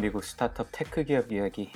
미국 0.00 0.24
스타트업 0.24 0.68
테크 0.72 1.04
기업 1.04 1.32
이야기 1.32 1.70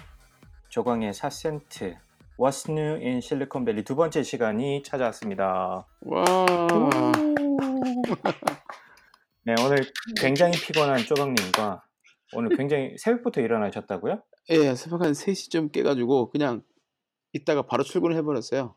조광의 0.68 1.12
4센트 1.12 1.96
What's 2.38 2.70
New 2.70 2.94
in 3.04 3.20
실리콘밸리 3.20 3.84
두 3.84 3.94
번째 3.96 4.22
시간이 4.22 4.82
찾아왔습니다. 4.84 5.86
와. 6.00 6.24
네, 9.44 9.54
오늘 9.64 9.84
굉장히 10.20 10.52
피곤한 10.52 10.98
조광님과 11.00 11.82
오늘 12.34 12.56
굉장히 12.56 12.96
새벽부터 12.98 13.40
일어나셨다고요? 13.40 14.22
예, 14.50 14.74
새벽 14.74 15.02
한 15.02 15.12
3시쯤 15.12 15.72
깨가지고 15.72 16.30
그냥 16.30 16.62
이따가 17.32 17.62
바로 17.62 17.82
출근을 17.82 18.16
해버렸어요. 18.16 18.76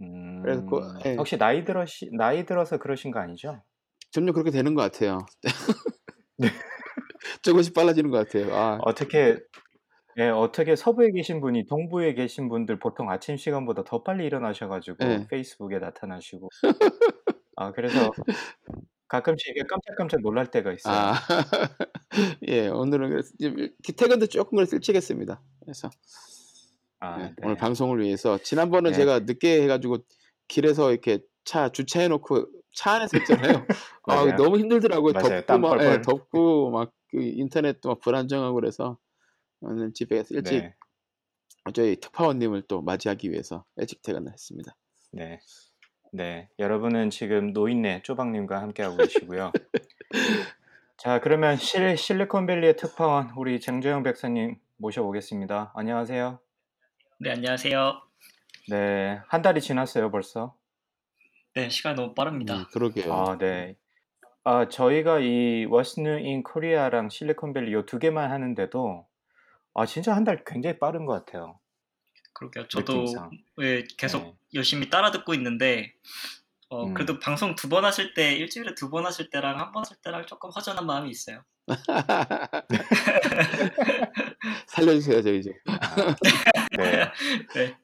음, 0.00 0.42
그래서 0.42 0.64
그- 0.66 0.80
예. 1.06 1.14
혹시 1.16 1.38
나이 1.38 1.64
들어 1.64 1.84
나이 2.16 2.46
들어서 2.46 2.78
그러신 2.78 3.10
거 3.10 3.20
아니죠? 3.20 3.62
점점 4.10 4.32
그렇게 4.32 4.50
되는 4.50 4.74
것 4.74 4.82
같아요. 4.82 5.26
네. 6.38 6.48
조금씩 7.44 7.74
빨라지는 7.74 8.10
것 8.10 8.26
같아요. 8.26 8.54
아, 8.54 8.78
어떻게 8.82 9.38
예, 10.18 10.28
어떻게 10.28 10.76
서부에 10.76 11.10
계신 11.10 11.40
분이 11.40 11.66
동부에 11.66 12.14
계신 12.14 12.48
분들 12.48 12.78
보통 12.78 13.10
아침 13.10 13.36
시간보다 13.36 13.84
더 13.84 14.02
빨리 14.02 14.24
일어나셔가지고 14.26 14.96
네. 15.00 15.26
페이스북에 15.28 15.78
나타나시고 15.78 16.48
아 17.56 17.72
그래서 17.72 18.12
가끔씩 19.08 19.50
이게 19.50 19.62
깜짝깜짝 19.68 20.20
놀랄 20.22 20.50
때가 20.50 20.72
있어요. 20.72 20.94
아. 20.94 21.14
예, 22.48 22.68
오늘은 22.68 23.10
그래서 23.10 23.30
이제 23.38 23.70
퇴근도 23.96 24.26
조금 24.26 24.56
그래서 24.56 24.76
일찍 24.76 24.94
했습니다. 24.94 25.42
그래서 25.60 25.90
아, 27.00 27.20
예, 27.20 27.24
네. 27.24 27.34
오늘 27.42 27.56
방송을 27.56 28.00
위해서 28.00 28.38
지난번은 28.38 28.92
네. 28.92 28.98
제가 28.98 29.20
늦게 29.20 29.62
해가지고 29.62 29.98
길에서 30.48 30.92
이렇게 30.92 31.18
차 31.44 31.68
주차해놓고 31.70 32.46
차 32.74 32.92
안에서 32.92 33.18
했잖아요. 33.18 33.66
아. 34.06 34.36
너무 34.36 34.58
힘들더라고요. 34.58 35.12
맞아요. 35.12 35.40
덥고 35.40 35.46
땀막 35.46 35.80
예. 35.82 36.02
덥고 36.02 36.70
막 36.70 36.92
그 37.14 37.22
인터넷도 37.22 37.90
막 37.90 38.00
불안정하고 38.00 38.56
그래서 38.56 38.98
오늘 39.60 39.92
집에서 39.92 40.34
일찍 40.34 40.62
네, 40.62 40.74
저희 41.72 41.94
특파원님을 42.00 42.62
또 42.66 42.82
맞이하기 42.82 43.30
위해서 43.30 43.64
일찍 43.76 44.02
퇴근을 44.02 44.32
했습니다. 44.32 44.74
네, 45.12 45.38
네. 46.12 46.48
여러분은 46.58 47.10
지금 47.10 47.52
노인네 47.52 48.02
쪼박님과 48.02 48.60
함께하고 48.60 48.96
계시고요. 48.96 49.52
자, 50.96 51.20
그러면 51.20 51.56
실, 51.56 51.96
실리콘밸리의 51.96 52.76
특파원 52.76 53.30
우리 53.36 53.60
정재영 53.60 54.02
백사님 54.02 54.58
모셔보겠습니다. 54.78 55.70
안녕하세요. 55.76 56.40
네, 57.20 57.30
안녕하세요. 57.30 58.02
네, 58.70 59.20
한 59.28 59.40
달이 59.40 59.60
지났어요, 59.60 60.10
벌써. 60.10 60.56
네, 61.54 61.68
시간이 61.68 61.96
너무 61.96 62.14
빠릅니다. 62.14 62.56
음, 62.56 62.64
그러게요. 62.72 63.12
아, 63.12 63.38
네. 63.38 63.76
아, 64.44 64.68
저희가 64.68 65.20
이 65.20 65.66
What's 65.66 65.98
New 65.98 66.16
in 66.16 66.42
Korea랑 66.42 67.08
실리콘밸리 67.08 67.72
요 67.72 67.84
두 67.86 67.98
개만 67.98 68.30
하는데도 68.30 69.06
아, 69.74 69.86
진짜 69.86 70.14
한 70.14 70.24
달 70.24 70.44
굉장히 70.44 70.78
빠른 70.78 71.06
것 71.06 71.24
같아요. 71.24 71.58
그러게요. 72.34 72.66
저도 72.68 72.92
느낌상. 73.02 73.30
예, 73.62 73.84
계속 73.96 74.22
네. 74.24 74.34
열심히 74.54 74.90
따라 74.90 75.10
듣고 75.12 75.34
있는데, 75.34 75.94
어, 76.68 76.86
음. 76.86 76.94
그래도 76.94 77.18
방송 77.20 77.54
두 77.54 77.68
번 77.68 77.84
하실 77.84 78.14
때, 78.14 78.34
일주일에 78.34 78.74
두 78.74 78.90
번 78.90 79.06
하실 79.06 79.30
때랑 79.30 79.60
한 79.60 79.72
번 79.72 79.82
하실 79.82 79.96
때랑 80.02 80.26
조금 80.26 80.50
허전한 80.50 80.84
마음이 80.86 81.10
있어요. 81.10 81.42
살려주세요, 84.66 85.22
저희 85.22 85.42
좀. 85.42 85.52
네. 86.78 87.04
네. 87.54 87.76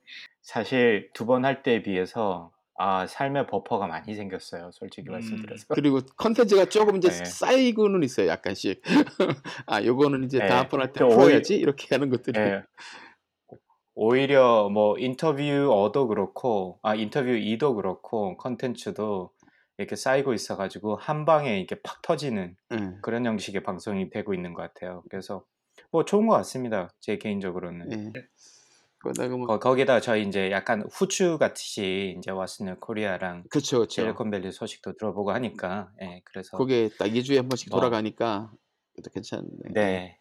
사실 0.42 1.10
두 1.14 1.24
번 1.26 1.44
할 1.44 1.62
때에 1.62 1.82
비해서 1.82 2.50
아, 2.82 3.06
삶의 3.06 3.46
버퍼가 3.46 3.86
많이 3.86 4.14
생겼어요. 4.14 4.70
솔직히 4.72 5.10
음, 5.10 5.12
말씀드려서. 5.12 5.66
그리고 5.74 6.00
컨텐츠가 6.16 6.64
조금 6.70 6.96
이제 6.96 7.10
네. 7.10 7.24
쌓이고는 7.26 8.02
있어요, 8.02 8.26
약간씩. 8.28 8.80
아, 9.66 9.84
요거는 9.84 10.24
이제 10.24 10.38
네. 10.38 10.46
다음번 10.46 10.80
할 10.80 10.92
때 10.94 11.00
풀어야지 11.06 11.56
이렇게 11.56 11.94
하는 11.94 12.08
것들이. 12.08 12.40
네. 12.40 12.62
오히려 13.94 14.70
뭐 14.70 14.96
interviewer도 14.98 16.06
그렇고 16.08 16.78
아 16.82 16.94
interviewee도 16.94 17.74
그렇고 17.74 18.38
컨텐츠도 18.38 19.30
이렇게 19.76 19.94
쌓이고 19.94 20.32
있어가지고 20.32 20.96
한 20.96 21.26
방에 21.26 21.58
이렇게 21.58 21.76
팍 21.82 22.00
터지는 22.00 22.56
네. 22.70 22.92
그런 23.02 23.26
형식의 23.26 23.62
방송이 23.62 24.08
되고 24.08 24.32
있는 24.32 24.54
것 24.54 24.62
같아요. 24.62 25.02
그래서 25.10 25.44
뭐 25.90 26.06
좋은 26.06 26.26
것 26.26 26.34
같습니다. 26.36 26.88
제 27.00 27.18
개인적으로는. 27.18 27.88
네. 27.88 28.10
거, 29.02 29.58
거기다 29.58 30.00
저희 30.00 30.22
이제 30.26 30.50
약간 30.50 30.84
후추 30.92 31.38
같이 31.38 32.14
이제 32.18 32.30
왔으는 32.30 32.78
코리아랑 32.80 33.44
그쵸, 33.50 33.80
그쵸. 33.80 34.02
실리콘밸리 34.02 34.52
소식도 34.52 34.94
들어보고 34.98 35.32
하니까 35.32 35.90
예 36.02 36.20
그래서 36.24 36.56
그게 36.58 36.90
딱 36.98 37.06
2주에 37.06 37.36
한 37.36 37.48
번씩 37.48 37.70
뭐. 37.70 37.80
돌아가니까 37.80 38.50
그것도 38.94 39.12
괜찮네. 39.14 39.46
네, 39.72 40.18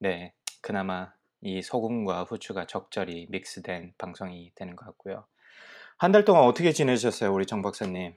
네, 0.00 0.32
그나마 0.60 1.12
이 1.40 1.62
소금과 1.62 2.24
후추가 2.24 2.66
적절히 2.66 3.26
믹스된 3.30 3.94
방송이 3.98 4.52
되는 4.54 4.74
것 4.76 4.86
같고요. 4.86 5.26
한 5.96 6.10
달 6.12 6.24
동안 6.24 6.44
어떻게 6.44 6.72
지내셨어요, 6.72 7.32
우리 7.32 7.46
정 7.46 7.62
박사님? 7.62 8.14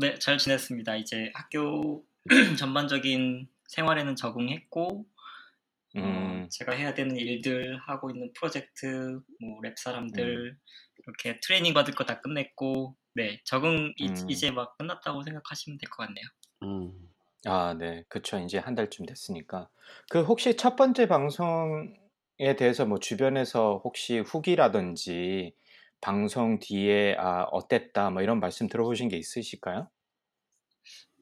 네, 0.00 0.18
잘 0.18 0.38
지냈습니다. 0.38 0.96
이제 0.96 1.30
학교 1.34 2.02
전반적인 2.58 3.48
생활에는 3.68 4.16
적응했고, 4.16 5.04
어, 5.98 6.00
음, 6.00 6.48
제가 6.50 6.72
해야 6.72 6.94
되는 6.94 7.16
일들 7.16 7.78
하고 7.86 8.10
있는 8.10 8.32
프로젝트, 8.34 9.20
뭐 9.40 9.60
랩 9.62 9.74
사람들 9.78 10.50
음. 10.52 10.58
이렇게 11.06 11.38
트레이닝 11.40 11.74
받을 11.74 11.94
거 11.94 12.04
다 12.04 12.20
끝냈고, 12.20 12.96
네 13.14 13.40
적응 13.44 13.92
이, 13.98 14.08
음. 14.08 14.30
이제 14.30 14.50
막 14.50 14.76
끝났다고 14.78 15.22
생각하시면 15.22 15.78
될 15.78 15.90
것 15.90 16.06
같네요. 16.06 16.24
음. 16.62 16.92
아, 17.44 17.74
네, 17.78 18.04
그쵸. 18.08 18.38
이제 18.38 18.58
한 18.58 18.74
달쯤 18.74 19.04
됐으니까. 19.06 19.68
그 20.08 20.22
혹시 20.22 20.56
첫 20.56 20.76
번째 20.76 21.08
방송에 21.08 22.56
대해서 22.56 22.86
뭐 22.86 22.98
주변에서 23.00 23.80
혹시 23.84 24.20
후기라든지 24.20 25.54
방송 26.00 26.58
뒤에 26.60 27.16
아, 27.18 27.42
어땠다 27.44 28.10
뭐 28.10 28.22
이런 28.22 28.40
말씀 28.40 28.68
들어보신 28.68 29.08
게 29.08 29.16
있으실까요? 29.18 29.90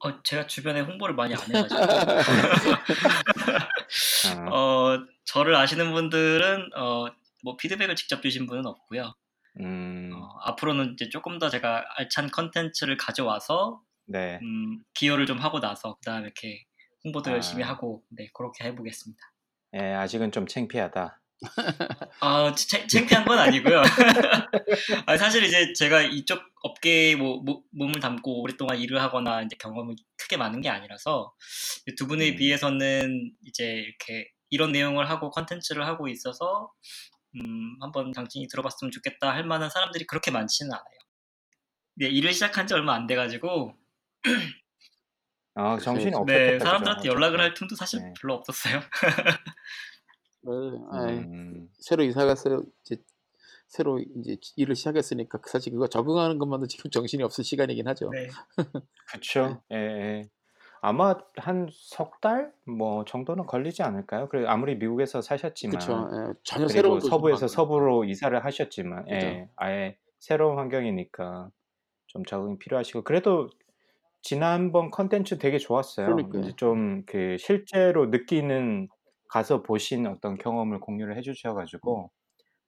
어, 0.03 0.23
제가 0.23 0.47
주변에 0.47 0.81
홍보를 0.81 1.13
많이 1.15 1.33
안 1.35 1.41
해가지고 1.53 1.79
아, 4.27 4.49
어, 4.53 5.05
저를 5.25 5.55
아시는 5.55 5.91
분들은 5.91 6.71
어, 6.75 7.05
뭐 7.43 7.57
피드백을 7.57 7.95
직접 7.95 8.21
주신 8.21 8.45
분은 8.47 8.65
없고요. 8.65 9.13
음, 9.59 10.11
어, 10.13 10.29
앞으로는 10.43 10.93
이제 10.93 11.09
조금 11.09 11.39
더 11.39 11.49
제가 11.49 11.83
알찬 11.97 12.31
컨텐츠를 12.31 12.97
가져와서 12.97 13.81
네. 14.05 14.39
음, 14.41 14.79
기여를 14.93 15.25
좀 15.25 15.39
하고 15.39 15.59
나서 15.59 15.95
그다음에 15.95 16.25
이렇게 16.25 16.63
홍보도 17.03 17.31
아. 17.31 17.33
열심히 17.33 17.63
하고 17.63 18.03
네 18.09 18.29
그렇게 18.33 18.65
해보겠습니다. 18.65 19.19
예, 19.75 19.93
아직은 19.93 20.31
좀 20.31 20.47
창피하다. 20.47 21.19
아 22.19 22.53
창- 22.55 22.87
창피한 22.87 23.25
건 23.25 23.39
아니고요. 23.39 23.81
아, 25.07 25.17
사실 25.17 25.43
이제 25.43 25.73
제가 25.73 26.01
이쪽 26.01 26.41
업계에 26.63 27.15
뭐, 27.15 27.41
모- 27.43 27.63
몸을 27.71 27.99
담고 27.99 28.41
오랫동안 28.41 28.77
일을 28.77 29.01
하거나 29.01 29.41
이제 29.41 29.55
경험이 29.59 29.95
크게 30.17 30.37
많은 30.37 30.61
게 30.61 30.69
아니라서 30.69 31.33
두 31.97 32.07
분에 32.07 32.31
음. 32.31 32.35
비해서는 32.35 33.33
이제 33.45 33.65
이렇게 33.65 34.29
이런 34.49 34.71
내용을 34.71 35.09
하고 35.09 35.29
컨텐츠를 35.31 35.87
하고 35.87 36.07
있어서 36.07 36.71
음, 37.35 37.77
한번 37.81 38.11
당신이 38.11 38.47
들어봤으면 38.49 38.91
좋겠다 38.91 39.31
할 39.33 39.45
만한 39.45 39.69
사람들이 39.69 40.05
그렇게 40.05 40.31
많지는 40.31 40.71
않아요. 40.73 40.85
네, 41.95 42.07
일을 42.07 42.33
시작한 42.33 42.67
지 42.67 42.73
얼마 42.73 42.93
안 42.93 43.07
돼가지고 43.07 43.75
아, 45.55 45.77
정신이 45.77 46.11
네, 46.11 46.17
없었겠다. 46.17 46.51
네? 46.53 46.59
사람들한테 46.59 47.07
연락을 47.09 47.37
어차피. 47.37 47.41
할 47.49 47.53
틈도 47.53 47.75
사실 47.75 47.99
네. 48.01 48.13
별로 48.21 48.35
없었어요. 48.35 48.79
네, 50.43 50.51
아이, 50.91 51.17
음, 51.19 51.69
새로 51.77 52.03
이사 52.03 52.25
가서 52.25 52.63
이제 52.83 52.97
새로 53.71 53.99
이제 53.99 54.37
일을 54.57 54.75
시작했으니까 54.75 55.39
사실 55.47 55.73
그거 55.73 55.87
적응하는 55.87 56.39
것만도 56.39 56.67
지금 56.67 56.91
정신이 56.91 57.23
없을 57.23 57.43
시간이긴 57.45 57.87
하죠. 57.89 58.09
네. 58.11 58.27
그쵸. 59.13 59.63
예, 59.71 59.75
예. 59.77 60.29
아마 60.81 61.15
한 61.37 61.69
석 61.73 62.21
달? 62.21 62.53
뭐 62.67 63.05
정도는 63.05 63.45
걸리지 63.45 63.83
않을까요? 63.83 64.27
그래 64.29 64.45
아무리 64.47 64.75
미국에서 64.77 65.21
사셨지만 65.21 65.77
그렇죠. 65.79 66.09
예, 66.13 66.33
전혀 66.43 66.67
새로운 66.67 66.99
서부에서. 66.99 67.47
서부로 67.47 68.03
이사를 68.05 68.43
하셨지만 68.45 69.05
예. 69.11 69.49
아예 69.57 69.97
새로운 70.19 70.57
환경이니까 70.57 71.49
좀 72.07 72.25
적응이 72.25 72.59
필요하시고 72.59 73.03
그래도 73.03 73.49
지난번 74.21 74.91
컨텐츠 74.91 75.37
되게 75.39 75.57
좋았어요. 75.59 76.07
좀 76.57 77.05
그 77.07 77.37
실제로 77.39 78.07
느끼는 78.07 78.89
가서 79.29 79.63
보신 79.63 80.07
어떤 80.07 80.37
경험을 80.37 80.79
공유를 80.81 81.17
해 81.17 81.21
주셔 81.21 81.53
가지고 81.55 82.11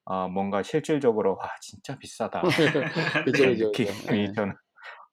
아 0.06 0.28
뭔가 0.28 0.62
실질적으로 0.62 1.36
'와 1.36 1.50
진짜 1.60 1.98
비싸다.' 1.98 2.42
그죠, 3.24 3.50
그죠. 3.50 3.72
느낌이 3.72 3.94
예. 4.12 4.32
저는 4.34 4.54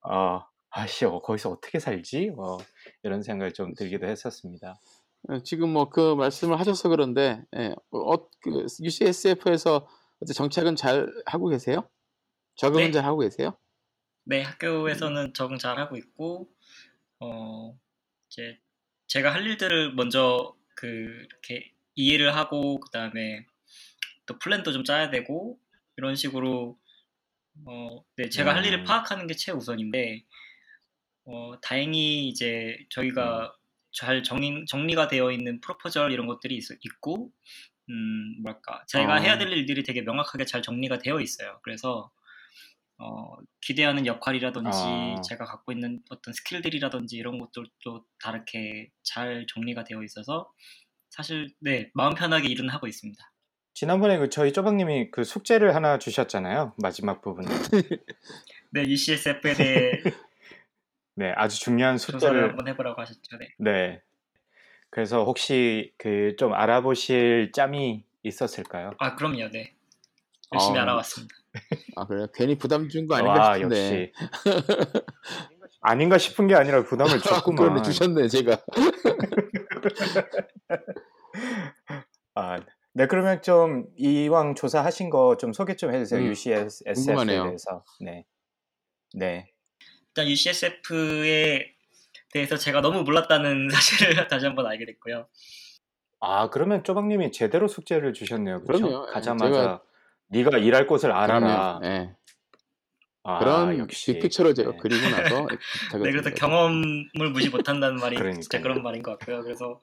어 0.09 0.41
'아씨 0.71 1.05
어 1.05 1.19
거기서 1.21 1.51
어떻게 1.51 1.79
살지?' 1.79 2.31
뭐 2.31 2.57
이런 3.03 3.23
생각이 3.23 3.53
좀 3.53 3.73
들기도 3.75 4.07
했었습니다. 4.07 4.75
어 5.29 5.39
지금 5.43 5.69
뭐 5.73 5.89
그 5.89 6.15
말씀을 6.15 6.59
하셔서 6.59 6.89
그런데 6.89 7.43
예 7.55 7.73
어 7.91 8.29
그 8.41 8.65
UCSF에서 8.81 9.87
정착은 10.35 10.75
잘 10.75 11.07
하고 11.25 11.47
계세요? 11.49 11.89
적응은 12.57 12.91
네. 12.91 12.91
잘 12.91 13.05
하고 13.05 13.19
계세요? 13.19 13.57
네. 14.23 14.41
음. 14.41 14.43
학교에서는 14.43 15.33
적응 15.33 15.57
잘 15.57 15.77
하고 15.79 15.97
있고 15.97 16.53
어 17.19 17.77
이제 18.29 18.59
제가 19.07 19.33
할 19.33 19.45
일들을 19.47 19.93
먼저 19.95 20.55
그 20.75 20.87
이렇게 20.87 21.71
이해를 21.95 22.35
하고 22.35 22.79
그 22.79 22.89
다음에 22.91 23.45
또 24.31 24.39
플랜도 24.39 24.71
좀 24.71 24.83
짜야 24.83 25.09
되고 25.09 25.59
이런 25.97 26.15
식으로 26.15 26.77
어 27.65 28.03
네 28.17 28.29
제가 28.29 28.55
할 28.55 28.65
일을 28.65 28.79
음. 28.79 28.83
파악하는 28.85 29.27
게 29.27 29.33
최우선인데 29.35 30.23
어 31.25 31.53
다행히 31.61 32.27
이제 32.29 32.77
저희가 32.89 33.53
잘 33.91 34.23
정인 34.23 34.65
정리가 34.67 35.07
되어 35.09 35.31
있는 35.31 35.59
proposal 35.61 36.11
이런 36.13 36.27
것들이 36.27 36.55
있 36.55 36.63
있고 36.83 37.31
음 37.89 38.41
뭐랄까 38.41 38.83
제가 38.87 39.15
해야 39.17 39.33
아. 39.33 39.37
될 39.37 39.51
일들이 39.51 39.83
되게 39.83 40.01
명확하게 40.01 40.45
잘 40.45 40.61
정리가 40.61 40.99
되어 40.99 41.19
있어요. 41.19 41.59
그래서 41.63 42.11
어 42.97 43.37
기대하는 43.61 44.05
역할이라든지 44.05 44.69
아. 44.71 45.21
제가 45.21 45.45
갖고 45.45 45.71
있는 45.73 46.01
어떤 46.09 46.33
skill들이라든지 46.33 47.17
이런 47.17 47.39
것들도 47.39 48.05
다르게 48.19 48.91
잘 49.03 49.45
정리가 49.53 49.83
되어 49.83 50.03
있어서 50.03 50.51
사실 51.09 51.53
네 51.59 51.91
마음 51.93 52.13
편하게 52.15 52.49
일은 52.49 52.69
하고 52.69 52.87
있습니다. 52.87 53.30
지난번에 53.73 54.17
그 54.17 54.29
저희 54.29 54.51
쪼박님이 54.53 55.11
그 55.11 55.23
숙제를 55.23 55.75
하나 55.75 55.97
주셨잖아요, 55.97 56.73
마지막 56.77 57.21
부분에. 57.21 57.47
네. 58.71 58.83
UCSF에 58.87 59.53
대해 59.53 59.91
네. 61.15 61.33
아주 61.35 61.59
중요한 61.59 61.97
숙제를 61.97 62.49
한번 62.49 62.67
해 62.67 62.75
보라고 62.75 63.01
하셨죠. 63.01 63.37
네. 63.37 63.47
네. 63.59 64.01
그래서 64.89 65.23
혹시 65.23 65.93
그 65.97 66.35
좀 66.37 66.53
알아보실 66.53 67.51
짬이 67.53 68.03
있었을까요? 68.23 68.91
아 68.99 69.15
그럼요. 69.15 69.49
네. 69.51 69.73
열심히 70.53 70.79
아. 70.79 70.83
알아봤습니다. 70.83 71.35
아 71.97 72.05
그래요? 72.07 72.27
괜히 72.33 72.57
부담 72.57 72.87
준 72.89 73.07
거 73.07 73.15
아닌가 73.15 73.39
와 73.39 73.53
싶은데. 73.55 73.75
역시. 73.75 74.13
아닌가 75.81 76.17
싶은 76.17 76.47
게 76.47 76.55
아니라 76.55 76.83
부담을 76.83 77.19
그러네 77.19 77.41
줬구만. 77.41 77.83
주셨네 77.83 78.27
제가. 78.27 78.57
아 82.35 82.59
네 82.93 83.07
그러면 83.07 83.41
좀 83.41 83.85
이왕 83.97 84.55
조사하신 84.55 85.09
거 85.09 85.37
좀 85.37 85.53
소개 85.53 85.75
좀 85.75 85.93
해 85.93 85.99
주세요. 85.99 86.19
음. 86.19 86.27
UCSF에 86.27 86.93
궁금하네요. 86.93 87.43
대해서. 87.45 87.83
네. 88.01 88.25
네. 89.13 89.51
일단 90.09 90.27
UCSF에 90.29 91.73
대해서 92.33 92.57
제가 92.57 92.81
너무 92.81 93.03
몰랐다는 93.03 93.67
사실을 94.15 94.27
다시 94.27 94.45
한번 94.45 94.65
알게 94.67 94.85
됐고요. 94.85 95.27
아 96.19 96.49
그러면 96.49 96.83
쪼박님이 96.83 97.31
제대로 97.31 97.67
숙제를 97.67 98.13
주셨네요. 98.13 98.61
그쵸? 98.61 98.79
그럼요. 98.79 99.05
예. 99.09 99.13
가자마자 99.13 99.51
제가 99.53 99.81
"네가 100.27 100.57
일할 100.59 100.85
곳을 100.87 101.11
알아라." 101.11 101.79
예. 101.83 102.15
아 103.23 103.39
그런 103.39 103.77
역시. 103.79 104.13
빅피처를 104.13 104.53
제가 104.55 104.71
네. 104.71 104.77
그리고 104.81 105.09
나서 105.09 105.47
네 106.03 106.11
그래서 106.11 106.29
좀 106.29 106.35
경험을 106.35 107.31
무시 107.31 107.49
못한다는 107.49 107.97
말이 107.97 108.15
진짜 108.17 108.23
그러니까요. 108.23 108.61
그런 108.63 108.83
말인 108.83 109.01
것 109.03 109.17
같고요. 109.17 109.41
그래서 109.43 109.81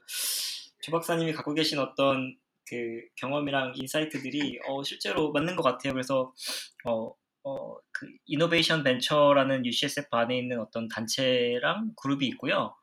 조 0.82 0.92
박사님이 0.92 1.32
갖고 1.32 1.54
계신 1.54 1.78
어떤 1.78 2.36
그 2.68 3.02
경험이랑 3.16 3.74
인사이트들이 3.76 4.60
어 4.68 4.82
실제로 4.82 5.32
맞는 5.32 5.56
것 5.56 5.62
같아요. 5.62 5.92
그래서 5.92 6.32
어 6.84 7.14
어 7.44 7.80
그 7.92 8.06
이노베이션 8.26 8.84
벤처라는 8.84 9.66
UCSF 9.66 10.08
안에 10.12 10.38
있는 10.38 10.60
어떤 10.60 10.88
단체랑 10.88 11.94
그룹이 12.00 12.26
있고요. 12.28 12.74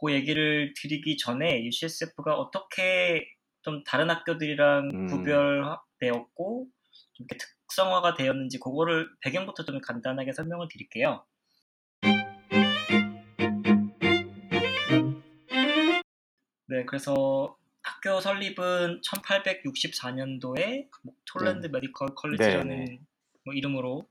그 0.00 0.12
얘기를 0.12 0.72
드리기 0.76 1.16
전에 1.16 1.62
UCSF가 1.64 2.34
어떻게 2.34 3.26
좀 3.62 3.84
다른 3.84 4.10
학교들이랑 4.10 4.90
음. 4.92 5.06
구별되었고 5.06 6.66
좀 7.12 7.26
이렇게 7.30 7.38
특성화가 7.38 8.14
되었는지 8.14 8.58
그거를 8.58 9.08
배경부터 9.20 9.64
좀 9.64 9.80
간단하게 9.80 10.32
설명을 10.32 10.68
드릴게요. 10.70 11.24
네. 16.66 16.84
그래서 16.86 17.56
학교 18.04 18.20
설립은 18.20 19.00
1864년도에 19.00 20.88
뭐 21.02 21.14
Toland 21.24 21.68
네. 21.68 21.72
Medical 21.72 22.08
College라는 22.14 22.84
네네. 22.84 23.00
뭐 23.46 23.54
이름으로 23.54 24.06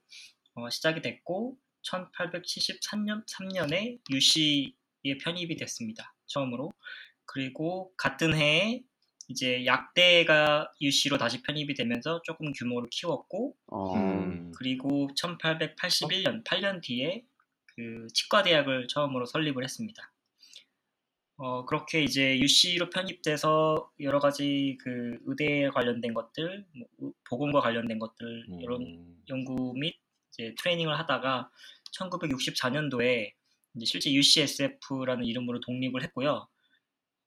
어 0.55 0.69
시작이 0.71 1.03
됐고 1.03 1.59
1873년 1.83 3.23
3년에 3.27 3.99
UC에 4.09 5.17
편입이 5.21 5.57
됐습니다. 5.57 6.15
처음으로. 6.25 6.73
그리고 7.25 7.93
같은 7.95 8.35
해에 8.35 8.81
이제 9.27 9.63
약대가 9.67 10.71
UC로 10.81 11.19
다시 11.19 11.43
편입이 11.43 11.75
되면서 11.75 12.19
조금 12.23 12.51
규모를 12.51 12.89
키웠고 12.89 13.55
어. 13.67 13.93
음. 13.95 14.51
그리고 14.57 15.07
1881년 15.15 16.43
8년 16.43 16.81
뒤에 16.81 17.23
그 17.75 18.07
치과대학을 18.11 18.87
처음으로 18.87 19.27
설립을 19.27 19.63
했습니다. 19.63 20.12
어 21.37 21.65
그렇게 21.65 22.03
이제 22.03 22.37
UC로 22.39 22.89
편입돼서 22.89 23.91
여러 24.01 24.19
가지 24.19 24.77
그 24.81 25.17
의대에 25.25 25.69
관련된 25.69 26.13
것들, 26.13 26.65
뭐의 26.99 27.13
보건과 27.29 27.61
관련된 27.61 27.99
것들 27.99 28.45
이런 28.61 28.81
음. 28.83 29.23
연구 29.29 29.73
및 29.75 29.95
이제 30.31 30.53
트레이닝을 30.59 30.97
하다가 30.99 31.49
1964년도에 31.97 33.33
이제 33.75 33.85
실제 33.85 34.11
UCSF라는 34.13 35.25
이름으로 35.25 35.59
독립을 35.61 36.03
했고요. 36.03 36.47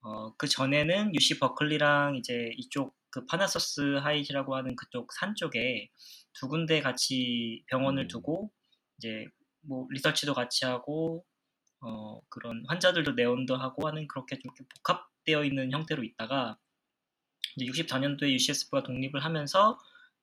어 0.03 0.33
그 0.39 0.49
전에는 0.49 1.15
UC 1.15 1.39
버클리랑 1.41 2.17
이제 2.17 2.51
이쪽 2.57 2.95
그 3.11 3.27
Parnassus 3.27 3.97
Heights라고 4.03 4.55
하는 4.57 4.77
그쪽 4.77 5.13
산 5.13 5.35
쪽에 5.35 5.91
두 6.35 6.49
군데 6.49 6.81
같이 6.81 7.65
병원을 7.69 8.05
음. 8.05 8.09
두고 8.09 8.53
이제 8.99 9.27
뭐 9.63 9.87
리서치도 9.91 10.35
같이 10.35 10.65
하고 10.65 11.25
어 11.87 12.21
그런 12.29 12.65
환자들도 12.67 13.13
내원도 13.13 13.57
하고 13.57 13.87
하는 13.87 14.09
그렇게 14.09 14.39
좀 14.39 14.53
복합되어 14.85 15.45
있는 15.45 15.71
형태로 15.71 16.03
있다가 16.03 16.59
이제 17.57 17.67
64년도에 17.67 18.31
UCSF가 18.33 18.83
독립을 18.83 19.25
하면서 19.25 19.79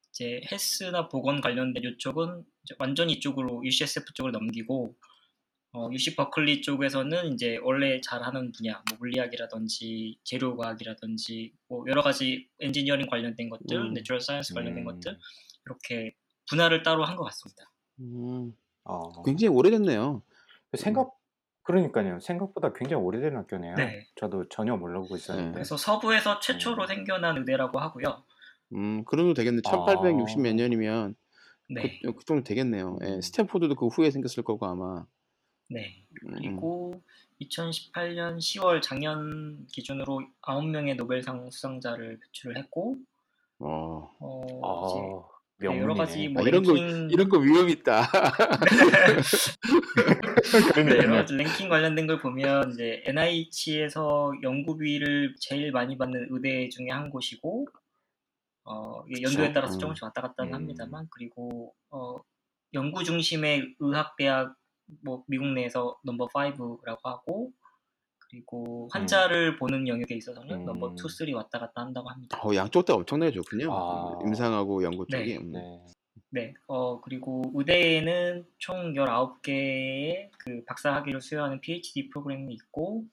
이제 0.09 0.41
헬스나 0.51 1.07
보건 1.07 1.41
관련된 1.41 1.83
이제 1.83 2.75
완전히 2.79 3.13
이쪽으로 3.13 3.63
UCSF 3.63 4.13
쪽으로 4.13 4.31
넘기고 4.33 4.95
어 5.75 5.89
UC 5.91 6.15
버클리 6.15 6.61
쪽에서는 6.61 7.33
이제 7.33 7.57
원래 7.63 7.99
잘하는 8.01 8.51
분야 8.51 8.83
뭐 8.89 8.97
물리학이라든지 8.99 10.19
재료과학이라든지 10.23 11.53
뭐 11.69 11.83
여러 11.87 12.03
가지 12.03 12.47
엔지니어링 12.59 13.07
관련된 13.07 13.49
것들, 13.49 13.77
음. 13.77 13.93
natural 13.93 14.21
science 14.21 14.53
관련된 14.53 14.83
음. 14.83 14.85
것들 14.85 15.17
이렇게 15.65 16.13
분할을 16.49 16.83
따로 16.83 17.05
한 17.05 17.15
것 17.15 17.23
같습니다. 17.23 17.71
음. 18.01 18.53
어. 18.83 19.23
굉장히 19.23 19.55
오래됐네요. 19.55 20.21
그 20.71 20.77
생각 20.77 21.09
그러니깐요. 21.63 22.19
생각보다 22.19 22.73
굉장히 22.73 23.03
오래된 23.03 23.35
학교네요. 23.35 23.75
네. 23.75 24.07
저도 24.15 24.47
전혀 24.49 24.75
모르고 24.75 25.15
있었는데. 25.15 25.53
그래서 25.53 25.77
서부에서 25.77 26.39
최초로 26.39 26.83
음. 26.83 26.87
생겨난 26.87 27.37
의대라고 27.37 27.79
하고요. 27.79 28.23
음 28.73 29.03
그래도 29.05 29.33
되겠네. 29.33 29.61
아. 29.65 29.71
1860 29.71 30.41
몇 30.41 30.53
년이면 30.55 31.15
네. 31.69 31.99
그 32.03 32.13
그 32.13 32.25
정도 32.25 32.43
되겠네요. 32.43 32.97
예. 33.03 33.07
음. 33.07 33.21
스탠포드도 33.21 33.75
그 33.75 33.87
후에 33.87 34.11
생겼을 34.11 34.43
거고 34.43 34.65
아마. 34.65 35.05
네. 35.69 36.05
음. 36.25 36.35
그리고 36.35 37.01
2018년 37.41 38.37
10월 38.37 38.81
작년 38.81 39.65
기준으로 39.71 40.21
9명의 40.41 40.95
노벨상 40.95 41.49
수상자를 41.49 42.19
배출을 42.19 42.57
했고 42.57 42.97
어. 43.59 44.09
어 44.19 45.29
네 45.71 45.79
여러 45.79 45.93
가지 45.93 46.27
명문이네. 46.27 46.33
뭐아 46.33 46.47
이런 46.47 46.63
거 46.63 46.73
랭킹 46.73 47.09
이런 47.11 47.29
거 47.29 47.37
위험 47.37 47.69
있다. 47.69 48.09
네, 50.75 50.97
여러. 50.97 51.15
가지 51.15 51.35
랭킹 51.35 51.69
관련된 51.69 52.07
걸 52.07 52.19
보면 52.19 52.71
이제 52.71 53.01
NIH에서 53.05 54.33
연구비를 54.41 55.35
제일 55.39 55.71
많이 55.71 55.97
받는 55.97 56.27
의대 56.31 56.67
중에 56.69 56.89
한 56.89 57.09
곳이고 57.09 57.67
어 58.65 59.03
연도에 59.09 59.47
그쵸. 59.47 59.53
따라서 59.53 59.75
음. 59.75 59.79
조금씩 59.79 60.03
왔다 60.03 60.21
갔다 60.21 60.43
는 60.43 60.51
음. 60.51 60.55
합니다만 60.55 61.07
그리고 61.09 61.73
어 61.89 62.17
연구 62.73 63.03
중심의 63.03 63.75
의학 63.79 64.15
대학 64.17 64.55
뭐 65.01 65.23
미국 65.27 65.47
내에서 65.47 65.97
넘버 66.03 66.27
5라고 66.27 66.99
하고 67.03 67.51
그리고 68.33 68.85
음. 68.85 68.89
환자를 68.91 69.57
보는 69.57 69.87
영역에 69.87 70.15
있어서는 70.15 70.65
넘버 70.65 70.87
2, 70.87 70.91
음. 70.91 70.97
3 70.97 71.33
왔다 71.35 71.59
갔다 71.59 71.81
한다고 71.81 72.09
합니다. 72.09 72.41
어 72.43 72.55
양쪽 72.55 72.83
다 72.83 72.95
엄청나게 72.95 73.31
좋군요. 73.31 73.71
아. 73.71 74.19
임상하고 74.25 74.81
연구 74.83 75.05
쪽이. 75.05 75.23
네. 75.23 75.37
음. 75.37 75.51
네. 75.51 75.79
네, 76.35 76.53
어, 76.65 76.99
그리고 76.99 77.43
의대에는 77.53 78.47
총 78.57 78.93
19개의 78.93 80.31
그 80.39 80.63
박사 80.65 80.95
학위를 80.95 81.21
수여하는 81.21 81.61
PhD 81.61 82.09
프로그램이 82.09 82.51
있고, 82.55 83.05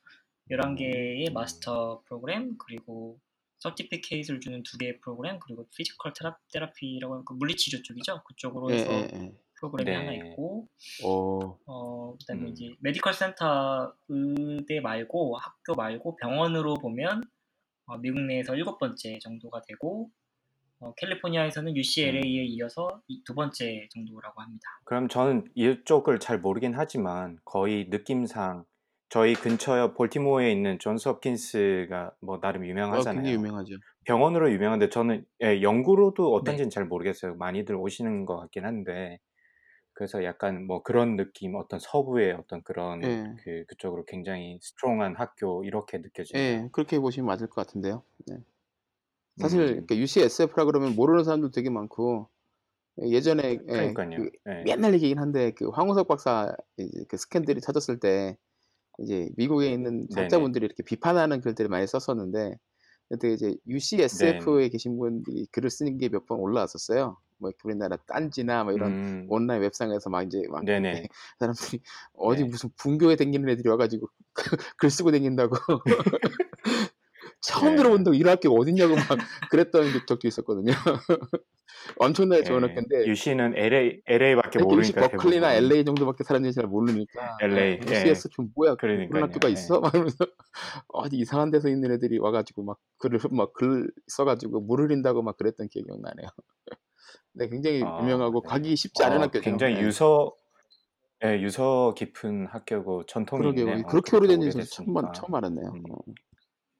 11개의 0.50 1.30
마스터 1.30 2.00
프로그램, 2.06 2.56
그리고 2.56 3.20
certificate를 3.58 4.40
주는 4.40 4.62
두 4.62 4.78
개의 4.78 5.00
프로그램, 5.00 5.38
그리고 5.38 5.68
physical 5.76 6.14
thera, 6.14 6.38
therapy라고 6.50 7.12
하는 7.12 7.24
그 7.26 7.34
물리치료 7.34 7.82
쪽이죠. 7.82 8.22
그쪽으로 8.24 8.70
예, 8.70 8.76
해서 8.76 8.90
예, 8.90 9.10
예. 9.12 9.32
프로그램이 9.60 9.90
네. 9.90 9.96
하나 9.96 10.12
있고, 10.12 10.66
오, 11.04 11.58
어, 11.66 12.16
그다음에 12.18 12.42
음. 12.42 12.48
이제 12.48 12.74
medical 12.80 13.14
center 13.14 13.94
의대 14.08 14.80
말고 14.80 15.36
학교 15.36 15.74
말고 15.74 16.16
병원으로 16.16 16.74
보면 16.74 17.22
어, 17.86 17.98
미국 17.98 18.20
내에서 18.20 18.56
일곱 18.56 18.78
번째 18.78 19.18
정도가 19.20 19.62
되고 19.68 20.10
어, 20.80 20.94
캘리포니아에서는 20.94 21.76
UCLA에 21.76 22.46
이어서 22.46 23.02
이두 23.06 23.34
번째 23.34 23.86
정도라고 23.90 24.40
합니다. 24.40 24.62
그럼 24.84 25.08
저는 25.08 25.44
이쪽을 25.54 26.18
잘 26.20 26.38
모르긴 26.38 26.72
하지만 26.74 27.38
거의 27.44 27.88
느낌상 27.90 28.64
저희 29.10 29.34
근처 29.34 29.92
볼티모어에 29.94 30.50
있는 30.52 30.78
존스 30.78 31.08
홉킨스가 31.08 32.12
뭐 32.20 32.40
나름 32.40 32.62
어, 32.62 32.66
유명하잖아요. 32.66 33.22
굉장히 33.22 33.34
유명하죠. 33.34 33.74
병원으로 34.04 34.50
유명한데 34.52 34.88
저는 34.88 35.26
예, 35.42 35.60
연구로도 35.60 36.30
네. 36.30 36.36
어떤지는 36.36 36.70
잘 36.70 36.86
모르겠어요. 36.86 37.34
많이들 37.34 37.74
오시는 37.74 38.24
것 38.24 38.38
같긴 38.38 38.64
한데 38.64 39.18
그래서 40.00 40.24
약간 40.24 40.66
뭐 40.66 40.82
그런 40.82 41.16
느낌, 41.16 41.54
어떤 41.56 41.78
서부의 41.80 42.32
어떤 42.34 42.62
그런 42.64 43.00
예. 43.02 43.40
그 43.44 43.64
그쪽으로 43.68 44.04
굉장히 44.06 44.58
스트롱한 44.62 45.16
학교 45.16 45.64
이렇게 45.64 45.98
느껴지네요. 45.98 46.64
예, 46.64 46.68
그렇게 46.72 46.98
보시면 46.98 47.26
맞을 47.26 47.48
것 47.48 47.54
같은데요. 47.66 48.04
네. 48.26 48.36
사실 49.40 49.60
음, 49.60 49.66
그러니까 49.86 49.96
UCSF라 49.96 50.64
그러면 50.66 50.94
모르는 50.96 51.24
사람도 51.24 51.50
되게 51.50 51.70
많고 51.70 52.28
예전에 53.02 53.60
예, 53.70 53.96
그러니까요. 53.96 54.10
그 54.14 54.30
예. 54.48 54.52
맨날 54.64 54.94
얘기긴 54.94 55.18
한데 55.18 55.52
그 55.52 55.68
황우석 55.70 56.08
박사 56.08 56.54
그 57.08 57.18
스캔들이 57.18 57.60
터졌을 57.62 58.00
때 58.00 58.36
이제 59.00 59.30
미국에 59.36 59.72
있는 59.72 60.08
네네. 60.08 60.16
학자분들이 60.16 60.66
이렇게 60.66 60.82
비판하는 60.84 61.40
글들을 61.42 61.70
많이 61.70 61.86
썼었는데 61.88 62.56
그때 63.10 63.32
이제 63.32 63.56
UCSF에 63.68 64.68
계신 64.70 64.98
분들이 64.98 65.46
글을 65.52 65.70
쓰는 65.70 65.98
게 65.98 66.08
몇 66.10 66.26
번 66.26 66.40
올라왔었어요. 66.40 67.18
뭐 67.40 67.50
우리나라 67.64 67.96
딴지나 68.06 68.64
뭐 68.64 68.72
이런 68.72 68.92
음, 68.92 69.26
온라인 69.28 69.62
웹상에서 69.62 70.10
막 70.10 70.22
이제 70.24 70.42
막 70.50 70.64
네네. 70.64 71.08
사람들이 71.38 71.82
어디 72.14 72.44
네. 72.44 72.50
무슨 72.50 72.70
분교에 72.76 73.16
다니는 73.16 73.48
애들이 73.48 73.68
와가지고 73.68 74.08
글 74.78 74.90
쓰고 74.90 75.10
다닌다고 75.12 75.56
처음 77.40 77.74
네. 77.74 77.76
들어본다고 77.76 78.14
이 78.14 78.22
학교가 78.22 78.54
어딨냐고 78.60 78.94
막 78.96 79.18
그랬던 79.50 79.92
적도 80.06 80.28
있었거든요. 80.28 80.72
엄청나게 81.96 82.42
좋은 82.42 82.62
예. 82.62 82.64
학교인데 82.64 83.06
UC는 83.06 83.54
LA, 83.56 84.02
LA밖에 84.06 84.58
모르니까 84.58 85.00
버클리나 85.00 85.52
대부분. 85.52 85.54
LA 85.54 85.84
정도밖에 85.84 86.24
사람들이 86.24 86.52
잘 86.52 86.66
모르니까 86.66 87.20
LA, 87.40 87.78
예, 87.88 87.88
UCS 87.88 88.28
좀 88.30 88.50
뭐야 88.54 88.76
그런 89.08 89.22
그러니까요. 89.22 89.24
학교가 89.24 89.48
있어? 89.48 89.76
예. 89.76 89.80
막 89.80 89.94
이러면서 89.94 90.26
어디 90.88 91.16
이상한 91.18 91.50
데서 91.50 91.68
있는 91.68 91.92
애들이 91.92 92.18
와가지고 92.18 92.64
막 92.64 92.78
글을 92.98 93.20
막 93.32 93.52
글 93.54 93.90
써가지고 94.08 94.60
물 94.62 94.82
흐린다고 94.82 95.22
막 95.22 95.36
그랬던 95.36 95.68
기억이 95.68 95.88
나네요. 96.02 96.28
네, 97.32 97.48
굉장히 97.48 97.82
아, 97.84 98.00
유명하고 98.02 98.42
네. 98.42 98.48
가기 98.48 98.76
쉽지 98.76 99.02
않은 99.04 99.18
어, 99.18 99.20
학교죠. 99.22 99.42
굉장히 99.42 99.76
예. 99.76 99.80
유서, 99.82 100.34
예, 101.24 101.40
유서 101.40 101.94
깊은 101.96 102.46
학교고 102.46 103.06
전통이 103.06 103.40
그러게요. 103.42 103.64
있네요. 103.68 103.86
그렇게 103.86 104.10
그렇게 104.10 104.16
오래된지 104.16 104.50
저도 104.52 104.64
처음, 104.64 104.88
오래됐으니까. 104.96 105.12
처음 105.12 105.34
알았네요. 105.34 105.68
음. 105.68 105.82
어. 105.92 105.98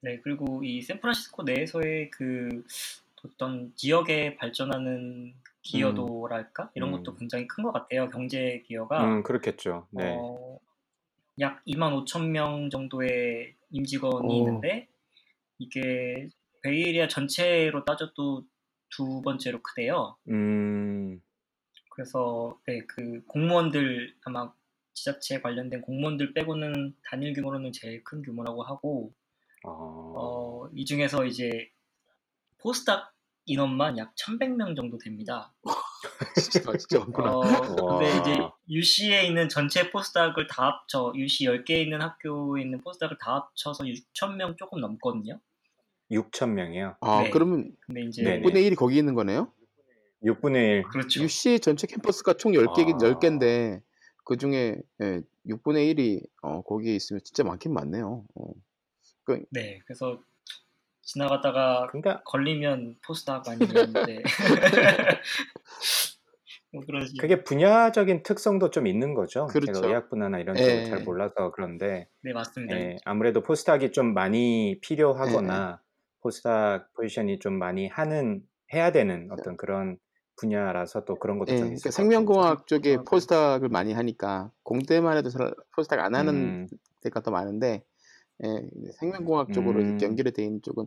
네, 0.02 0.18
그리고 0.22 0.64
이 0.64 0.80
샌프란시스코 0.82 1.42
내에서의 1.42 2.10
그 2.10 2.64
어떤 3.24 3.72
지역에 3.76 4.36
발전하는 4.36 5.34
기여도랄까 5.62 6.70
이런 6.74 6.90
것도 6.90 7.12
음. 7.12 7.16
굉장히 7.18 7.46
큰 7.46 7.62
것 7.62 7.72
같아요. 7.72 8.08
경제 8.08 8.62
기여가 8.66 9.04
음, 9.04 9.22
그렇겠죠. 9.22 9.86
네. 9.90 10.16
어, 10.18 10.58
약 11.38 11.62
2만 11.66 12.04
5천 12.06 12.28
명 12.30 12.70
정도의 12.70 13.54
임직원이 13.70 14.26
오. 14.26 14.38
있는데 14.38 14.88
이게 15.58 16.28
베이에리아 16.62 17.08
전체로 17.08 17.84
따져도 17.84 18.44
두 18.90 19.22
번째로 19.22 19.62
크대요. 19.62 20.16
음, 20.28 21.20
그래서 21.90 22.58
네, 22.66 22.80
그 22.86 23.22
공무원들 23.26 24.14
아마 24.24 24.52
지자체 24.94 25.40
관련된 25.40 25.82
공무원들 25.82 26.34
빼고는 26.34 26.94
단일 27.04 27.32
규모로는 27.32 27.72
제일 27.72 28.04
큰 28.04 28.22
규모라고 28.22 28.62
하고 28.62 29.12
어, 29.64 30.14
어, 30.16 30.68
이 30.74 30.84
중에서 30.84 31.24
이제 31.24 31.70
포스닥 32.58 33.12
인원만 33.46 33.98
약 33.98 34.14
1,100명 34.14 34.76
정도 34.76 34.98
됩니다. 34.98 35.52
진짜 36.36 36.76
진짜 36.76 36.98
많구나. 37.00 37.32
어, 37.32 37.38
와. 37.40 37.98
근데 37.98 38.18
이제 38.20 38.48
UC에 38.68 39.26
있는 39.26 39.48
전체 39.48 39.90
포스닥을 39.90 40.46
다 40.46 40.66
합쳐 40.66 41.12
UC 41.14 41.46
10개에 41.46 41.82
있는 41.82 42.00
학교에 42.00 42.62
있는 42.62 42.80
포스닥을 42.80 43.18
다 43.18 43.34
합쳐서 43.36 43.84
6,000명 43.84 44.56
조금 44.56 44.80
넘거든요. 44.80 45.40
6천 46.10 46.50
명이요. 46.50 46.96
아 47.00 47.22
네. 47.22 47.30
그러면 47.30 47.70
근데 47.80 48.02
이제 48.02 48.22
네네. 48.22 48.42
6분의 48.42 48.70
1이 48.70 48.76
거기 48.76 48.96
있는 48.98 49.14
거네요? 49.14 49.52
6분의 50.24 50.78
1. 50.78 50.82
그렇죠. 50.84 51.22
UC 51.22 51.60
전체 51.60 51.86
캠퍼스가 51.86 52.34
총 52.34 52.52
10개, 52.52 52.94
아. 52.94 52.98
10개인데 52.98 53.80
그 54.24 54.36
중에 54.36 54.76
예, 55.02 55.20
6분의 55.48 55.94
1이 55.94 56.22
어, 56.42 56.62
거기에 56.62 56.94
있으면 56.94 57.20
진짜 57.24 57.44
많긴 57.44 57.72
많네요. 57.72 58.24
어. 58.34 58.52
네, 59.50 59.80
그래서 59.86 60.20
지나가다가 61.02 61.86
그러니까 61.88 62.22
걸리면 62.24 62.96
포스닥 63.04 63.48
아니면 63.48 63.92
네. 64.06 64.22
뭐. 66.72 66.82
그게 67.18 67.42
분야적인 67.42 68.22
특성도 68.22 68.70
좀 68.70 68.86
있는 68.86 69.14
거죠. 69.14 69.46
그렇죠. 69.48 69.72
제가 69.72 69.88
의학 69.88 70.08
분야나 70.08 70.38
이런 70.38 70.56
예. 70.56 70.62
쪽을 70.62 70.84
잘 70.84 71.02
몰라서 71.02 71.50
그런데 71.52 72.08
네 72.22 72.32
맞습니다. 72.32 72.76
예, 72.76 72.96
아무래도 73.04 73.42
포스닥이 73.42 73.90
좀 73.90 74.14
많이 74.14 74.78
필요하거나 74.80 75.80
포스닥 76.22 76.92
포지션이 76.94 77.38
좀 77.38 77.54
많이 77.58 77.88
하는 77.88 78.42
해야 78.72 78.92
되는 78.92 79.28
어떤 79.32 79.56
그런 79.56 79.98
분야라서 80.36 81.04
또 81.04 81.16
그런 81.16 81.38
것도 81.38 81.52
예, 81.52 81.56
좀 81.58 81.66
그러니까 81.68 81.74
있을 81.74 81.90
것 81.90 81.94
생명공학. 81.94 82.66
쪽에 82.66 82.90
생명공학. 82.90 83.04
포스닥을 83.10 83.68
많이 83.68 83.92
하니까 83.92 84.50
공대만 84.62 85.16
해도 85.16 85.28
잘 85.30 85.52
포스닥 85.76 86.00
안 86.00 86.14
하는 86.14 86.34
음, 86.34 86.66
데가 87.02 87.20
더 87.20 87.30
많은데 87.30 87.84
예, 88.44 88.48
생명공학 89.00 89.52
쪽으로 89.52 89.80
음. 89.82 89.98
연결이 90.02 90.32
돼 90.32 90.44
있는 90.44 90.62
쪽은 90.62 90.86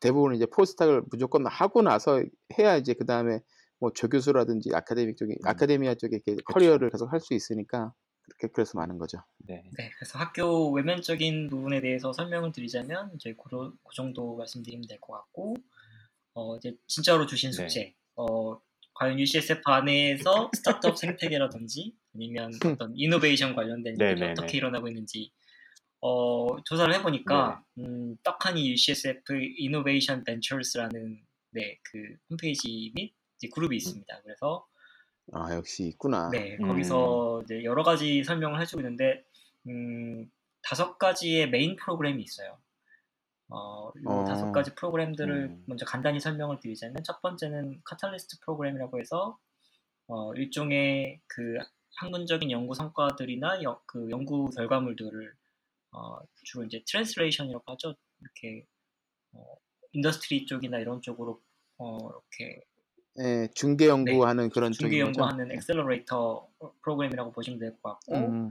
대부분 0.00 0.34
이제 0.34 0.46
포스닥을 0.46 1.02
무조건 1.10 1.46
하고 1.46 1.82
나서 1.82 2.22
해야 2.58 2.76
이제 2.76 2.94
그 2.94 3.06
다음에 3.06 3.40
뭐 3.78 3.90
조교수라든지 3.92 4.70
아카데믹 4.74 5.16
쪽에 5.16 5.34
음. 5.34 5.48
아카데미아 5.48 5.94
쪽에 5.96 6.16
이렇게 6.16 6.32
그쵸. 6.36 6.44
커리어를 6.52 6.90
계속 6.90 7.12
할 7.12 7.20
수 7.20 7.34
있으니까 7.34 7.92
그렇게 8.38 8.52
그래서 8.52 8.78
많은 8.78 8.98
거죠. 8.98 9.18
네. 9.38 9.62
네, 9.78 9.90
그래서 9.98 10.18
학교 10.18 10.70
외면적인 10.72 11.48
부분에 11.48 11.80
대해서 11.80 12.12
설명을 12.12 12.52
드리자면 12.52 13.12
이제 13.14 13.34
그, 13.34 13.48
그 13.72 13.94
정도 13.94 14.36
말씀드리면 14.36 14.86
될 14.88 15.00
것 15.00 15.14
같고 15.14 15.56
어, 16.34 16.56
이제 16.56 16.76
진짜로 16.86 17.26
주신 17.26 17.50
네. 17.50 17.56
숙제 17.56 17.94
어, 18.16 18.60
과연 18.94 19.18
UCSF 19.18 19.62
안에서 19.64 20.50
스타트업 20.54 20.96
생태계라든지 20.98 21.94
아니면 22.14 22.52
어떤 22.64 22.92
이노베이션 22.96 23.54
관련된 23.54 23.94
네, 23.96 24.10
일들이 24.10 24.26
네, 24.26 24.32
어떻게 24.32 24.52
네. 24.52 24.56
일어나고 24.58 24.88
있는지 24.88 25.30
어, 26.00 26.62
조사를 26.64 26.92
해보니까 26.94 27.62
음, 27.78 28.16
떡하니 28.22 28.70
UCSF 28.70 29.34
이노베이션 29.58 30.24
벤처스라는 30.24 31.20
네, 31.52 31.78
그 31.82 32.16
홈페이지 32.30 32.92
및 32.94 33.12
이제 33.36 33.48
그룹이 33.52 33.76
있습니다. 33.76 34.20
그래서 34.22 34.66
아 35.32 35.54
역시 35.54 35.88
있구나. 35.88 36.30
네, 36.30 36.56
음. 36.60 36.68
거기서 36.68 37.42
이제 37.44 37.62
여러 37.64 37.82
가지 37.82 38.24
설명을 38.24 38.60
해주고 38.60 38.80
있는데, 38.80 39.24
음, 39.68 40.30
다섯 40.62 40.98
가지의 40.98 41.50
메인 41.50 41.76
프로그램이 41.76 42.22
있어요. 42.22 42.58
어, 43.48 43.90
이 43.96 44.02
어. 44.06 44.24
다섯 44.24 44.52
가지 44.52 44.74
프로그램들을 44.74 45.34
음. 45.34 45.64
먼저 45.66 45.84
간단히 45.84 46.20
설명을 46.20 46.60
드리자면, 46.60 47.02
첫 47.04 47.20
번째는 47.22 47.80
Catalyst 47.84 48.38
프로그램이라고 48.40 49.00
해서, 49.00 49.38
어, 50.06 50.32
일종의 50.34 51.20
그 51.26 51.58
학문적인 51.96 52.50
연구 52.50 52.74
성과들이나 52.74 53.62
여- 53.64 53.82
그 53.86 54.08
연구 54.10 54.50
결과물들을, 54.50 55.34
어, 55.92 56.18
주로 56.44 56.64
이제 56.64 56.82
translation이라고 56.86 57.64
하죠. 57.72 57.94
이렇게, 58.20 58.66
어, 59.32 59.54
industry 59.92 60.46
쪽이나 60.46 60.78
이런 60.78 61.02
쪽으로, 61.02 61.40
어, 61.78 61.98
이렇게 62.08 62.62
예, 63.18 63.48
중개 63.54 63.86
연구하는 63.88 64.48
그런 64.50 64.72
네. 64.72 64.78
중개 64.78 64.98
쪽인 64.98 65.12
거죠? 65.12 65.20
연구하는 65.22 65.52
accelerator 65.52 66.48
프로그램이라고 66.82 67.32
보시면 67.32 67.58
될 67.58 67.76
것 67.82 67.94
같고 67.94 68.14
음, 68.14 68.50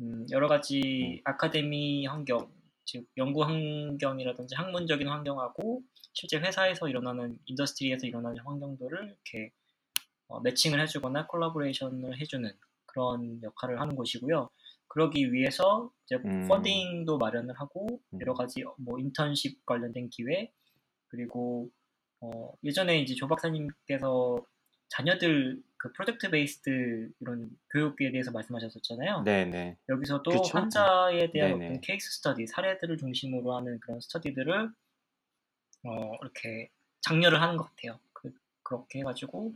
음, 0.00 0.26
여러 0.30 0.48
가지 0.48 1.20
아카데미 1.24 2.06
환경 2.06 2.50
즉 2.84 3.06
연구 3.16 3.42
환경이라든지 3.44 4.56
학문적인 4.56 5.06
환경하고 5.06 5.82
실제 6.12 6.38
회사에서 6.38 6.88
일어나는 6.88 7.38
industry에서 7.46 8.06
일어나는 8.06 8.38
환경들을 8.44 9.04
이렇게 9.06 9.52
어, 10.26 10.40
matching을 10.40 10.80
해주거나 10.80 11.26
collaboration을 11.28 12.20
해주는 12.20 12.50
그런 12.86 13.40
역할을 13.42 13.80
하는 13.80 13.94
곳이고요. 13.94 14.50
그러기 14.88 15.32
위해서 15.32 15.92
이제 16.04 16.16
음. 16.24 16.48
funding도 16.48 17.18
마련을 17.18 17.54
하고 17.60 18.00
음. 18.12 18.20
여러 18.20 18.34
가지 18.34 18.64
뭐 18.76 18.98
인턴십 18.98 19.64
관련된 19.64 20.10
기회 20.10 20.52
그리고 21.06 21.70
어, 22.20 22.52
예전에 22.64 22.98
이제 23.00 23.14
조 23.14 23.26
박사님께서 23.26 24.44
자녀들 24.88 25.62
그 25.76 25.92
project 25.92 26.30
based 26.30 27.10
이런 27.20 27.50
교육에 27.70 28.10
대해서 28.10 28.30
말씀하셨었잖아요. 28.32 29.22
네네. 29.24 29.78
여기서도 29.88 30.30
그쵸. 30.30 30.58
환자에 30.58 31.30
대한 31.30 31.52
네네. 31.52 31.64
어떤 31.64 31.80
case 31.80 32.10
study, 32.12 32.46
사례들을 32.46 32.98
중심으로 32.98 33.56
하는 33.56 33.80
그런 33.80 34.00
스터디들을 34.00 34.70
어, 35.84 36.14
이렇게 36.20 36.70
장려를 37.00 37.40
하는 37.40 37.56
것 37.56 37.64
같아요. 37.64 37.98
그, 38.12 38.32
그렇게 38.62 38.98
해가지고 38.98 39.54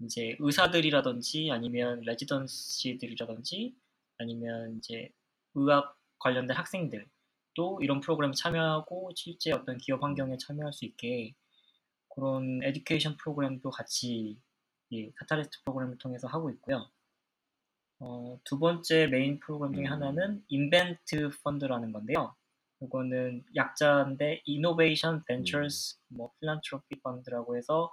이제 0.00 0.36
의사들이라든지 0.40 1.50
아니면 1.52 2.00
residency들이라든지 2.00 3.74
아니면 4.18 4.78
이제 4.78 5.10
의학 5.54 5.96
관련된 6.18 6.56
학생들 6.56 7.06
또 7.54 7.78
이런 7.82 8.00
프로그램 8.00 8.32
참여하고 8.32 9.10
실제 9.14 9.52
어떤 9.52 9.78
기업 9.78 10.02
환경에 10.02 10.36
참여할 10.36 10.72
수 10.72 10.84
있게 10.84 11.34
그런 12.10 12.62
education 12.62 13.16
프로그램도 13.16 13.70
같이 13.70 14.40
예, 14.92 15.10
Catalyst 15.12 15.62
프로그램을 15.62 15.98
통해서 15.98 16.26
하고 16.28 16.50
있고요. 16.50 16.88
어, 18.00 18.40
두 18.44 18.58
번째 18.58 19.06
메인 19.06 19.38
프로그램 19.40 19.74
중에 19.74 19.84
음. 19.84 19.92
하나는 19.92 20.44
InVent 20.48 21.30
Fund라는 21.44 21.92
건데요. 21.92 22.34
이거는 22.82 23.44
약자인데 23.54 24.42
Innovation 24.46 25.24
Ventures 25.24 25.98
뭐 26.08 26.32
Philanthropy 26.40 27.00
Fund라고 27.02 27.56
해서 27.56 27.92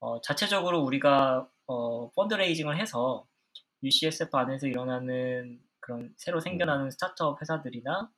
어, 0.00 0.20
자체적으로 0.22 0.80
우리가 0.82 1.48
어, 1.66 2.10
fundraising을 2.12 2.80
해서 2.80 3.26
UCSF 3.82 4.34
안에서 4.36 4.66
일어나는 4.66 5.60
그런 5.80 6.14
새로 6.16 6.40
생겨나는 6.40 6.90
스타트업 6.90 7.40
회사들이나 7.42 8.10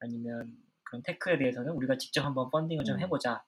아니면 0.00 0.56
그런 0.82 1.02
테크에 1.02 1.38
대해서는 1.38 1.72
우리가 1.72 1.98
직접 1.98 2.24
한번 2.24 2.50
펀딩을 2.50 2.84
좀 2.84 2.96
음. 2.96 3.00
해보자. 3.00 3.44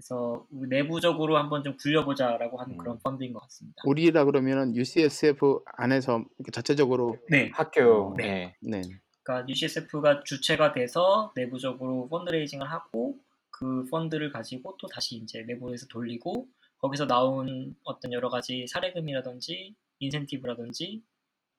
그래서 0.00 0.46
내부적으로 0.50 1.36
한번 1.36 1.62
좀 1.62 1.76
굴려보자라고 1.76 2.58
하는 2.58 2.74
음. 2.74 2.78
그런 2.78 2.98
펀드인 3.00 3.34
것 3.34 3.40
같습니다. 3.40 3.82
우리라 3.84 4.24
그러면은 4.24 4.74
UCSF 4.74 5.60
안에서 5.76 6.24
자체적으로 6.52 7.18
네. 7.28 7.50
학교 7.52 8.14
네. 8.16 8.56
네. 8.62 8.80
네. 8.80 9.00
그러니까 9.22 9.46
UCSF가 9.46 10.24
주체가 10.24 10.72
돼서 10.72 11.32
내부적으로 11.36 12.08
펀드레이징을 12.08 12.70
하고 12.70 13.18
그 13.50 13.84
펀드를 13.90 14.32
가지고 14.32 14.78
또 14.78 14.86
다시 14.88 15.16
이제 15.16 15.42
내부에서 15.46 15.86
돌리고 15.88 16.48
거기서 16.78 17.06
나온 17.06 17.76
어떤 17.84 18.14
여러 18.14 18.30
가지 18.30 18.66
사례금이라든지 18.68 19.74
인센티브라든지 19.98 21.02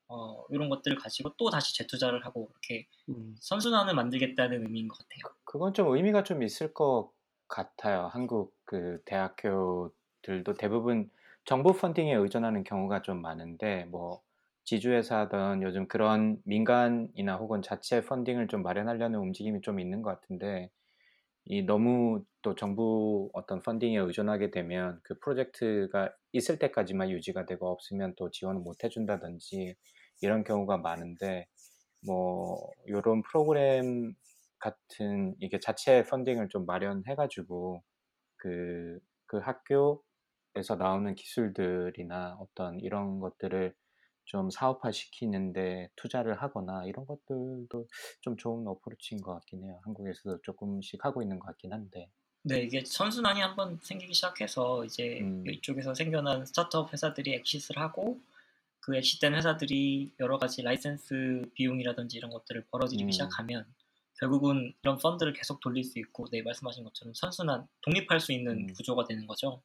어, 0.08 0.44
이런 0.50 0.68
것들을 0.70 0.98
가지고 0.98 1.36
또 1.38 1.52
다시 1.52 1.78
재투자를 1.78 2.26
하고 2.26 2.50
이렇게 2.52 2.88
음. 3.10 3.36
선순환을 3.40 3.94
만들겠다는 3.94 4.64
의미인 4.64 4.88
것 4.88 4.98
같아요. 4.98 5.36
그건 5.44 5.76
좀 5.76 5.96
의미가 5.96 6.24
좀 6.24 6.42
있을 6.42 6.74
것 6.74 7.12
같아요. 7.52 8.10
한국 8.12 8.56
그 8.66 9.00
대학교들도 9.06 10.56
대부분 10.58 11.10
정부 11.46 11.74
펀딩에 11.74 12.14
의존하는 12.16 12.64
경우가 12.64 13.02
좀 13.04 13.22
많은데 13.22 13.86
뭐 13.86 14.22
지주회사든 14.64 15.62
요즘 15.64 15.88
그런 15.88 16.38
민간이나 16.46 17.36
혹은 17.38 17.62
자체 17.62 18.02
펀딩을 18.02 18.48
좀 18.48 18.64
마련하려는 18.64 19.20
움직임이 19.20 19.62
좀 19.62 19.80
있는 19.80 20.02
것 20.02 20.22
같은데 20.22 20.70
이 21.46 21.64
너무 21.64 22.24
또 22.42 22.56
정부 22.56 23.30
어떤 23.34 23.62
펀딩에 23.62 23.98
의존하게 23.98 24.52
되면 24.52 25.00
그 25.04 25.18
프로젝트가 25.20 26.14
있을 26.34 26.60
때까지만 26.60 27.10
유지가 27.10 27.46
되고 27.46 27.70
없으면 27.70 28.14
또 28.18 28.30
지원을 28.32 28.62
못 28.62 28.84
해준다든지 28.84 29.76
이런 30.22 30.44
경우가 30.44 30.78
많은데 30.78 31.48
뭐 32.06 32.58
이런 32.86 33.24
프로그램 33.24 34.14
같은 34.62 35.36
이게 35.40 35.60
자체 35.60 36.04
펀딩을 36.04 36.50
좀 36.50 36.66
마련해가지고 36.66 37.84
그, 38.38 39.00
그 39.26 39.40
학교에서 39.40 40.76
나오는 40.78 41.14
기술들이나 41.14 42.38
어떤 42.40 42.80
이런 42.80 43.20
것들을 43.20 43.74
좀 44.26 44.50
사업화 44.50 44.92
시키는데 44.92 45.90
투자를 45.96 46.42
하거나 46.42 46.86
이런 46.86 47.06
것들도 47.06 47.88
좀 48.22 48.38
좋은 48.38 48.66
approach인 48.68 49.22
것 49.22 49.34
같긴 49.34 49.64
해요. 49.66 49.80
한국에서도 49.84 50.42
조금씩 50.44 51.04
하고 51.04 51.22
있는 51.22 51.40
것 51.40 51.48
같긴 51.48 51.74
한데. 51.74 52.10
네, 52.44 52.62
이게 52.62 52.84
선순환이 52.86 53.42
한번 53.42 53.78
생기기 53.82 54.14
시작해서 54.14 54.86
이제 54.86 55.20
음. 55.22 55.44
이쪽에서 55.48 55.94
생겨난 55.94 56.46
스타트업 56.46 56.94
회사들이 56.94 57.34
엑시스를 57.36 57.82
하고 57.82 58.20
그 58.80 58.96
exit된 58.96 59.36
회사들이 59.36 60.14
여러 60.20 60.38
가지 60.38 60.62
라이센스 60.62 61.44
비용이라든지 61.54 62.18
이런 62.18 62.32
것들을 62.32 62.66
벌어들이기 62.72 63.06
음. 63.06 63.12
시작하면 63.12 63.66
결국은 64.22 64.72
이런 64.84 64.98
펀드를 64.98 65.34
계속 65.34 65.60
돌릴 65.60 65.84
수 65.84 65.98
있고 65.98 66.28
네 66.32 66.44
말씀하신 66.44 66.84
것처럼 66.84 67.14
선순환 67.16 67.68
독립할 67.82 68.20
수 68.20 68.32
있는 68.32 68.70
음. 68.70 68.74
구조가 68.74 69.06
되는 69.06 69.26
거죠. 69.26 69.62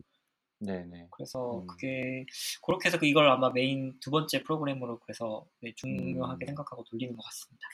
네네. 0.58 1.08
그래서 1.10 1.60
음. 1.60 1.66
그게 1.66 2.24
그렇게 2.64 2.88
해서 2.88 2.98
이걸 3.02 3.28
아마 3.28 3.50
메인 3.50 3.98
두 4.00 4.10
번째 4.10 4.42
프로그램으로 4.42 4.98
그래서 5.00 5.46
네, 5.60 5.74
중요하게 5.74 6.46
음. 6.46 6.48
생각하고 6.48 6.84
돌리는 6.84 7.14
것 7.14 7.22
같습니다. 7.22 7.68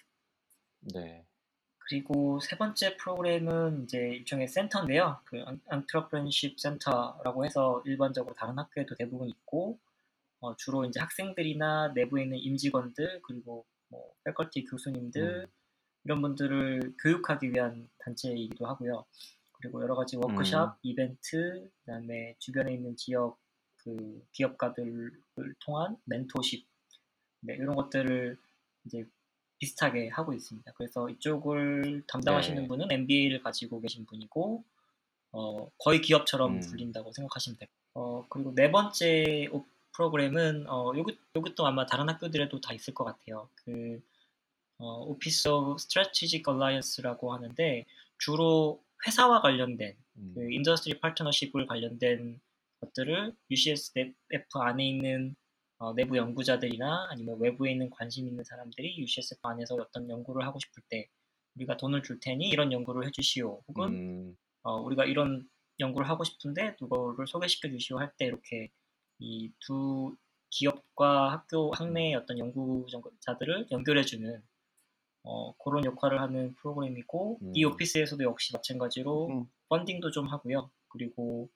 네. 0.92 1.24
그리고 1.78 2.40
세 2.40 2.56
번째 2.56 2.96
프로그램은 2.96 3.84
이제 3.84 3.98
일종의 3.98 4.48
센터인데요. 4.48 5.20
그 5.24 5.44
Entrepreneurship 5.68 6.58
Center라고 6.58 7.44
해서 7.44 7.80
일반적으로 7.86 8.34
다른 8.34 8.58
학교에도 8.58 8.96
대부분 8.96 9.28
있고 9.28 9.78
어, 10.40 10.56
주로 10.56 10.84
이제 10.84 10.98
학생들이나 10.98 11.92
내부에 11.94 12.24
있는 12.24 12.38
임직원들 12.38 13.20
그리고 13.22 13.64
뭐 13.86 14.12
패컬티 14.24 14.64
교수님들 14.64 15.44
음. 15.44 15.61
이런 16.04 16.20
분들을 16.22 16.94
교육하기 17.02 17.52
위한 17.52 17.88
단체이기도 17.98 18.66
하고요. 18.66 19.04
그리고 19.52 19.82
여러 19.82 19.94
가지 19.94 20.16
워크샵, 20.16 20.70
음. 20.70 20.78
이벤트, 20.82 21.70
그다음에 21.84 22.34
주변에 22.38 22.74
있는 22.74 22.96
지역 22.96 23.38
그 23.76 24.24
기업가들을 24.32 25.12
통한 25.60 25.96
멘토십 26.04 26.66
네, 27.40 27.54
이런 27.54 27.74
것들을 27.74 28.36
이제 28.84 29.04
비슷하게 29.58 30.08
하고 30.08 30.32
있습니다. 30.32 30.72
그래서 30.76 31.08
이쪽을 31.08 32.02
담당하시는 32.08 32.62
네. 32.62 32.68
분은 32.68 32.90
MBA를 32.90 33.42
가지고 33.42 33.80
계신 33.80 34.04
분이고 34.06 34.64
어, 35.32 35.70
거의 35.78 36.00
기업처럼 36.00 36.56
음. 36.56 36.60
불린다고 36.60 37.12
생각하시면 37.12 37.58
돼요. 37.58 37.68
어, 37.94 38.26
그리고 38.28 38.54
네 38.54 38.70
번째 38.70 39.48
오- 39.52 39.64
프로그램은 39.94 40.68
어, 40.68 40.92
요것, 40.96 41.16
요것도 41.36 41.66
아마 41.66 41.86
다른 41.86 42.08
학교들에도 42.08 42.60
다 42.60 42.72
있을 42.72 42.94
것 42.94 43.04
같아요. 43.04 43.48
그 43.56 44.00
어, 44.82 45.04
Office 45.10 45.48
of 45.50 45.76
Strategic 45.78 46.42
Alliance라고 46.48 47.32
하는데 47.32 47.84
주로 48.18 48.82
회사와 49.06 49.40
관련된 49.40 49.96
음. 50.16 50.32
그 50.34 50.52
industry 50.52 51.00
partnership을 51.00 51.66
관련된 51.66 52.40
것들을 52.80 53.34
UCSF 53.50 54.14
안에 54.54 54.88
있는 54.88 55.36
어, 55.78 55.94
내부 55.94 56.16
연구자들이나 56.16 57.08
아니면 57.10 57.38
외부에 57.40 57.72
있는 57.72 57.90
관심 57.90 58.26
있는 58.28 58.44
사람들이 58.44 58.98
UCSF 58.98 59.40
안에서 59.46 59.76
어떤 59.76 60.08
연구를 60.10 60.44
하고 60.46 60.58
싶을 60.58 60.82
때 60.88 61.08
우리가 61.56 61.76
돈을 61.76 62.02
줄 62.02 62.18
테니 62.20 62.48
이런 62.48 62.72
연구를 62.72 63.06
해주시오. 63.06 63.62
혹은 63.68 63.88
음. 63.88 64.36
어, 64.62 64.80
우리가 64.80 65.04
이런 65.04 65.48
연구를 65.80 66.08
하고 66.08 66.24
싶은데 66.24 66.76
누구를 66.80 67.26
소개시켜 67.26 67.68
주시오 67.68 67.98
할 67.98 68.12
때 68.16 68.26
이렇게 68.26 68.70
이 69.20 69.50
두 69.60 70.16
기업과 70.50 71.32
학교 71.32 71.72
학내의 71.72 72.14
어떤 72.14 72.38
연구자들을 72.38 73.68
연결해주는 73.70 74.42
어, 75.24 75.54
그런 75.58 75.84
역할을 75.84 76.20
하는 76.20 76.54
프로그램이고 76.56 77.38
이 77.54 77.64
음. 77.64 77.72
오피스에서도 77.72 78.22
역시 78.24 78.52
마찬가지로 78.52 79.28
음. 79.28 79.46
펀딩도 79.68 80.10
좀 80.10 80.28
하고요. 80.28 80.70
그리고 80.88 81.48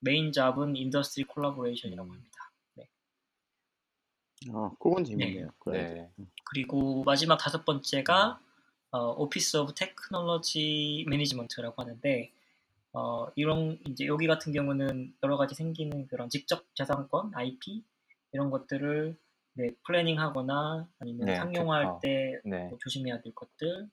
main 0.00 0.32
job은 0.32 0.76
industry 0.76 1.24
collaboration이라고 1.24 2.08
음. 2.08 2.14
합니다. 2.14 2.52
네. 2.74 2.88
어, 4.50 4.74
그건 4.78 5.04
재밌네요. 5.04 5.48
그래. 5.58 6.10
네. 6.16 6.26
그리고 6.44 7.02
마지막 7.04 7.36
다섯 7.36 7.64
번째가 7.64 8.40
어, 8.90 9.10
Office 9.12 9.58
of 9.58 9.74
Technology 9.74 11.04
Management라고 11.08 11.80
하는데 11.80 12.32
어, 12.94 13.26
이런 13.36 13.78
이제 13.88 14.06
여기 14.06 14.26
같은 14.26 14.52
경우는 14.52 15.14
여러 15.22 15.36
가지 15.36 15.54
생기는 15.54 16.06
그런 16.08 16.28
지적 16.28 16.64
재산권, 16.74 17.32
IP 17.34 17.84
이런 18.32 18.50
것들을 18.50 19.16
네, 19.54 19.68
planning하거나 19.86 20.88
아니면 20.98 21.26
네, 21.26 21.34
상용화할 21.34 21.84
특허. 21.84 22.00
때 22.00 22.40
네. 22.44 22.68
뭐 22.68 22.78
조심해야 22.78 23.20
될 23.20 23.34
것들, 23.34 23.88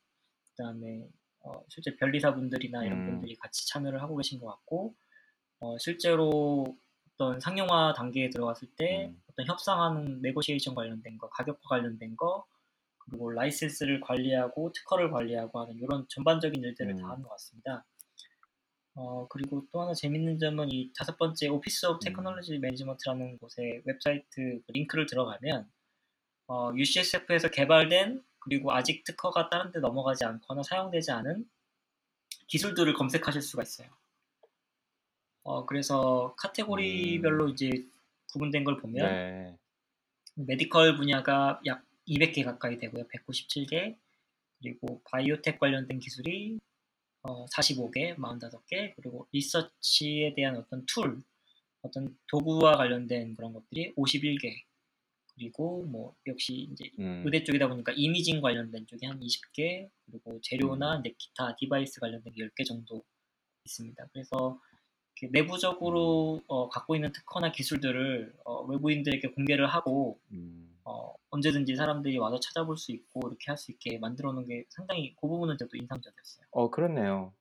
그다음에 0.52 1.08
어, 1.42 1.64
실제 1.70 1.96
변리사분들이나 1.96 2.86
이런 2.86 3.00
음. 3.00 3.06
분들이 3.06 3.36
같이 3.36 3.68
참여를 3.68 4.02
하고 4.02 4.16
계신 4.18 4.40
것 4.40 4.48
같고 4.48 4.96
어, 5.60 5.78
실제로 5.78 6.78
어떤 7.14 7.40
상용화 7.40 7.94
단계에 7.94 8.30
들어갔을 8.30 8.70
때 8.78 9.08
음. 9.08 9.22
어떤 9.30 9.46
협상하는 9.46 10.22
negotiation 10.22 10.76
관련된 10.76 11.18
거, 11.18 11.30
가격과 11.30 11.68
관련된 11.68 12.16
거, 12.16 12.46
그리고 13.00 13.32
라이센스를 13.32 14.00
관리하고 14.02 14.72
특허를 14.72 15.12
관리하고 15.12 15.60
하는 15.60 15.76
이런 15.78 16.06
전반적인 16.10 16.64
일들을 16.64 16.94
음. 16.94 16.98
다 16.98 17.10
하는 17.10 17.24
것 17.24 17.30
같습니다. 17.32 17.86
어, 18.96 19.28
그리고 19.30 19.66
또 19.72 19.82
하나 19.82 19.94
재밌는 19.94 20.40
점은 20.40 20.72
이 20.72 20.92
다섯 20.98 21.18
번째 21.18 21.48
Office 21.48 21.86
of 21.86 21.96
음. 21.96 22.00
Technology 22.04 22.60
Management라는 22.60 23.38
곳에 23.38 23.82
웹사이트 23.86 24.62
그 24.66 24.72
링크를 24.72 25.06
들어가면 25.06 25.70
어, 26.48 26.72
UCSF에서 26.76 27.50
개발된 27.50 28.24
그리고 28.40 28.74
아직 28.74 29.04
특허가 29.04 29.50
다른 29.50 29.72
데 29.72 29.80
넘어가지 29.80 30.26
않거나 30.26 30.64
사용되지 30.64 31.12
않은 31.12 31.48
기술들을 32.48 32.94
검색하실 32.94 33.42
수가 33.42 33.64
있어요. 33.64 33.90
어, 35.44 35.66
그래서 35.66 36.34
카테고리별로 36.38 37.46
음. 37.46 37.50
이제 37.50 37.70
구분된 38.34 38.64
걸 38.64 38.78
보면 38.78 39.06
네. 39.06 39.58
medical 40.36 40.96
분야가 40.96 41.62
약 41.66 41.86
200개 42.08 42.44
가까이 42.44 42.78
되고요. 42.78 43.08
197개. 43.08 43.96
그리고 44.62 45.02
바이오텍 45.06 45.60
관련된 45.60 46.00
기술이 46.00 46.60
어, 47.24 47.46
45개, 47.48 48.16
45개. 48.16 48.94
그리고 48.96 49.28
리서치에 49.32 50.34
대한 50.36 50.58
어떤 50.58 50.86
tool, 50.86 51.22
어떤 51.82 52.18
도구와 52.28 52.78
관련된 52.78 53.36
그런 53.36 53.54
것들이 53.54 53.94
51개. 53.96 54.64
그리고 55.36 55.86
뭐 55.86 56.16
역시 56.28 56.68
이제 56.72 56.92
음. 57.00 57.24
의대 57.26 57.44
쪽이다 57.44 57.70
보니까 57.70 57.94
imaging 57.96 58.42
관련된 58.42 58.86
쪽이 58.88 59.06
한 59.06 59.20
20개, 59.20 59.90
그리고 60.06 60.40
재료나 60.42 60.98
음. 60.98 61.00
이제 61.00 61.16
기타 61.18 61.56
device 61.56 62.02
관련된 62.02 62.34
게 62.34 62.44
10개 62.44 62.66
정도 62.66 63.04
있습니다. 63.64 64.08
그래서 64.12 64.60
내부적으로 65.32 66.42
어, 66.48 66.70
갖고 66.70 66.96
있는 66.96 67.12
특허나 67.12 67.52
기술들을 67.52 68.34
어, 68.46 68.64
외부인들에게 68.64 69.30
공개를 69.30 69.68
하고 69.68 70.20
음. 70.32 70.79
어, 70.90 71.14
언제든지 71.30 71.76
사람들이 71.76 72.18
와서 72.18 72.40
찾아볼 72.40 72.78
수 72.78 72.92
있고 72.92 73.22
이렇게 73.28 73.46
할 73.48 73.58
수 73.58 73.72
있게 73.72 74.00
만들어 74.00 74.34
놓은 74.34 74.48
게 74.48 74.66
상당히 74.70 75.16
그 75.22 75.28
부분은 75.28 75.58
저도 75.58 75.72
인상적이었어요. 75.76 76.46
어 76.52 76.70
그렇네요. 76.72 77.34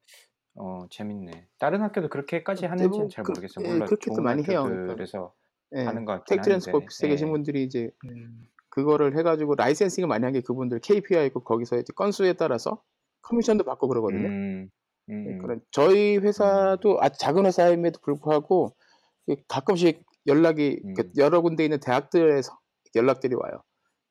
어 0.56 0.87
재밌네. 0.90 1.48
다른 1.58 1.82
학교도 1.82 2.08
그렇게까지 2.08 2.66
어, 2.66 2.70
하는지는 2.70 3.08
잘 3.08 3.24
그- 3.24 3.32
모르겠어요. 3.32 3.64
예, 3.64 3.70
물론 3.70 3.87
그렇게도 3.87 4.14
좋은 4.16 4.24
많이 4.24 4.42
해요. 4.42 4.62
그러니까. 4.64 4.82
학교들에서 4.82 5.34
예, 5.76 5.82
하는 5.84 6.04
것 6.04 6.12
같긴 6.14 6.37
텍 6.37 6.42
트랜스포 6.42 6.76
한데. 6.78 6.84
오피스에 6.87 7.08
계신 7.08 7.28
예. 7.28 7.32
분들이 7.32 7.62
이제 7.64 7.90
음, 8.04 8.42
그거를 8.70 9.16
해가지고 9.18 9.54
라이센싱을 9.54 10.08
많이 10.08 10.24
한 10.24 10.32
게 10.34 10.40
그분들 10.42 10.80
KPI고 10.80 11.44
거기서 11.44 11.78
이제 11.78 11.92
건수에 11.94 12.34
따라서 12.34 12.82
커미션도 13.22 13.64
받고 13.64 13.88
그러거든요. 13.88 14.28
음. 14.28 14.70
음. 15.11 15.24
네, 15.24 15.38
그런 15.38 15.61
저희 15.70 16.18
회사도 16.18 16.98
아주 17.00 17.18
작은 17.18 17.46
회사임에도 17.46 18.00
불구하고 18.02 18.74
그 19.26 19.37
가끔씩 19.48 20.02
연락이 20.26 20.80
그 20.96 21.02
음. 21.02 21.12
여러 21.18 21.40
군데 21.42 21.64
있는 21.64 21.80
대학들에서 21.80 22.58
연락들이 22.94 23.35
와요. 23.35 23.62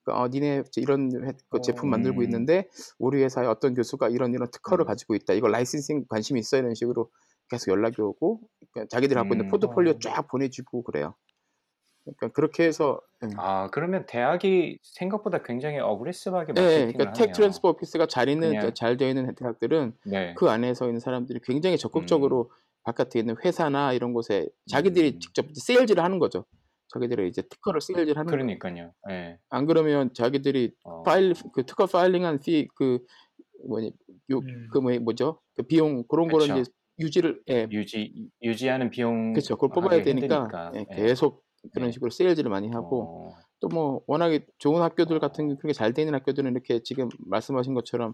그러니까 0.04 0.24
어, 0.24 0.28
니네 0.30 0.64
이런 0.78 1.12
회- 1.26 1.34
그 1.50 1.58
어. 1.58 1.62
제품 1.62 1.90
만들고 1.90 2.22
음. 2.22 2.24
있는데 2.24 2.68
우리 2.98 3.22
회사에 3.24 3.46
어떤 3.46 3.74
교수가 3.74 4.10
이런 4.10 4.34
이런 4.34 4.50
특허를 4.52 4.86
음. 4.86 4.88
가지고 4.88 5.16
있다. 5.16 5.34
이거 5.34 5.48
licensing 5.48 6.06
관심이 6.08 6.40
있어 6.40 6.58
이런 6.58 6.74
식으로 6.76 7.10
계속 7.50 7.72
연락이 7.72 8.02
오고 8.02 8.42
그러니까 8.74 8.88
자기들이 8.90 9.16
갖고 9.18 9.34
있는 9.34 9.46
음. 9.48 9.50
포트폴리오 9.52 9.94
어. 9.94 10.00
쫙 10.00 10.28
보내주고 10.28 10.84
그래요. 10.84 11.16
그러니까 12.04 12.30
그렇게 12.30 12.64
해서 12.64 13.02
음. 13.24 13.32
아 13.36 13.70
그러면 13.72 14.06
대학이 14.06 14.80
생각보다 14.82 15.44
굉장히 15.44 15.80
aggressive하게 15.80 16.54
네, 16.54 16.62
마케팅을 16.62 16.94
그러니까 16.94 17.12
tech 17.14 17.22
하네요. 17.24 17.34
transfer 17.34 17.70
오피스가 17.70 18.06
잘 18.08 18.30
있는 18.30 18.50
그냥- 18.50 18.74
잘 18.74 18.96
되어 18.96 19.10
있는 19.10 19.36
대학들은 19.36 19.94
네. 20.06 20.34
그 20.36 20.50
안에서 20.50 20.86
있는 20.86 21.02
사람들이 21.02 21.42
굉장히 21.44 21.78
적극적으로 21.78 22.50
바깥에 22.84 23.20
있는 23.20 23.36
회사나 23.44 23.92
이런 23.92 24.14
곳에 24.14 24.48
자기들이 24.72 25.16
음. 25.16 25.20
직접 25.20 25.46
세일즈를 25.54 26.02
하는 26.02 26.20
거죠. 26.20 26.46
자기들이 26.98 27.30
이제 27.30 27.42
특허를 27.44 27.82
세일즈를 27.82 28.18
하는 28.18 28.32
거예요. 28.32 28.58
그러니까요. 28.58 28.94
예. 29.10 29.40
안 29.50 29.66
그러면 29.66 30.14
자기들이 30.14 30.74
어. 30.84 31.04
파일 31.04 31.34
그 31.54 31.66
특허 31.66 31.86
filing한 31.86 32.40
fee 32.40 32.70
그 32.70 33.00
뭐니 33.68 33.92
음. 34.10 34.14
요그 34.30 34.78
뭐 34.80 35.00
뭐죠? 35.00 35.40
그 35.56 35.64
비용 35.64 36.04
그런 36.08 36.28
거를 36.28 36.48
그쵸. 36.48 36.60
이제 36.60 36.72
유지를 37.00 37.42
예, 37.50 37.68
유지 37.72 38.30
유지하는 38.42 38.90
비용 38.90 39.34
그렇죠. 39.34 39.56
그걸 39.56 39.70
뽑아야 39.70 40.04
되니까. 40.04 40.72
예, 40.76 40.80
예. 40.80 40.96
계속 40.96 41.44
그런 41.74 41.90
예. 41.90 41.92
식으로 41.92 42.10
세일즈를 42.10 42.50
많이 42.50 42.70
하고 42.70 43.34
어. 43.34 43.38
또뭐 43.60 44.02
워낙에 44.08 44.46
좋은 44.58 44.82
학교들 44.82 45.18
어. 45.18 45.20
같은 45.20 45.50
게 45.50 45.56
그렇게 45.56 45.74
잘돼 45.74 46.02
있는 46.02 46.16
학교들은 46.16 46.52
이렇게 46.52 46.82
지금 46.84 47.10
말씀하신 47.20 47.74
것처럼 47.74 48.14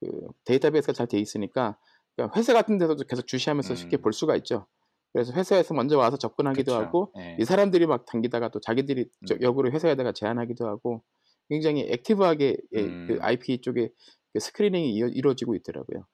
그 0.00 0.28
데이터베이스가 0.44 0.92
잘 0.92 1.06
돼 1.06 1.18
있으니까 1.18 1.76
그러니까 2.16 2.38
회사 2.38 2.52
같은 2.52 2.78
데서도 2.78 3.04
계속 3.04 3.26
주시하면서 3.26 3.74
쉽게 3.74 3.98
음. 3.98 4.02
볼 4.02 4.12
수가 4.12 4.36
있죠. 4.36 4.66
그래서 5.12 5.32
회사에서 5.34 5.74
먼저 5.74 5.98
와서 5.98 6.16
접근하기도 6.16 6.72
그쵸. 6.72 6.74
하고 6.82 7.12
예. 7.18 7.36
이 7.38 7.44
사람들이 7.44 7.86
막 7.86 8.06
당기다가 8.06 8.48
또 8.48 8.60
자기들이 8.60 9.08
저- 9.26 9.34
음. 9.34 9.42
역으로 9.42 9.70
회사에다가 9.70 10.12
제안하기도 10.12 10.66
하고 10.66 11.02
굉장히 11.48 11.82
액티브하게 11.90 12.56
예, 12.72 12.82
그 12.82 13.14
음. 13.14 13.18
IP 13.20 13.60
쪽에 13.60 13.90
그 14.32 14.40
스크리닝이 14.40 14.94
이어, 14.94 15.08
이루 15.08 15.30
어지고 15.30 15.54
있더라고요. 15.56 16.06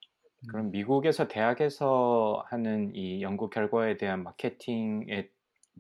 그럼 0.49 0.71
미국에서 0.71 1.29
대학에서 1.29 2.43
하는 2.47 2.93
이 2.95 3.23
연구 3.23 3.51
결과에 3.51 3.97
대한 3.97 4.23
마케팅의 4.25 5.31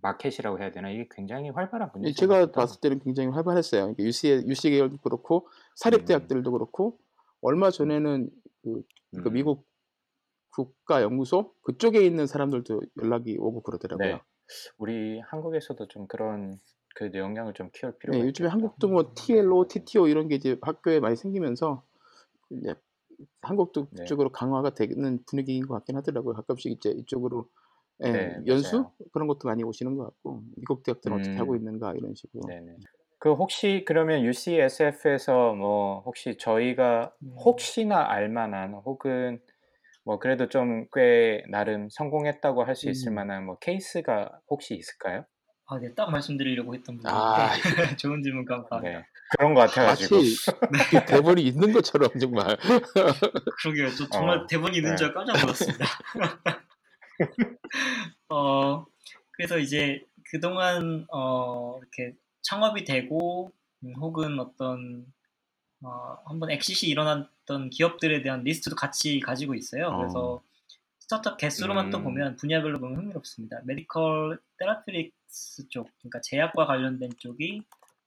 마켓이라고 0.00 0.60
해야 0.60 0.70
되나 0.70 0.90
이게 0.90 1.08
굉장히 1.10 1.50
활발하군요. 1.50 2.08
예, 2.08 2.12
제가 2.12 2.34
생각보다. 2.34 2.60
봤을 2.60 2.80
때는 2.80 3.00
굉장히 3.00 3.30
활발했어요. 3.30 3.82
그러니까 3.82 4.02
UC 4.04 4.44
UC 4.46 4.70
계열도 4.70 4.98
그렇고 4.98 5.48
사립 5.74 6.02
음. 6.02 6.04
대학들도 6.06 6.52
그렇고 6.52 6.98
얼마 7.40 7.70
전에는 7.70 8.30
그, 8.62 8.82
그 9.22 9.28
음. 9.28 9.32
미국 9.32 9.66
국가 10.64 11.02
연구소 11.02 11.54
그쪽에 11.62 12.04
있는 12.04 12.26
사람들도 12.26 12.80
연락이 13.02 13.36
오고 13.38 13.62
그러더라고요. 13.62 14.18
네. 14.18 14.22
우리 14.78 15.20
한국에서도 15.20 15.88
좀 15.88 16.06
그런 16.06 16.60
그 16.94 17.10
영향을 17.14 17.54
좀 17.54 17.70
키울 17.72 17.98
필요가 17.98 18.20
네, 18.20 18.22
요즘에 18.22 18.48
있겠다. 18.48 18.48
한국도 18.48 18.88
뭐 18.88 19.12
TLO, 19.14 19.68
TTO 19.68 20.08
이런 20.08 20.28
게 20.28 20.36
이제 20.36 20.56
학교에 20.62 20.98
많이 21.00 21.16
생기면서 21.16 21.82
이제 22.50 22.74
한국도 23.42 23.88
네. 23.90 24.04
그쪽으로 24.04 24.30
강화가 24.32 24.70
되는 24.70 25.24
분위기인 25.26 25.66
것 25.66 25.74
같긴 25.74 25.96
하더라고요. 25.96 26.34
가끔씩 26.34 26.72
이제 26.72 26.90
이쪽으로 26.90 27.48
예, 28.06 28.10
네, 28.12 28.40
연수 28.46 28.86
맞아요. 28.86 28.92
그런 29.12 29.28
것도 29.28 29.48
많이 29.48 29.64
오시는 29.64 29.96
것 29.96 30.04
같고 30.04 30.42
미국 30.56 30.82
대학들은 30.84 31.16
어떻게 31.16 31.34
음. 31.34 31.40
하고 31.40 31.56
있는가 31.56 31.94
이런 31.96 32.14
식으로. 32.14 32.42
네네. 32.46 32.76
그 33.18 33.32
혹시 33.34 33.84
그러면 33.86 34.22
UCSF에서 34.22 35.54
뭐 35.54 36.02
혹시 36.06 36.36
저희가 36.38 37.12
음. 37.22 37.34
혹시나 37.44 38.08
알만한 38.10 38.74
혹은 38.74 39.40
뭐 40.08 40.18
그래도 40.18 40.48
좀 40.48 40.86
꽤 40.94 41.42
나름 41.50 41.90
성공했다고 41.90 42.64
할 42.64 42.74
수 42.74 42.88
있을 42.88 43.12
음. 43.12 43.16
만한 43.16 43.44
뭐 43.44 43.58
케이스가 43.58 44.30
혹시 44.48 44.74
있을까요? 44.74 45.26
아, 45.66 45.78
네, 45.78 45.92
딱 45.94 46.10
말씀드리려고 46.10 46.74
했던 46.74 46.96
부분인데 46.96 47.06
아. 47.14 47.50
좋은 48.00 48.22
질문 48.22 48.46
감사합니다. 48.46 49.00
네. 49.00 49.04
그런 49.36 49.52
것 49.52 49.60
같아가지고. 49.60 50.16
마치 50.70 50.96
그 50.96 51.04
대본이 51.04 51.42
있는 51.42 51.74
것처럼 51.74 52.08
정말. 52.18 52.56
그러게요. 53.62 53.90
저 53.98 54.08
정말 54.08 54.38
어, 54.38 54.46
대본이 54.46 54.78
있는 54.78 54.92
네. 54.92 54.96
줄 54.96 55.12
깜짝 55.12 55.38
놀랐습니다. 55.42 55.84
어, 58.30 58.86
그래서 59.32 59.58
이제 59.58 60.00
그동안 60.30 61.06
어, 61.12 61.78
이렇게 61.80 62.16
창업이 62.42 62.84
되고 62.84 63.52
음, 63.84 63.92
혹은 64.00 64.40
어떤 64.40 65.04
어, 65.84 66.16
한번 66.24 66.50
exit이 66.50 66.88
일어났던 66.88 67.70
기업들에 67.70 68.22
대한 68.22 68.44
리스트도 68.44 68.76
같이 68.76 69.18
가지고 69.20 69.54
있어요. 69.54 69.96
그래서 69.96 70.42
스타트업 70.98 71.38
개수로만 71.38 71.90
또 71.90 71.98
음. 71.98 72.04
보면 72.04 72.36
분야별로 72.36 72.78
보면 72.78 72.98
흥미롭습니다. 72.98 73.62
medical 73.64 74.38
therapeutics 74.58 75.68
쪽, 75.68 75.88
그러니까 75.98 76.20
제약과 76.20 76.66
관련된 76.66 77.10
쪽이 77.16 77.62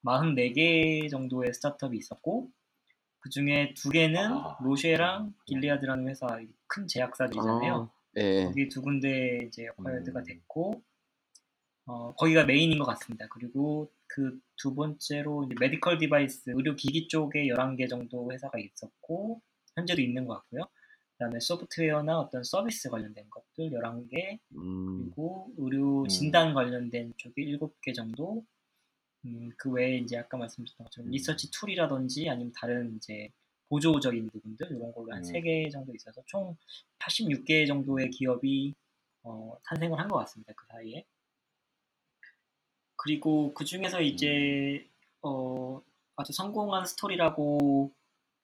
44개 0.06 1.10
정도의 1.10 1.54
스타트업이 1.54 1.97
있었고 1.97 2.49
그 3.19 3.30
중에 3.30 3.73
두 3.75 3.89
개는 3.89 4.32
아, 4.32 4.58
로쉐랑 4.62 5.34
길리어드라는 5.46 6.08
회사 6.08 6.39
큰 6.67 6.88
제약사들이잖아요. 6.88 7.73
어, 7.75 7.91
예. 8.17 8.45
거기 8.45 8.67
두 8.69 8.82
군데 8.82 9.39
이제 9.47 9.67
어파이어드가 9.77 10.19
음. 10.19 10.23
됐고 10.23 10.82
어, 11.86 12.13
거기가 12.15 12.45
메인인 12.45 12.80
것 12.80 12.86
같습니다. 12.86 13.27
그리고 13.30 13.91
그 14.15 14.39
두 14.62 14.76
번째로 14.76 15.50
medical 15.60 15.98
device 15.98 16.52
의료 16.54 16.76
기기 16.76 17.08
쪽에 17.08 17.47
11개 17.47 17.89
정도 17.89 18.32
회사가 18.32 18.60
있었고 18.60 19.41
현재도 19.76 20.00
있는 20.02 20.26
것 20.28 20.36
같고요. 20.36 20.67
그다음에 21.13 21.39
소프트웨어나 21.39 22.19
어떤 22.19 22.43
서비스 22.43 22.89
관련된 22.89 23.28
것들 23.32 23.71
11개 23.71 24.38
음, 24.56 25.06
그리고 25.06 25.52
의료 25.58 26.04
음. 26.04 26.08
진단 26.08 26.54
관련된 26.54 27.13
쪽이 27.17 27.58
7개 27.58 27.95
정도 27.95 28.45
음, 29.26 29.50
그 29.58 29.71
외에 29.71 29.97
이제 29.97 30.17
아까 30.17 30.38
말씀드렸던 30.38 30.86
것처럼 30.86 31.10
음. 31.10 31.12
리서치 31.12 31.50
tool이라든지 31.52 32.30
아니면 32.30 32.54
다른 32.56 32.95
이제 32.97 33.30
보조적인 33.69 34.28
부분들 34.28 34.67
이런 34.71 34.91
걸로 34.93 35.12
한 35.12 35.24
음. 35.24 35.32
3개 35.32 35.71
정도 35.71 35.91
있어서 35.95 36.21
총 36.28 36.56
86개 37.00 37.65
정도의 37.67 38.12
기업이 38.12 38.76
어, 39.24 39.58
탄생을 39.63 39.97
한 40.00 40.08
것 40.08 40.17
같습니다. 40.19 40.54
그 40.56 40.65
사이에. 40.67 41.04
그리고 43.02 43.52
그 43.56 43.66
중에서 43.66 44.02
이제 44.02 44.88
어, 45.24 45.82
아주 46.16 46.34
성공한 46.34 46.86
스토리라고 46.86 47.92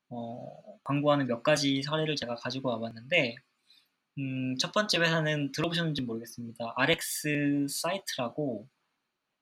어, 0.09 0.79
광고하는 0.83 1.27
몇 1.27 1.43
가지 1.43 1.83
사례를 1.83 2.15
제가 2.15 2.35
가지고 2.35 2.69
와봤는데 2.69 3.35
음, 4.17 4.57
첫 4.57 4.71
번째 4.71 4.97
회사는 4.99 5.51
들어보셨는지 5.51 6.01
모르겠습니다. 6.01 6.73
RX 6.75 7.67
사이트라고 7.69 8.67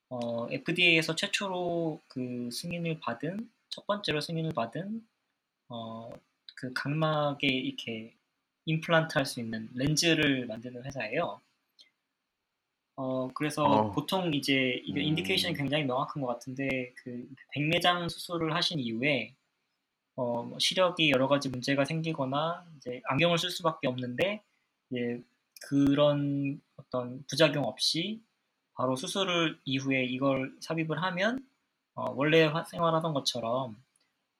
어, 0.10 0.51
FDA에서 0.51 1.15
최초로 1.15 2.01
그 2.10 2.49
승인을 2.51 2.99
받은 2.99 3.49
첫 3.69 3.88
번째로 3.88 4.19
승인을 4.19 4.51
받은 4.51 5.08
어, 5.69 6.12
그 6.58 6.73
각막에 6.73 7.47
이렇게 7.47 8.17
임플란트 8.65 9.17
할 9.17 9.25
수 9.25 9.39
있는 9.39 9.69
렌즈를 9.75 10.45
만드는 10.47 10.84
회사예요. 10.84 11.41
어, 12.97 13.27
그래서 13.34 13.65
어. 13.65 13.91
보통 13.91 14.34
이제 14.34 14.81
이게 14.86 15.01
음. 15.01 15.05
인디케이션이 15.08 15.53
굉장히 15.55 15.84
명확한 15.84 16.21
것 16.21 16.27
같은데 16.27 16.93
그 16.97 17.27
백내장 17.53 18.08
수술을 18.10 18.55
하신 18.55 18.79
이후에 18.79 19.36
어, 20.15 20.43
뭐 20.43 20.60
시력이 20.60 21.12
여러 21.12 21.27
가지 21.27 21.49
문제가 21.49 21.86
생기거나 21.86 22.65
이제 22.77 23.01
안경을 23.05 23.38
쓸 23.38 23.49
수밖에 23.51 23.88
없는데 23.88 24.43
이제 24.91 25.21
그런 25.67 26.62
어떤 26.77 27.25
부작용 27.27 27.65
없이 27.65 28.21
바로 28.75 28.95
수술 28.95 29.60
이후에 29.65 30.05
이걸 30.05 30.55
삽입을 30.62 31.01
하면 31.03 31.45
어, 31.95 32.12
원래 32.13 32.43
화- 32.45 32.63
생활하던 32.65 33.13
것처럼 33.13 33.77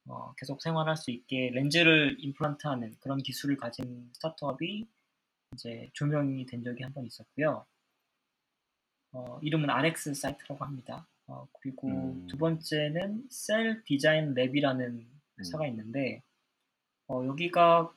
어, 0.08 0.34
계속 0.38 0.62
생활할 0.62 0.98
수 0.98 1.12
있게 1.12 1.52
렌즈를 1.54 2.18
임플란트하는 2.20 2.98
그런 3.02 3.20
기술을 3.20 3.58
가진 3.58 4.10
스타트업이 4.14 4.86
이제 5.56 5.90
조명이 5.94 6.46
된 6.46 6.64
적이 6.64 6.84
한 6.84 6.94
번 6.94 7.06
있었고요. 7.06 7.66
어, 9.16 9.40
이름은 9.42 9.70
RxSight라고 9.70 10.64
합니다. 10.66 11.08
어, 11.28 11.48
그리고 11.62 11.88
음. 11.88 12.28
두 12.28 12.38
번째는 12.38 13.24
Cell 13.30 13.82
Design 13.86 14.36
Lab이라는 14.36 15.06
회사가 15.40 15.64
음. 15.64 15.70
있는데 15.70 16.22
어, 17.08 17.24
여기가 17.26 17.92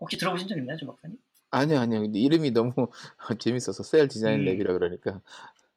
혹시 0.00 0.18
들어보신 0.18 0.48
적 0.48 0.58
있나요, 0.58 0.76
조 0.76 0.86
박사님? 0.86 1.16
아니요, 1.50 1.78
아니요. 1.78 2.00
근데 2.00 2.18
이름이 2.18 2.50
너무 2.50 2.72
재밌어서 3.40 3.84
Cell 3.84 4.08
Design 4.08 4.40
음. 4.40 4.44
Lab이라 4.46 4.66
그러니까. 4.66 5.20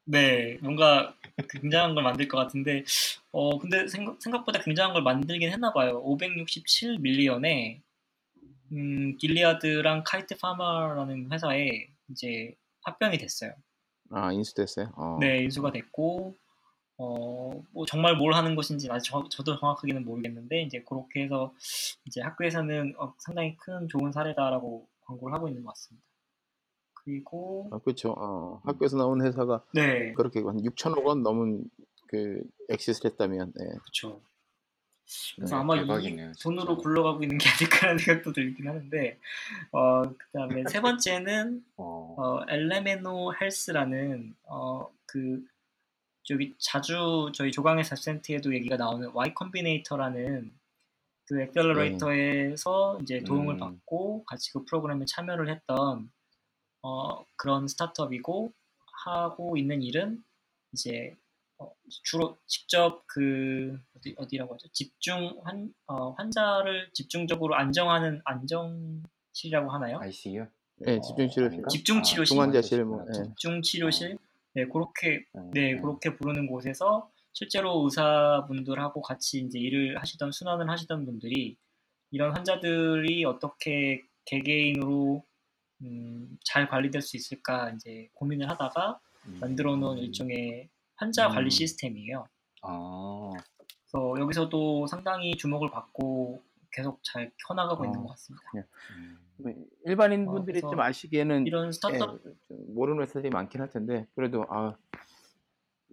네, 0.05 0.57
뭔가 0.61 1.15
굉장한 1.49 1.93
걸 1.93 2.03
만들 2.03 2.27
것 2.27 2.37
같은데, 2.37 2.83
어, 3.31 3.59
근데 3.59 3.87
생각, 3.87 4.21
생각보다 4.21 4.61
굉장한 4.61 4.93
걸 4.93 5.03
만들긴 5.03 5.51
했나 5.51 5.73
봐요. 5.73 5.99
567 6.03 6.99
밀리언에, 6.99 7.81
음, 8.71 9.17
길리아드랑 9.17 10.03
카이트 10.05 10.37
파마라는 10.37 11.31
회사에 11.31 11.87
이제 12.09 12.55
합병이 12.83 13.17
됐어요. 13.17 13.53
아, 14.11 14.31
인수됐어요? 14.31 14.91
어. 14.95 15.17
네, 15.19 15.43
인수가 15.43 15.71
됐고, 15.71 16.35
어, 16.97 17.63
뭐 17.71 17.85
정말 17.85 18.15
뭘 18.15 18.33
하는 18.33 18.55
것인지 18.55 18.89
아직 18.89 19.09
저, 19.09 19.27
저도 19.29 19.59
정확하게는 19.59 20.05
모르겠는데, 20.05 20.63
이제 20.63 20.83
그렇게 20.87 21.23
해서 21.23 21.53
이제 22.05 22.21
학교에서는 22.21 22.95
어, 22.97 23.13
상당히 23.19 23.55
큰 23.57 23.87
좋은 23.87 24.11
사례다라고 24.11 24.87
광고를 25.05 25.35
하고 25.35 25.47
있는 25.47 25.63
것 25.63 25.69
같습니다. 25.69 26.05
그리고, 26.93 27.69
아, 27.71 27.79
그렇죠. 27.79 28.13
어, 28.17 28.61
학교에서 28.65 28.97
나온 28.97 29.25
회사가 29.25 29.63
네, 29.73 30.13
그렇게 30.13 30.41
한 30.41 30.61
6천억 30.61 31.05
원 31.05 31.23
넘은 31.23 31.63
그 32.07 32.41
엑시스를 32.69 33.11
했다면, 33.11 33.53
네. 33.55 33.65
그렇죠. 33.65 34.21
그래서 35.35 35.55
네, 35.55 35.61
아마 35.61 35.75
대박이네요, 35.79 36.29
이 36.29 36.33
진짜. 36.33 36.43
돈으로 36.43 36.77
굴러가고 36.77 37.23
있는 37.23 37.37
게 37.37 37.49
아닐까라는 37.49 37.97
생각도 38.25 38.33
들긴 38.33 38.67
하는데, 38.67 39.19
어, 39.71 40.03
그 40.03 40.31
다음에 40.33 40.63
세 40.69 40.81
번째는, 40.81 41.63
어, 41.77 42.15
어, 42.17 42.45
Elemeno 42.49 43.33
Health라는, 43.39 44.35
어, 44.43 44.89
그, 45.05 45.43
저기 46.23 46.53
자주 46.59 47.31
저희 47.33 47.51
조강의 47.51 47.85
잡센트에도 47.85 48.53
얘기가 48.53 48.75
나오는 48.75 49.09
Y 49.13 49.33
컴비네이터라는 49.33 50.51
그 51.27 51.41
액셀러레이터에서 51.41 52.99
이제 53.01 53.21
도움을 53.21 53.55
음. 53.55 53.57
받고 53.57 54.25
같이 54.25 54.51
그 54.51 54.65
프로그램에 54.65 55.05
참여를 55.05 55.49
했던 55.49 56.09
어, 56.81 57.25
그런 57.37 57.67
스타트업이고 57.67 58.51
하고 59.05 59.57
있는 59.57 59.81
일은 59.81 60.23
이제 60.73 61.15
어, 61.15 61.26
주로 62.03 62.37
직접 62.45 63.03
그 63.07 63.77
어디 63.95 64.13
어디라고 64.17 64.53
하죠? 64.55 64.67
집중 64.71 65.39
환 65.43 65.73
어, 65.87 66.11
환자를 66.11 66.89
집중적으로 66.93 67.55
안정하는 67.55 68.21
안정실이라고 68.25 69.71
하나요? 69.71 69.99
ICU? 69.99 70.45
네, 70.79 70.99
집중 71.01 71.29
치료 71.29 71.45
아닌가? 71.47 71.67
집중 71.69 72.03
치료실. 72.03 72.35
중환자실 72.35 72.85
뭐, 72.85 73.05
예. 73.09 73.13
집중 73.13 73.61
치료실 73.61 74.17
네 74.53 74.65
그렇게 74.65 75.23
음, 75.35 75.51
네 75.53 75.73
음. 75.73 75.81
그렇게 75.81 76.15
부르는 76.15 76.47
곳에서 76.47 77.09
실제로 77.33 77.83
의사분들하고 77.83 79.01
같이 79.01 79.39
이제 79.39 79.59
일을 79.59 79.99
하시던 79.99 80.31
순환을 80.31 80.69
하시던 80.69 81.05
분들이 81.05 81.57
이런 82.11 82.35
환자들이 82.35 83.25
어떻게 83.25 84.03
개개인으로 84.25 85.23
음, 85.81 86.37
잘 86.43 86.67
관리될 86.67 87.01
수 87.01 87.15
있을까 87.17 87.71
이제 87.71 88.09
고민을 88.13 88.49
하다가 88.49 88.99
음. 89.27 89.37
만들어 89.39 89.75
놓은 89.75 89.99
일종의 89.99 90.69
환자 90.97 91.29
관리 91.29 91.47
음. 91.47 91.49
시스템이에요. 91.49 92.27
아, 92.63 93.31
그래서 93.91 94.19
여기서도 94.19 94.87
상당히 94.87 95.35
주목을 95.37 95.69
받고 95.71 96.43
계속 96.71 96.99
잘 97.03 97.31
켜나가고 97.47 97.85
있는 97.85 97.99
어, 97.99 98.03
것 98.03 98.09
같습니다. 98.09 98.43
음. 98.91 99.17
일반인 99.85 100.27
어, 100.27 100.31
분들이 100.31 100.59
좀 100.61 100.79
아시기에는 100.79 101.45
이런 101.45 101.67
예, 101.67 101.71
스타트업 101.71 102.21
좀 102.23 102.35
모르는 102.73 103.03
회사들이 103.03 103.29
많긴 103.29 103.61
할 103.61 103.69
텐데 103.69 104.07
그래도 104.15 104.45
아 104.49 104.75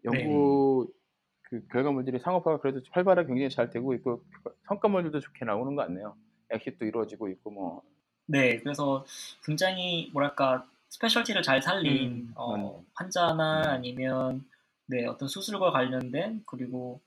네. 0.05 0.25
연구 0.25 0.91
그 1.43 1.67
결과물들이 1.69 2.19
상업화가 2.19 2.61
그래도 2.61 2.81
활발하게 2.91 3.29
굉장히 3.29 3.51
잘 3.51 3.69
되고 3.69 3.93
있고 3.95 4.25
성과물들도 4.67 5.21
좋게 5.21 5.45
나오는 5.45 5.77
것 5.77 5.83
같네요. 5.83 6.17
exit도 6.51 6.87
이루어지고 6.87 7.29
있고 7.29 7.51
뭐 7.51 7.83
네, 8.27 8.59
그래서 8.61 9.05
굉장히 9.45 10.11
뭐랄까 10.13 10.67
specialty를 10.89 11.43
잘 11.43 11.61
살린 11.61 12.29
음, 12.29 12.33
어. 12.37 12.83
환자나 12.95 13.63
음. 13.63 13.69
아니면 13.69 14.45
네 14.87 15.07
어떤 15.07 15.29
수술과 15.29 15.71
관련된 15.71 16.43
그리고 16.47 17.01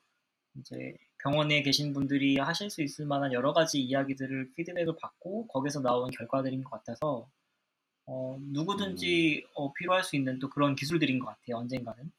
이제 0.59 0.95
병원에 1.19 1.61
계신 1.61 1.93
분들이 1.93 2.37
하실 2.37 2.69
수 2.69 2.81
있을 2.81 3.05
만한 3.05 3.33
여러 3.33 3.53
가지 3.53 3.79
이야기들을 3.79 4.51
피드백을 4.53 4.95
받고 4.99 5.47
거기서 5.47 5.81
나온 5.81 6.09
결과들인 6.11 6.63
것 6.63 6.71
같아서 6.71 7.27
어, 8.05 8.37
누구든지 8.39 9.45
어, 9.53 9.73
필요할 9.73 10.03
수 10.03 10.15
있는 10.15 10.39
또 10.39 10.49
그런 10.49 10.75
기술들인 10.75 11.19
것 11.19 11.27
같아요 11.27 11.57
언젠가는. 11.57 12.11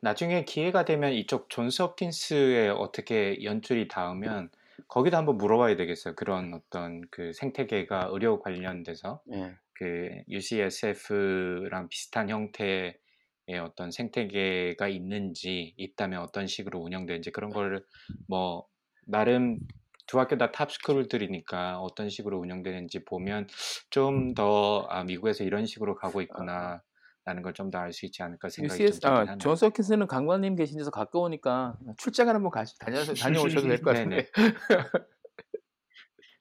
나중에 0.00 0.44
기회가 0.44 0.84
되면 0.84 1.12
이쪽 1.12 1.50
존스 1.50 1.82
홉킨스에 1.82 2.68
어떻게 2.68 3.42
연출이 3.42 3.88
닿으면 3.88 4.50
거기다 4.88 5.18
한번 5.18 5.36
물어봐야 5.36 5.76
되겠어요. 5.76 6.14
그런 6.14 6.54
어떤 6.54 7.02
그 7.10 7.32
생태계가 7.32 8.08
의료 8.12 8.40
관련돼서 8.40 9.20
예. 9.32 9.54
그 9.72 10.22
UCSF랑 10.28 11.88
비슷한 11.88 12.30
형태의 12.30 12.96
어떤 13.62 13.90
생태계가 13.90 14.88
있는지 14.88 15.74
있다면 15.76 16.20
어떤 16.22 16.46
식으로 16.46 16.80
운영되는지 16.80 17.30
그런 17.30 17.50
걸뭐 17.50 18.66
나름 19.06 19.58
두 20.06 20.18
학교 20.20 20.36
다 20.36 20.52
탑스쿨들이니까 20.52 21.78
어떤 21.80 22.08
식으로 22.08 22.38
운영되는지 22.38 23.04
보면 23.04 23.46
좀 23.90 24.34
더 24.34 24.86
아, 24.90 25.04
미국에서 25.04 25.44
이런 25.44 25.66
식으로 25.66 25.94
가고 25.96 26.20
있구나. 26.20 26.82
라는 27.28 27.42
걸 27.42 27.52
좀 27.54 27.70
더 27.72 27.78
알 27.80 27.92
수 27.92 28.06
있지 28.06 28.22
않을까 28.22 28.48
생각이 28.48 28.84
UCS 28.84 29.00
좀 29.00 29.10
들긴 29.10 29.16
아 29.16 29.20
하네요. 29.32 29.38
존스 29.38 29.64
홉킨스는 29.64 30.06
강관님 30.06 30.54
계신 30.54 30.78
데서 30.78 30.92
가까우니까 30.92 31.76
출장을 31.96 32.32
한번 32.32 32.52
가시 32.52 32.78
다녀서 32.78 33.14
다녀오셔도 33.58 33.66
될것 33.66 33.82
같은데. 33.94 34.28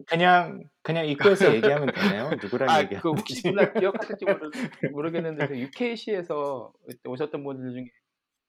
그냥 0.08 0.64
그냥 0.84 1.06
입구에서 1.08 1.46
얘기하면 1.56 1.94
되나요? 1.94 2.30
누구랑 2.42 2.70
아, 2.70 2.82
얘기하는지. 2.82 3.02
그 3.02 3.10
혹시 3.10 3.48
몰라 3.50 3.72
기억하실지 3.74 4.26
모르, 4.26 4.50
모르겠는데 4.92 5.48
그 5.48 5.58
UKC에서 5.60 6.74
오셨던 7.06 7.44
분들 7.44 7.72
중에 7.74 7.86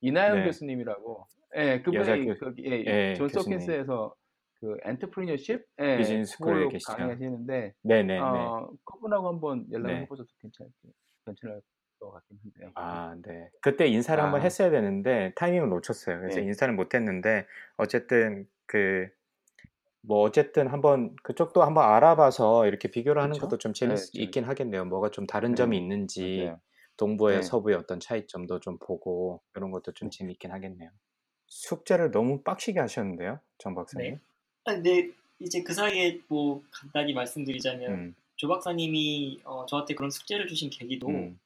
이나영 0.01 0.39
네. 0.41 0.45
교수님이라고 0.47 1.27
예, 1.57 1.81
그분이 1.83 2.27
교- 2.27 2.39
거기 2.39 2.65
예, 2.67 2.85
예, 2.87 3.15
존스 3.15 3.35
교수님. 3.37 3.59
홉킨스에서 3.59 4.15
그 4.61 4.77
entrepreneurship 4.85 5.65
예, 5.81 5.97
business 5.99 6.33
school에 6.33 6.69
계시죠. 6.69 6.93
강의하시는데 6.97 7.75
네네네. 7.83 8.19
어, 8.21 8.71
그분하고 8.85 9.29
한번 9.29 9.67
연락을 9.71 9.95
네. 9.95 10.01
해보셔도 10.03 10.29
괜찮 10.41 10.67
괜찮을 11.25 11.61
것 12.01 12.11
같긴 12.11 12.39
한데요. 12.43 12.73
아, 12.75 13.17
네. 13.25 13.49
그때 13.63 13.87
인사를 13.87 14.23
한번 14.23 14.41
아. 14.41 14.45
했어야 14.45 14.71
되는데 14.71 15.33
타이밍을 15.37 15.69
놓쳤어요. 15.71 16.19
그래서 16.21 16.41
네. 16.41 16.47
인사를 16.47 16.73
못 16.75 16.95
했는데 16.95 17.47
어쨌든 17.77 18.47
그 18.67 19.09
뭐 20.07 20.21
어쨌든 20.23 20.69
한번 20.69 21.17
그쪽도 21.23 21.63
한번 21.63 21.85
알아봐서 21.85 22.67
이렇게 22.67 22.89
비교를 22.91 23.21
하는 23.21 23.35
그쵸? 23.35 23.47
것도 23.49 23.59
좀 23.59 23.73
네, 23.73 23.81
재밌 23.81 23.97
좀- 23.97 24.23
있긴 24.23 24.45
하겠네요. 24.45 24.85
뭐가 24.85 25.11
좀 25.11 25.27
다른 25.27 25.51
네, 25.51 25.57
점이 25.57 25.77
있는지 25.77 26.43
맞아요. 26.45 26.61
동부의 26.97 27.37
네. 27.39 27.43
서부의 27.43 27.77
어떤 27.77 27.99
차이점도 28.01 28.61
좀 28.61 28.79
보고 28.79 29.43
이런 29.57 29.71
것도 29.73 29.93
좀 29.93 30.09
네. 30.09 30.17
재밌긴 30.19 30.53
하겠네요. 30.53 30.91
숙제를 31.49 32.11
너무 32.13 32.43
빡시게 32.43 32.79
하셨는데요, 32.81 33.41
정 33.59 33.75
박사님. 33.75 34.15
네. 34.15 34.21
아, 34.65 34.75
근데 34.75 35.11
이제 35.39 35.63
그 35.63 35.73
사이에 35.75 36.21
뭐 36.29 36.63
간단히 36.71 37.13
말씀드리자면 37.13 37.93
음, 37.93 38.15
조 38.37 38.49
박사님이 38.49 39.41
어, 39.45 39.67
저한테 39.67 39.95
그런 39.95 40.11
숙제를 40.11 40.47
주신 40.47 40.71
계기도 40.71 41.09
음. 41.09 41.39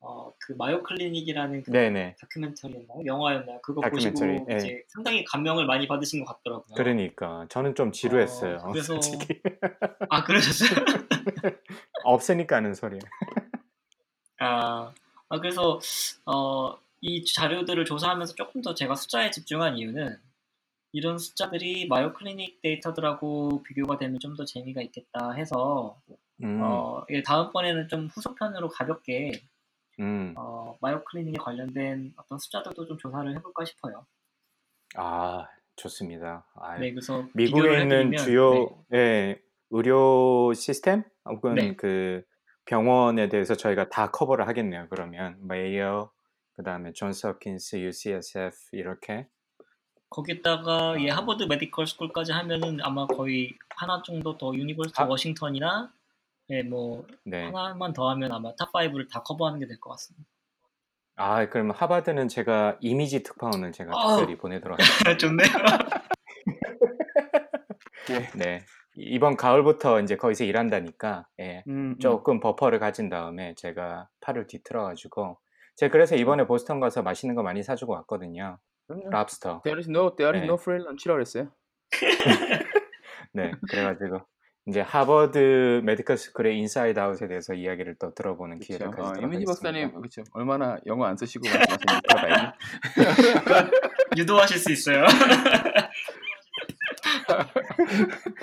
어, 0.00 0.32
그 0.38 0.52
마요 0.52 0.82
클리닉이라는 0.82 1.62
그 1.64 1.70
네네. 1.70 2.16
다큐멘터리였나요? 2.20 3.04
영화였나요? 3.06 3.60
그거 3.62 3.80
다큐멘터리, 3.80 4.32
보시고 4.38 4.52
예. 4.52 4.56
이제 4.56 4.84
상당히 4.88 5.24
감명을 5.24 5.66
많이 5.66 5.88
받으신 5.88 6.24
것 6.24 6.36
같더라고요. 6.36 6.74
그러니까 6.76 7.46
저는 7.48 7.74
좀 7.74 7.90
지루했어요. 7.92 8.58
어, 8.62 8.70
그래서- 8.72 9.00
솔직히 9.00 9.40
아 10.10 10.22
그러셨어요? 10.24 10.70
없으니까 12.04 12.56
하는 12.56 12.74
소리. 12.74 12.98
아, 14.38 14.92
아, 15.28 15.40
그래서 15.40 15.80
어, 16.26 16.76
이 17.00 17.24
자료들을 17.24 17.84
조사하면서 17.84 18.34
조금 18.34 18.62
더 18.62 18.74
제가 18.74 18.94
숫자에 18.94 19.30
집중한 19.30 19.76
이유는 19.78 20.16
이런 20.92 21.18
숫자들이 21.18 21.88
마요 21.88 22.12
클리닉 22.12 22.60
데이터들하고 22.62 23.62
비교가 23.64 23.96
되면 23.96 24.18
좀 24.20 24.36
더 24.36 24.44
재미가 24.44 24.82
있겠다 24.82 25.32
해서 25.32 26.00
음, 26.42 26.60
어, 26.62 27.02
예, 27.10 27.22
다음번에는 27.22 27.88
좀 27.88 28.08
후속편으로 28.08 28.68
가볍게 28.68 29.32
음. 30.00 30.34
어, 30.36 30.76
Mayo 30.80 31.02
Clinic에 31.04 31.36
관련된 31.38 32.12
어떤 32.16 32.38
숫자들도 32.38 32.86
좀 32.86 32.98
조사를 32.98 33.34
해볼까 33.36 33.64
싶어요. 33.64 34.06
아, 34.96 35.46
좋습니다. 35.76 36.46
아, 36.54 36.78
네, 36.78 36.92
그래서 36.92 37.26
미국에 37.34 37.82
있는 37.82 38.12
해드리면, 38.12 38.24
주요 38.24 38.84
예, 38.94 39.40
의료 39.70 40.52
시스템 40.54 41.04
혹은 41.24 41.54
네. 41.54 41.76
그 41.76 42.22
병원에 42.64 43.28
대해서 43.28 43.54
저희가 43.54 43.88
다 43.88 44.10
커버를 44.10 44.48
하겠네요. 44.48 44.86
그러면 44.90 45.38
Mayo, 45.46 46.10
그다음에 46.56 46.92
존스 46.92 47.26
홉킨스, 47.26 47.76
UCSF 47.76 48.56
이렇게 48.72 49.28
거기다가 50.08 50.96
예 51.02 51.10
Harvard 51.10 51.44
Medical 51.44 51.86
School까지 51.86 52.32
하면은 52.32 52.78
아마 52.80 53.06
거의 53.06 53.52
하나 53.70 54.02
정도 54.02 54.36
더 54.38 54.54
University 54.54 55.00
아. 55.00 55.06
워싱턴이나 55.06 55.92
예뭐 56.50 57.06
네. 57.24 57.44
하나만 57.46 57.92
더 57.92 58.08
하면 58.10 58.32
아마 58.32 58.54
top 58.56 58.72
5를 58.72 59.10
다 59.10 59.22
커버하는 59.22 59.58
게 59.60 59.66
될 59.66 59.78
것 59.80 59.90
같습니다. 59.90 60.28
아, 61.18 61.48
그럼 61.48 61.70
하버드는 61.70 62.28
제가 62.28 62.76
이미지 62.80 63.22
특파원을 63.22 63.72
제가 63.72 63.90
아. 63.94 64.16
특별히 64.16 64.36
보내도록 64.36 64.78
하겠습니다. 64.78 65.16
좋네요. 65.18 65.48
네. 68.36 68.60
이번 68.98 69.36
가을부터 69.36 70.00
이제 70.00 70.16
거기서 70.16 70.44
일한다니까 70.44 71.26
예. 71.40 71.62
음, 71.68 71.94
음. 71.94 71.98
조금 71.98 72.40
buffer를 72.40 72.78
가진 72.78 73.08
다음에 73.10 73.54
제가 73.56 74.08
팔을 74.20 74.46
뒤틀어 74.46 74.84
가지고 74.84 75.38
제가 75.76 75.90
그래서 75.92 76.16
이번에 76.16 76.46
보스턴 76.46 76.80
가서 76.80 77.02
맛있는 77.02 77.34
거 77.34 77.42
많이 77.42 77.62
사주고 77.62 77.92
왔거든요. 77.94 78.58
그럼요. 78.86 79.10
랍스터. 79.10 79.62
There 79.64 79.78
is 79.78 79.88
no, 79.90 80.14
there 80.16 80.36
is 80.38 80.42
네. 80.42 80.46
no 80.46 80.54
free 80.54 80.80
lunch라고 80.82 81.16
그랬어요. 81.16 81.50
네, 83.32 83.52
그래가지고 83.68 84.20
이제 84.68 84.80
Harvard 84.80 85.82
Medical 85.84 86.16
School의 86.16 86.58
inside 86.58 86.98
out에 86.98 87.28
대해서 87.28 87.54
이야기를 87.54 87.96
또 88.00 88.12
들어보는 88.14 88.58
기회를 88.58 88.90
가지도록 88.90 89.22
이민희 89.22 89.44
박사님 89.44 89.82
하겠습니다. 89.84 89.98
그렇죠. 90.00 90.24
얼마나 90.32 90.76
영어 90.86 91.04
안 91.06 91.16
쓰시고 91.16 91.44
말씀하시는지. 91.48 92.52
유도하실 94.18 94.58
수 94.58 94.72
있어요. 94.72 95.04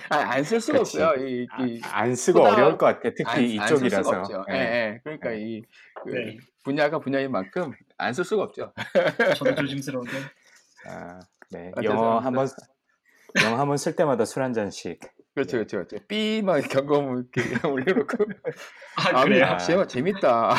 아, 0.09 0.15
안쓸 0.17 0.61
수가 0.61 0.79
그치. 0.79 1.01
없어요. 1.01 1.25
이, 1.27 1.47
이 1.59 1.81
아, 1.83 1.99
안 2.01 2.15
쓰고 2.15 2.39
보다- 2.39 2.53
어려울 2.53 2.77
것 2.77 2.85
같아. 2.85 3.01
안- 3.09 3.13
특히 3.15 3.59
안쓸 3.59 3.75
이쪽이라서. 3.77 4.03
수가 4.03 4.19
없죠. 4.19 4.45
예, 4.49 4.53
예. 4.53 4.59
예. 4.59 4.99
그러니까 5.03 5.29
네. 5.29 5.39
이그 5.41 6.09
네. 6.09 6.37
분야가 6.63 6.99
분야인 6.99 7.31
만큼 7.31 7.73
안 7.97 8.13
쓸 8.13 8.23
수가 8.23 8.43
없죠. 8.43 8.73
저도 9.37 9.55
조심스러운데. 9.55 10.11
아, 10.87 11.19
네. 11.51 11.71
아, 11.75 11.83
영어. 11.83 12.19
한번 12.19 12.47
영어 13.43 13.57
한번 13.57 13.75
쓸 13.77 13.95
때마다 13.95 14.23
술 14.25 14.41
한 14.43 14.53
잔씩. 14.53 14.99
그렇죠, 15.33 15.57
네. 15.57 15.65
그렇죠, 15.65 15.77
그렇죠. 15.87 16.05
삐만 16.07 16.61
경고문 16.61 17.29
이렇게 17.33 17.41
올려놓고 17.67 18.17
아 18.97 19.19
아, 19.19 19.23
그래요? 19.23 19.45
아. 19.45 19.57
제가 19.57 19.87
재밌다. 19.87 20.53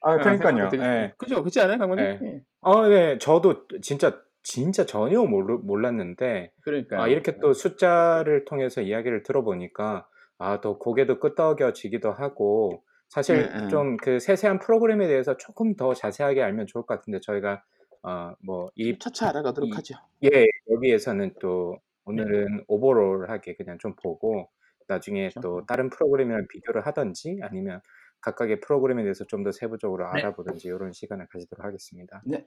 아, 0.00 0.16
그러니까요. 0.18 0.68
되게- 0.68 0.82
예. 0.84 1.14
그죠, 1.18 1.42
그렇지 1.42 1.60
않아요, 1.60 1.78
강원님? 1.78 2.04
네. 2.04 2.18
예. 2.22 2.40
어, 2.60 2.86
네. 2.88 3.18
저도 3.18 3.66
진짜 3.82 4.20
진짜 4.42 4.86
전혀 4.86 5.22
몰, 5.24 5.58
몰랐는데 5.58 6.52
그러니까. 6.62 7.02
아, 7.02 7.08
이렇게 7.08 7.38
또 7.38 7.52
숫자를 7.52 8.44
통해서 8.44 8.80
이야기를 8.80 9.22
들어보니까 9.24 10.06
아, 10.38 10.60
또 10.60 10.78
고개도 10.78 11.18
끄덕여지기도 11.20 12.12
하고 12.12 12.82
사실 13.08 13.48
네, 13.50 13.60
네. 13.62 13.68
좀그 13.68 14.20
세세한 14.20 14.60
프로그램에 14.60 15.06
대해서 15.08 15.36
조금 15.36 15.74
더 15.76 15.92
자세하게 15.94 16.42
알면 16.42 16.66
좋을 16.66 16.86
것 16.86 16.94
같은데 16.98 17.20
저희가 17.20 17.62
어, 18.02 18.32
뭐이 18.44 18.98
차차 19.00 19.30
알아가도록 19.30 19.70
이- 19.70 19.72
하죠. 19.72 19.94
예, 20.24 20.46
여기에서는 20.70 21.34
또 21.40 21.76
오늘은 22.08 22.64
오버롤하게 22.68 23.54
그냥 23.56 23.78
좀 23.78 23.94
보고 24.02 24.50
나중에 24.88 25.28
그렇죠. 25.28 25.40
또 25.40 25.66
다른 25.66 25.90
프로그램이랑 25.90 26.46
비교를 26.48 26.86
하든지 26.86 27.40
아니면 27.42 27.80
각각의 28.22 28.60
프로그램에 28.60 29.02
대해서 29.02 29.24
좀 29.26 29.44
더 29.44 29.52
세부적으로 29.52 30.04
네. 30.12 30.20
알아보든지 30.20 30.68
이런 30.68 30.92
시간을 30.92 31.26
가지도록 31.30 31.64
하겠습니다. 31.64 32.22
네. 32.26 32.46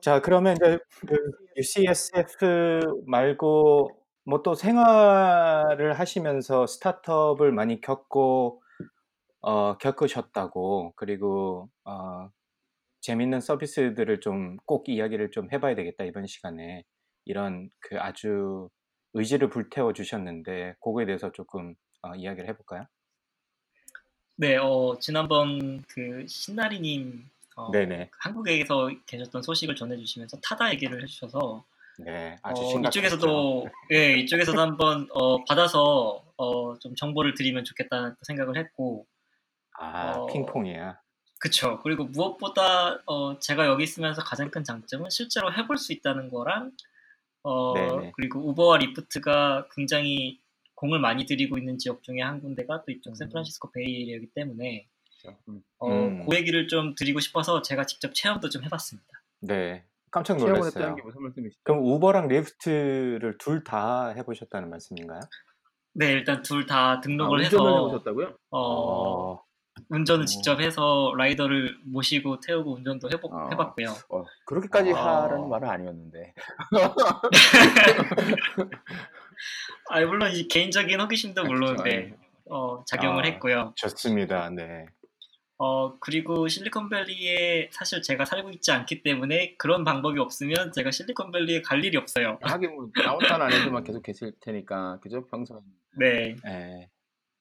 자, 0.00 0.20
그러면 0.20 0.54
이제 0.56 0.78
그 1.06 1.16
UCSF 1.56 2.80
말고 3.06 3.90
뭐 4.24 4.42
또 4.44 4.54
생활을 4.54 5.94
하시면서 5.98 6.66
스타트업을 6.66 7.52
많이 7.52 7.80
겪고 7.80 8.62
어, 9.40 9.76
겪으셨다고 9.78 10.92
그리고 10.96 11.68
어, 11.84 12.30
재밌는 13.02 13.40
서비스들을 13.40 14.20
좀 14.20 14.56
꼭 14.64 14.88
이야기를 14.88 15.30
좀 15.32 15.48
해봐야 15.52 15.74
되겠다 15.74 16.04
이번 16.04 16.26
시간에 16.26 16.84
이런 17.24 17.70
그 17.80 18.00
아주 18.00 18.68
의지를 19.12 19.50
불태워 19.50 19.92
주셨는데 19.92 20.76
그거에 20.80 21.04
대해서 21.04 21.30
조금 21.32 21.74
어, 22.02 22.14
이야기를 22.14 22.48
해볼까요? 22.48 22.84
네, 24.36 24.56
어, 24.56 24.96
지난번 25.00 25.82
그 25.88 26.24
신나리님 26.26 27.28
어, 27.56 27.70
네네. 27.70 28.10
한국에서 28.20 28.90
계셨던 29.06 29.42
소식을 29.42 29.76
전해주시면서 29.76 30.38
타다 30.40 30.72
얘기를 30.72 31.02
해주셔서 31.02 31.64
네, 31.98 32.38
아주 32.42 32.62
어. 32.62 32.80
이쪽에서도 32.88 33.68
예, 33.92 34.14
이쪽에서도 34.14 34.58
한번 34.58 35.06
어, 35.12 35.44
받아서 35.44 36.24
어, 36.36 36.78
좀 36.78 36.94
정보를 36.94 37.34
드리면 37.34 37.64
좋겠다는 37.64 38.16
생각을 38.22 38.56
했고 38.56 39.06
아, 39.78 40.12
어, 40.16 40.26
핑퐁이야. 40.26 41.01
그쵸. 41.42 41.80
그리고 41.82 42.04
무엇보다 42.04 43.02
어, 43.04 43.36
제가 43.40 43.66
여기 43.66 43.82
있으면서 43.82 44.22
가장 44.22 44.48
큰 44.48 44.62
장점은 44.62 45.10
실제로 45.10 45.52
해볼 45.52 45.76
수 45.76 45.92
있다는 45.92 46.30
거랑 46.30 46.70
어, 47.42 47.74
네네. 47.74 48.12
그리고 48.14 48.48
우버와 48.48 48.78
리프트가 48.78 49.66
굉장히 49.74 50.38
공을 50.76 51.00
많이 51.00 51.26
들이고 51.26 51.58
있는 51.58 51.78
지역 51.78 52.04
중에 52.04 52.20
한 52.20 52.40
군데가 52.40 52.84
또 52.84 52.92
이쪽 52.92 53.10
음. 53.10 53.14
샌프란시스코 53.16 53.72
Bay 53.72 53.89
Area이기 53.89 54.28
때문에. 54.36 54.86
음. 55.48 55.62
어, 55.78 55.88
음. 55.90 56.24
그 56.28 56.36
얘기를 56.36 56.68
좀 56.68 56.94
드리고 56.94 57.18
싶어서 57.18 57.60
제가 57.60 57.86
직접 57.86 58.14
체험도 58.14 58.48
좀 58.48 58.62
해봤습니다. 58.62 59.08
네, 59.40 59.84
깜짝 60.12 60.36
놀랐어요. 60.36 60.66
했다는 60.66 60.94
게 60.94 61.02
무슨 61.02 61.22
말씀이시죠? 61.22 61.60
그럼 61.64 61.84
우버랑 61.84 62.28
리프트를 62.28 63.36
둘 63.38 63.64
다 63.64 64.10
해보셨다는 64.10 64.70
말씀인가요? 64.70 65.20
네, 65.94 66.12
일단 66.12 66.42
둘다 66.42 66.90
아, 66.90 67.00
등록을 67.00 67.40
운전을 67.40 67.68
해서 67.68 67.86
해보셨다고요? 67.86 68.36
어, 68.50 68.60
어, 68.60 69.44
운전을 69.88 70.22
어. 70.22 70.26
직접 70.26 70.60
해서 70.60 71.12
라이더를 71.16 71.78
모시고 71.84 72.40
태우고 72.40 72.74
운전도 72.74 73.10
해보, 73.10 73.28
어. 73.28 73.48
해봤고요. 73.50 73.88
어, 74.10 74.24
그렇게까지 74.46 74.92
아. 74.92 75.22
하라는 75.24 75.48
말은 75.48 75.68
아니었는데. 75.68 76.34
아, 79.90 80.00
물론 80.00 80.32
이 80.32 80.48
개인적인 80.48 81.00
호기심도 81.00 81.44
물론 81.44 81.76
그렇죠. 81.76 81.84
네, 81.84 82.14
어, 82.50 82.84
작용을 82.86 83.24
아. 83.24 83.28
했고요. 83.28 83.72
좋습니다. 83.76 84.50
네. 84.50 84.86
어, 85.58 85.96
그리고 86.00 86.48
실리콘밸리에 86.48 87.70
사실 87.72 88.02
제가 88.02 88.24
살고 88.24 88.50
있지 88.50 88.72
않기 88.72 89.04
때문에 89.04 89.54
그런 89.58 89.84
방법이 89.84 90.18
없으면 90.18 90.72
제가 90.72 90.90
실리콘밸리에 90.90 91.62
갈 91.62 91.84
일이 91.84 91.96
없어요. 91.96 92.38
하긴 92.42 92.74
뭐 92.74 92.88
다운타운 93.04 93.42
안에서만 93.42 93.84
계속 93.84 94.02
계실 94.02 94.32
테니까 94.40 94.98
그죠 95.00 95.24
평소에. 95.26 95.60
네. 95.98 96.34
네. 96.44 96.88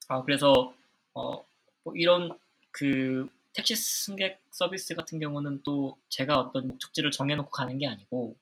아, 0.08 0.22
그래서 0.24 0.72
어, 1.13 1.44
뭐 1.84 1.94
이런 1.96 2.38
그 2.72 3.28
택시 3.54 3.76
승객 3.76 4.41
서비스 4.52 4.96
같은 4.96 5.20
경우는 5.20 5.62
또 5.63 5.98
제가 6.10 6.39
어떤 6.39 6.67
목적지를 6.67 7.12
정해놓고 7.12 7.50
가는 7.50 7.78
게 7.78 7.88
아니고 7.88 8.36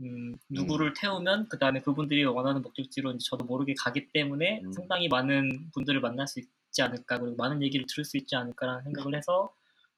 음, 0.00 0.36
누구를 0.48 0.94
태우면 0.94 1.48
그 1.48 1.58
다음에 1.58 1.80
그분들이 1.80 2.24
원하는 2.24 2.62
목적지로 2.62 3.12
이제 3.12 3.24
저도 3.28 3.44
모르게 3.44 3.74
가기 3.78 4.10
때문에 4.12 4.62
음. 4.64 4.72
상당히 4.72 5.08
많은 5.08 5.70
분들을 5.72 6.00
만날 6.00 6.26
수 6.26 6.40
있지 6.40 6.82
않을까 6.82 7.18
그리고 7.18 7.36
많은 7.36 7.62
얘기를 7.62 7.86
들을 7.88 8.04
수 8.04 8.16
있지 8.16 8.34
않을까라는 8.34 8.82
생각을 8.84 9.16
해서 9.16 9.54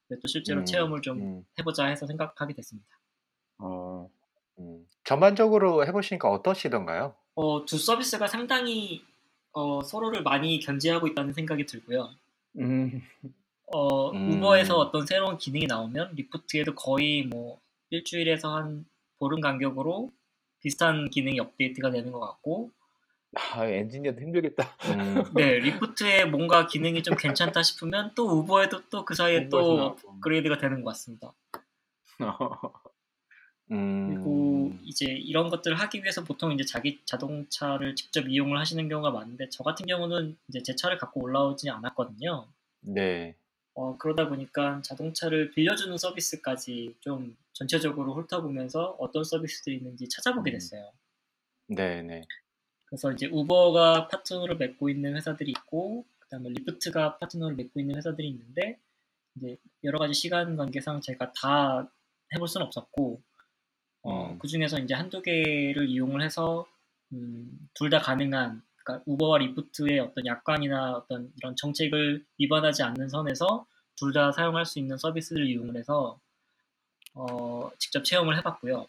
네, 0.08 0.16
또 0.20 0.28
실제로 0.28 0.60
음, 0.60 0.64
체험을 0.66 1.00
좀 1.00 1.18
음, 1.18 1.46
해보자 1.58 1.86
해서 1.86 2.06
생각하게 2.06 2.52
됐습니다. 2.54 2.88
어, 3.58 4.10
음. 4.58 4.86
전반적으로 5.04 5.86
해보시니까 5.86 6.28
어떠시던가요? 6.30 7.14
어, 7.36 7.64
두 7.64 7.78
서비스가 7.78 8.26
상당히 8.26 9.02
어, 9.52 9.82
서로를 9.82 10.22
많이 10.22 10.58
견제하고 10.58 11.06
있다는 11.06 11.32
생각이 11.32 11.64
들고요. 11.64 12.10
음, 12.58 13.02
어, 13.66 14.10
음. 14.12 14.32
우버에서 14.32 14.76
어떤 14.76 15.06
새로운 15.06 15.36
기능이 15.38 15.66
나오면 15.66 16.14
리프트에도 16.14 16.74
거의 16.74 17.24
뭐 17.24 17.60
일주일에서 17.90 18.54
한 18.56 18.84
보름 19.18 19.40
간격으로 19.40 20.12
비슷한 20.60 21.10
기능이 21.10 21.40
업데이트가 21.40 21.90
되는 21.90 22.12
것 22.12 22.20
같고, 22.20 22.70
아, 23.36 23.66
엔지니어도 23.66 24.20
힘들겠다. 24.20 24.76
음, 24.94 25.24
네 25.34 25.58
리프트에 25.58 26.24
뭔가 26.26 26.66
기능이 26.66 27.02
좀 27.02 27.16
괜찮다 27.16 27.62
싶으면 27.62 28.12
또 28.14 28.28
우버에도 28.28 28.88
또 28.90 29.04
그 29.04 29.14
사이에 29.14 29.48
또. 29.50 29.96
업그레이드가 30.04 30.58
되는 30.58 30.82
것 30.82 30.90
같습니다. 30.90 31.34
그리고 33.68 34.66
음, 34.66 34.80
이제 34.84 35.06
이런 35.06 35.48
것들을 35.48 35.76
하기 35.76 36.02
위해서 36.02 36.22
보통 36.22 36.52
이제 36.52 36.64
자기 36.64 37.00
자동차를 37.04 37.94
직접 37.96 38.28
이용을 38.28 38.58
하시는 38.58 38.88
경우가 38.88 39.10
많은데 39.10 39.48
저 39.48 39.64
같은 39.64 39.86
경우는 39.86 40.36
이제 40.48 40.62
제 40.62 40.76
차를 40.76 40.98
갖고 40.98 41.22
올라오지 41.22 41.70
않았거든요. 41.70 42.46
네. 42.82 43.34
어, 43.74 43.96
그러다 43.98 44.28
보니까 44.28 44.80
자동차를 44.82 45.50
빌려주는 45.50 45.96
서비스까지 45.96 46.94
좀 47.00 47.36
전체적으로 47.52 48.14
훑어보면서 48.14 48.96
어떤 48.98 49.24
서비스들이 49.24 49.76
있는지 49.76 50.08
찾아보게 50.08 50.50
음. 50.50 50.52
됐어요. 50.52 50.92
네, 51.68 52.02
네. 52.02 52.22
그래서 52.84 53.10
이제 53.12 53.26
우버가 53.26 54.08
파트너를 54.08 54.56
맺고 54.56 54.90
있는 54.90 55.16
회사들이 55.16 55.50
있고, 55.50 56.04
그 56.20 56.28
다음에 56.28 56.50
리프트가 56.50 57.18
파트너를 57.18 57.56
맺고 57.56 57.80
있는 57.80 57.96
회사들이 57.96 58.28
있는데, 58.28 58.78
이제 59.36 59.56
여러 59.82 59.98
가지 59.98 60.14
시간 60.14 60.56
관계상 60.56 61.00
제가 61.00 61.32
다 61.32 61.90
해볼 62.34 62.46
수는 62.46 62.66
없었고, 62.66 63.20
어, 64.04 64.30
음. 64.30 64.38
그 64.38 64.46
중에서 64.46 64.78
이제 64.78 64.94
한두 64.94 65.20
개를 65.22 65.88
이용을 65.88 66.22
해서, 66.22 66.66
둘다 67.74 68.00
가능한 68.00 68.62
그러니까 68.76 69.02
우버와 69.06 69.38
리프트의 69.38 70.00
어떤 70.00 70.26
약관이나 70.26 70.92
어떤 70.96 71.32
이런 71.38 71.54
정책을 71.56 72.24
위반하지 72.38 72.82
않는 72.82 73.08
선에서 73.08 73.66
둘 73.96 74.12
다 74.12 74.32
사용할 74.32 74.66
수 74.66 74.78
있는 74.80 74.98
서비스를 74.98 75.46
이용해서 75.48 76.18
어, 77.14 77.70
직접 77.78 78.02
체험을 78.04 78.36
해봤고요. 78.38 78.86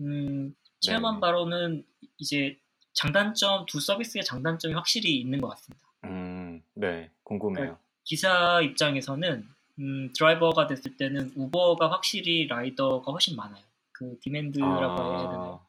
음, 0.00 0.54
체험한 0.80 1.14
네네. 1.14 1.20
바로는 1.20 1.84
이제 2.18 2.58
장단점 2.92 3.64
두 3.66 3.80
서비스의 3.80 4.22
장단점이 4.24 4.74
확실히 4.74 5.18
있는 5.18 5.40
것 5.40 5.48
같습니다. 5.48 5.86
음, 6.04 6.62
네, 6.74 7.10
궁금해요. 7.22 7.78
기사 8.04 8.60
입장에서는 8.60 9.48
음, 9.78 10.12
드라이버가 10.14 10.66
됐을 10.66 10.96
때는 10.98 11.32
우버가 11.34 11.90
확실히 11.90 12.46
라이더가 12.46 13.10
훨씬 13.10 13.34
많아요. 13.36 13.64
그 13.94 14.18
디맨드라고 14.20 15.02
해야 15.02 15.28
되나요? 15.30 15.60
아, 15.62 15.66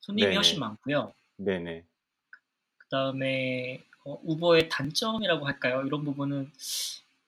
손님이 0.00 0.26
네네. 0.26 0.36
훨씬 0.36 0.58
많고요. 0.58 1.12
네네. 1.36 1.84
그 2.78 2.88
다음에 2.88 3.84
어, 4.04 4.18
우버의 4.24 4.68
단점이라고 4.70 5.46
할까요? 5.46 5.82
이런 5.86 6.04
부분은 6.04 6.50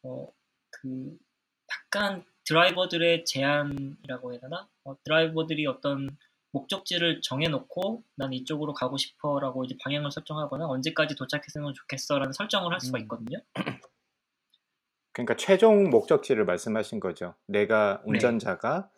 어, 0.02 0.32
그 0.70 1.18
약간 1.70 2.24
드라이버들의 2.44 3.26
제한이라고 3.26 4.32
해야 4.32 4.40
되나? 4.40 4.68
어, 4.84 4.96
드라이버들이 5.04 5.66
어떤 5.66 6.16
목적지를 6.52 7.20
정해놓고 7.22 8.02
난 8.16 8.32
이쪽으로 8.32 8.72
가고 8.72 8.96
싶어라고 8.96 9.64
이제 9.64 9.76
방향을 9.84 10.10
설정하거나 10.10 10.66
언제까지 10.66 11.14
도착했으면 11.16 11.74
좋겠어라는 11.74 12.32
설정을 12.32 12.72
할 12.72 12.80
수가 12.80 12.98
음. 12.98 13.02
있거든요. 13.02 13.38
그러니까 15.12 15.36
최종 15.36 15.90
목적지를 15.90 16.46
말씀하신 16.46 16.98
거죠. 16.98 17.34
내가 17.46 18.00
네. 18.04 18.12
운전자가 18.12 18.90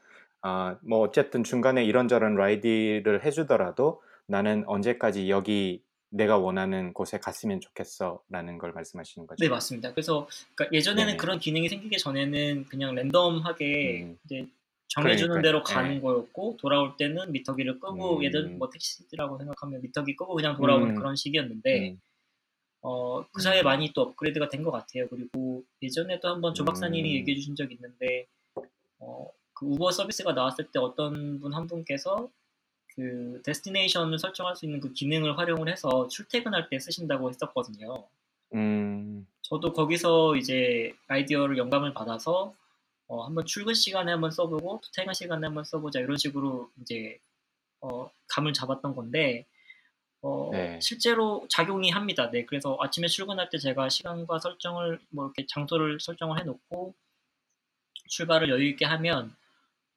아, 0.42 0.76
뭐 0.82 0.98
어쨌든 1.00 1.44
중간에 1.44 1.84
이런저런 1.84 2.34
라이드를 2.34 3.24
해주더라도 3.24 4.02
나는 4.26 4.64
언제까지 4.66 5.30
여기 5.30 5.82
내가 6.10 6.36
원하는 6.36 6.92
곳에 6.92 7.18
갔으면 7.18 7.60
좋겠어라는 7.60 8.58
걸 8.58 8.72
말씀하시는 8.72 9.26
거죠. 9.26 9.42
네 9.42 9.48
맞습니다. 9.48 9.92
그래서 9.92 10.28
그러니까 10.54 10.76
예전에는 10.76 11.06
네네. 11.06 11.16
그런 11.16 11.38
기능이 11.38 11.68
생기기 11.68 11.96
전에는 11.96 12.66
그냥 12.66 12.94
랜덤하게 12.94 14.02
음. 14.02 14.18
이제 14.24 14.46
정해주는 14.88 15.28
그러니까요. 15.40 15.42
대로 15.42 15.62
가는 15.62 15.94
네. 15.94 16.00
거였고 16.00 16.58
돌아올 16.60 16.96
때는 16.98 17.32
미터기를 17.32 17.80
끄고 17.80 18.18
음. 18.18 18.24
예전 18.24 18.58
뭐 18.58 18.68
택시라고 18.68 19.38
생각하면 19.38 19.80
미터기 19.80 20.16
끄고 20.16 20.34
그냥 20.34 20.54
돌아오는 20.56 20.90
음. 20.90 20.94
그런 20.96 21.16
식이었는데 21.16 21.90
음, 21.92 22.00
어, 22.82 23.24
그 23.32 23.40
사이에 23.40 23.62
음. 23.62 23.64
많이 23.64 23.92
또 23.94 24.02
업그레이드가 24.02 24.48
된 24.50 24.62
것 24.62 24.70
같아요. 24.70 25.08
그리고 25.08 25.62
예전에도 25.80 26.28
한번 26.28 26.52
조 26.52 26.64
박사님이 26.66 27.10
음. 27.10 27.14
얘기해 27.20 27.36
주신 27.36 27.54
적 27.56 27.72
있는데 27.72 28.26
어, 28.98 29.30
그 29.62 29.68
우버 29.68 29.92
서비스가 29.92 30.32
나왔을 30.32 30.66
때 30.72 30.80
어떤 30.80 31.38
분 31.40 31.54
한 31.54 31.66
분께서 31.68 32.28
그 32.94 33.40
데스티네이션을 33.44 34.18
설정할 34.18 34.56
수 34.56 34.66
있는 34.66 34.80
그 34.80 34.92
기능을 34.92 35.38
활용을 35.38 35.68
해서 35.68 36.08
출퇴근할 36.08 36.68
때 36.68 36.78
쓰신다고 36.78 37.30
했었거든요. 37.30 38.06
음, 38.54 39.26
저도 39.42 39.72
거기서 39.72 40.36
이제 40.36 40.94
아이디어를 41.06 41.56
영감을 41.56 41.94
받아서 41.94 42.54
어, 43.06 43.24
한번 43.24 43.46
출근 43.46 43.74
시간에 43.74 44.12
한번 44.12 44.30
써보고 44.30 44.80
또 44.82 44.90
퇴근 44.94 45.14
시간에 45.14 45.46
한번 45.46 45.64
써보자 45.64 46.00
이런 46.00 46.16
식으로 46.16 46.70
이제 46.82 47.18
어, 47.80 48.10
감을 48.28 48.52
잡았던 48.52 48.94
건데 48.94 49.46
어, 50.22 50.50
네. 50.52 50.78
실제로 50.80 51.46
작용이 51.48 51.90
합니다. 51.90 52.30
네, 52.30 52.44
그래서 52.46 52.76
아침에 52.80 53.08
출근할 53.08 53.48
때 53.50 53.58
제가 53.58 53.88
시간과 53.88 54.38
설정을 54.38 55.00
뭐 55.10 55.26
이렇게 55.26 55.46
장소를 55.46 56.00
설정을 56.00 56.40
해놓고 56.40 56.94
출발을 58.08 58.50
여유 58.50 58.68
있게 58.68 58.84
하면 58.84 59.34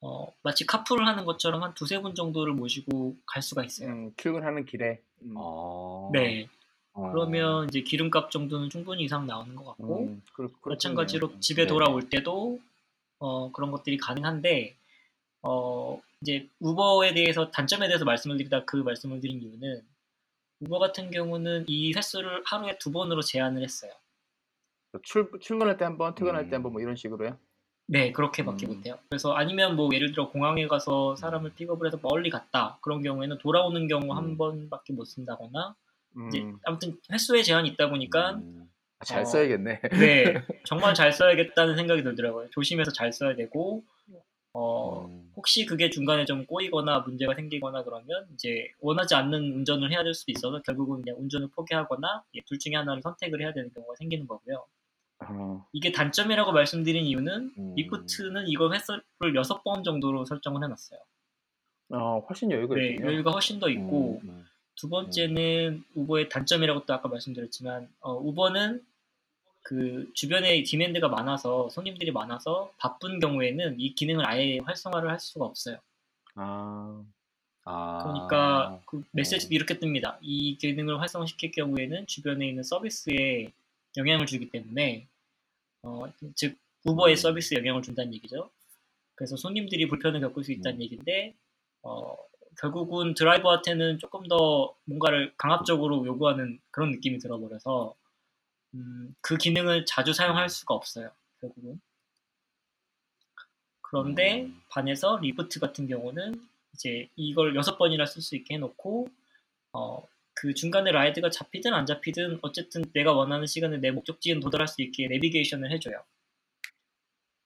어, 0.08 0.32
마치 0.43 0.68
카풀을 0.68 1.08
하는 1.08 1.26
것처럼 1.26 1.64
한 1.64 1.74
두세 1.74 1.99
분 1.99 2.14
정도를 2.14 2.53
모시고 2.53 3.16
갈 3.26 3.41
수가 3.41 3.64
있어요. 3.64 3.89
음, 3.89 4.14
출근하는 4.18 4.66
길에. 4.66 5.01
음. 5.24 5.34
어, 5.36 6.12
네, 6.14 6.47
어, 6.93 7.10
그러면 7.12 7.68
이제 7.70 7.82
기름값 7.82 8.30
정도는 8.30 8.70
충분히 8.70 9.03
이상 9.03 9.26
나오는 9.26 9.56
것 9.56 9.66
같고 9.66 10.03
음, 10.03 10.22
그렇, 10.34 10.49
마찬가지로 10.64 11.22
그렇겠네요. 11.22 11.39
집에 11.39 11.64
네. 11.64 11.68
돌아올 11.68 12.08
때도 12.08 12.60
어, 13.18 13.51
그런 13.51 13.72
것들이 13.72 13.97
가능한데 13.97 14.76
어, 15.41 15.99
이제 16.22 16.47
우버에 16.60 17.16
대해서 17.16 17.49
단점에 17.49 17.88
대해서 17.88 18.06
말씀을 18.06 18.38
드리다 18.38 18.66
그 18.66 18.78
말씀을 18.78 19.22
드린 19.22 19.41
이유는 19.41 19.82
우버 20.60 20.78
같은 20.78 21.10
경우는 21.10 21.66
이 21.68 21.93
횟수를 21.95 22.43
하루에 22.45 22.78
두 22.78 22.91
번으로 22.91 23.22
제한을 23.24 23.64
했어요. 23.64 23.91
출, 25.03 25.30
출근할 25.41 25.78
때 25.78 25.84
한 25.84 25.97
번, 25.97 26.14
퇴근할 26.14 26.47
때 26.49 26.56
한번 26.56 26.72
음. 26.72 26.74
뭐 26.74 26.82
이런 26.82 26.95
식으로요? 26.95 27.38
네, 27.88 28.11
그렇게밖에 28.11 28.65
음. 28.65 28.73
못해요. 28.75 28.97
그래서 29.09 29.33
아니면 29.33 29.75
뭐 29.75 29.89
예를 29.93 30.11
들어 30.11 30.29
공항에 30.29 30.67
가서 30.67 31.15
사람을 31.15 31.53
픽업을 31.53 31.88
해서 31.88 31.99
멀리 32.01 32.29
갔다 32.29 32.77
그런 32.81 33.03
경우에는 33.03 33.38
돌아오는 33.38 33.88
경우 33.88 34.13
한 34.13 34.25
음. 34.25 34.38
번밖에 34.38 34.93
못 34.93 35.05
쓴다거나 35.05 35.75
이제 36.27 36.41
음, 36.41 36.57
아무튼 36.63 36.97
횟수에 37.11 37.43
제한이 37.43 37.69
있다 37.69 37.89
보니까 37.89 38.31
음, 38.36 38.69
잘 39.03 39.21
어, 39.21 39.25
써야겠네. 39.25 39.81
네 39.81 40.33
정말 40.65 40.95
잘 40.95 41.11
써야겠다는 41.11 41.75
생각이 41.75 42.03
들더라고요. 42.03 42.49
조심해서 42.51 42.91
잘 42.91 43.11
써야 43.13 43.36
되고 43.36 43.83
어, 44.57 45.05
음, 45.07 45.29
혹시 45.36 45.65
그게 45.65 45.89
중간에 45.89 46.23
좀 46.23 46.45
꼬이거나 46.45 46.99
문제가 46.99 47.36
생기거나 47.36 47.83
그러면 47.83 48.25
이제 48.33 48.71
원하지 48.79 49.13
않는 49.13 49.53
운전을 49.53 49.91
해야 49.91 50.01
될 50.01 50.13
수도 50.13 50.31
있어서 50.31 50.61
결국은 50.61 51.01
그냥 51.01 51.19
운전을 51.19 51.49
포기하거나 51.53 52.23
예, 52.36 52.39
둘 52.45 52.57
중에 52.57 52.73
하나를 52.75 53.01
선택을 53.01 53.41
해야 53.41 53.51
되는 53.51 53.69
경우가 53.73 53.95
생기는 53.97 54.25
거고요. 54.25 54.65
어, 55.20 55.66
이게 55.72 55.91
단점이라고 55.91 56.51
말씀드린 56.51 57.05
이유는 57.05 57.53
음. 57.57 57.74
리프트는 57.76 58.47
이거 58.47 58.72
횟수를 58.72 59.36
여섯 59.36 59.63
번 59.63 59.84
정도로 59.84 60.26
설정을 60.26 60.63
해놨어요. 60.63 60.99
어, 61.89 62.26
훨씬 62.28 62.51
여유가 62.51 62.76
네, 62.76 62.89
있군요. 62.89 63.11
여유가 63.11 63.32
훨씬 63.32 63.59
더 63.59 63.70
있고 63.70 64.20
음, 64.24 64.30
음. 64.30 64.45
두 64.76 64.89
번째는 64.89 65.84
우버의 65.95 66.30
단점이라고 66.30 66.86
또 66.86 66.93
아까 66.93 67.07
말씀드렸지만 67.07 67.89
어, 68.01 68.13
우버는 68.13 68.84
그 69.61 70.11
주변에 70.13 70.61
디맨드가 70.63 71.07
많아서 71.07 71.70
손님들이 71.70 72.11
많아서 72.11 72.72
바쁜 72.78 73.20
경우에는 73.20 73.80
이 73.80 73.95
기능을 73.95 74.28
아예 74.28 74.59
활성화를 74.59 75.09
할 75.09 75.20
수가 75.20 75.45
없어요. 75.45 75.78
아, 76.36 77.03
아, 77.63 78.03
그러니까 78.03 78.80
그 78.86 79.03
메시지도 79.11 79.55
이렇게 79.55 79.80
뜹니다. 79.80 80.18
이 80.22 80.57
기능을 80.57 81.01
활성화시킬 81.01 81.51
경우에는 81.51 82.05
주변에 82.05 82.47
있는 82.47 82.61
서비스에 82.61 83.53
영향을 83.97 84.25
주기 84.25 84.49
때문에 84.49 85.07
어, 85.83 86.11
즉 86.35 86.57
우버의 86.85 87.15
음. 87.15 87.17
서비스에 87.17 87.57
영향을 87.59 87.81
준다는 87.81 88.13
얘기죠. 88.13 88.49
그래서 89.15 89.35
손님들이 89.37 89.87
불편을 89.87 90.19
겪을 90.21 90.43
수 90.43 90.51
있다는 90.51 90.79
음. 90.79 90.81
얘기인데 90.83 91.35
어, 91.81 92.15
결국은 92.59 93.13
드라이버한테는 93.13 93.99
조금 93.99 94.27
더 94.27 94.75
뭔가를 94.85 95.33
강압적으로 95.37 96.05
요구하는 96.05 96.59
그런 96.71 96.91
느낌이 96.91 97.19
들어버려서 97.19 97.95
음, 98.75 99.15
그 99.21 99.37
기능을 99.37 99.85
자주 99.85 100.13
사용할 100.13 100.45
음. 100.45 100.49
수가 100.49 100.73
없어요. 100.73 101.11
결국은. 101.41 101.79
그런데 103.81 104.43
음. 104.43 104.61
반해서 104.69 105.17
리프트 105.17 105.59
같은 105.59 105.87
경우는 105.87 106.47
이제 106.73 107.09
이걸 107.15 107.55
여섯 107.55 107.77
번이나 107.77 108.05
쓸 108.05 108.21
수 108.21 108.35
있게 108.35 108.55
해놓고 108.55 109.07
어, 109.73 110.07
그 110.36 110.53
중간에 110.53 110.91
ride가 110.91 111.30
잡히든 111.29 111.73
안 111.73 111.86
잡히든 111.86 112.39
어쨌든 112.41 112.83
내가 112.93 113.13
원하는 113.13 113.47
시간에 113.47 113.77
내 113.77 113.91
목적지에 113.91 114.39
도달할 114.39 114.67
수 114.67 114.81
있게 114.81 115.07
내비게이션을 115.07 115.71
해줘요. 115.71 116.03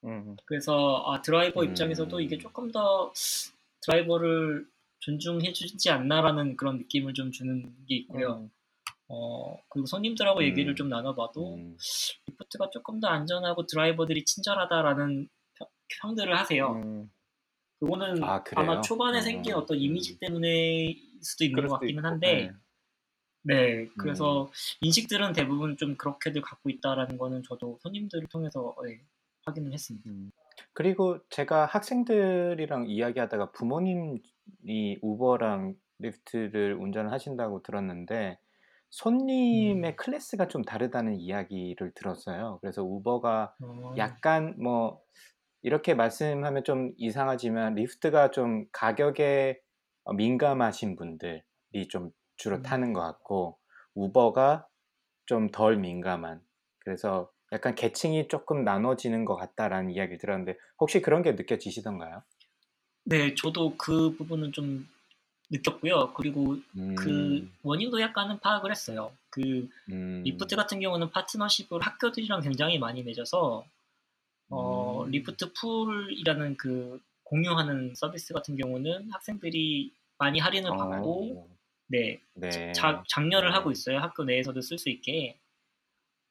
음, 0.06 0.36
그래서 0.46 1.04
아, 1.06 1.22
드라이버 1.22 1.62
음. 1.62 1.70
입장에서도 1.70 2.20
이게 2.20 2.38
조금 2.38 2.72
더 2.72 3.14
드라이버를 3.82 4.68
존중해주지 5.00 5.90
않나라는 5.90 6.58
그런 6.58 6.78
느낌을 6.78 7.14
좀 7.14 7.32
주는 7.32 7.64
게 7.86 7.96
있고요. 7.98 8.40
음, 8.40 8.50
어, 9.08 9.58
그리고 9.70 9.86
손님들하고 9.86 10.40
음. 10.40 10.44
얘기를 10.44 10.76
좀 10.76 10.90
나눠봐도 10.90 11.56
음, 11.56 11.78
리프트가 12.28 12.70
조금 12.72 13.00
더 13.00 13.08
안전하고 13.08 13.66
드라이버들이 13.66 14.26
친절하다라는 14.26 15.30
평, 15.56 15.68
평들을 16.02 16.38
하세요. 16.38 16.74
음, 16.74 17.12
그거는 17.80 18.24
아, 18.24 18.44
아? 18.56 18.64
마 18.64 18.82
초반에 18.82 19.20
어, 19.20 19.22
생긴 19.22 19.54
어떤 19.54 19.78
음. 19.78 19.82
이미지 19.82 20.20
때문에 20.20 20.96
수도 21.22 21.44
있는 21.46 21.68
것 21.68 21.80
같기는 21.80 22.00
있고, 22.00 22.08
한데, 22.08 22.34
네. 22.34 22.52
네, 23.42 23.88
그래서 23.98 24.52
인식들은 24.82 25.34
대부분 25.34 25.78
좀 25.78 25.96
그렇게들 25.96 26.42
갖고 26.42 26.70
있다라는 26.70 27.18
거는 27.18 27.44
저도 27.44 27.80
손님들을 27.82 28.28
통해서 28.28 28.76
네, 28.86 29.02
확인을 29.46 29.74
했습니다. 29.74 30.10
음, 30.10 30.32
그리고 30.74 31.20
제가 31.30 31.66
학생들이랑 31.66 32.90
이야기하다가 32.90 33.52
부모님이 33.52 34.22
우버랑 35.02 35.76
리프트를 36.00 36.76
운전을 36.76 37.12
하신다고 37.12 37.62
들었는데 37.64 38.40
손님의 38.90 39.92
음. 39.92 39.96
클래스가 39.96 40.48
좀 40.48 40.64
다르다는 40.64 41.20
이야기를 41.20 41.92
들었어요. 41.94 42.58
그래서 42.62 42.84
우버가 42.84 43.56
어, 43.62 43.94
약간 43.98 44.56
뭐 44.58 45.02
이렇게 45.62 45.94
말씀하면 45.94 46.64
좀 46.64 46.94
이상하지만 46.98 47.76
리프트가 47.76 48.32
좀 48.32 48.66
가격에 48.72 49.60
어, 50.06 50.14
민감하신 50.14 50.96
분들이 50.96 51.42
좀 51.90 52.12
주로 52.40 52.56
음. 52.56 52.64
타는 52.64 52.94
것 52.94 53.02
같고 53.02 53.60
우버가 53.94 54.66
좀 55.28 55.52
덜 55.52 55.78
민감한 55.78 56.42
그래서 56.80 57.32
약간 57.52 57.76
계층이 57.76 58.30
조금 58.30 58.64
나눠지는 58.64 59.26
것 59.26 59.36
같다라는 59.36 59.92
이야기를 59.92 60.18
들었는데 60.18 60.58
혹시 60.80 61.02
그런 61.02 61.22
게 61.22 61.34
느껴지시던가요? 61.34 62.24
네, 63.04 63.36
저도 63.36 63.76
그 63.78 64.16
부분은 64.16 64.54
좀 64.54 64.88
느꼈고요. 65.52 66.14
그리고 66.14 66.58
그 66.96 67.10
음. 67.10 67.54
원인도 67.64 68.02
약간은 68.02 68.40
파악을 68.40 68.72
했어요. 68.72 69.12
그 69.30 69.68
음. 69.92 70.24
리프트 70.24 70.56
같은 70.56 70.80
경우는 70.80 71.12
파트너십을 71.12 71.82
학교들이랑 71.82 72.42
굉장히 72.42 72.80
많이 72.80 73.04
맺어서 73.04 73.66
어, 74.50 75.04
음. 75.04 75.12
리프트 75.12 75.54
풀이라는 75.54 76.58
그 76.58 77.00
공유하는 77.24 77.94
서비스 77.96 78.34
같은 78.34 78.56
경우는 78.58 79.12
학생들이 79.12 79.92
많이 80.18 80.40
할인을 80.40 80.70
받고 80.72 81.40
어. 81.40 81.59
네, 81.90 82.22
네. 82.36 82.72
자, 82.74 83.04
장려를 83.10 83.50
네. 83.50 83.54
하고 83.54 83.72
있어요. 83.72 83.98
학교 84.00 84.24
내에서도 84.24 84.62
쓸 84.62 84.78
수 84.78 84.90
있게. 84.90 85.40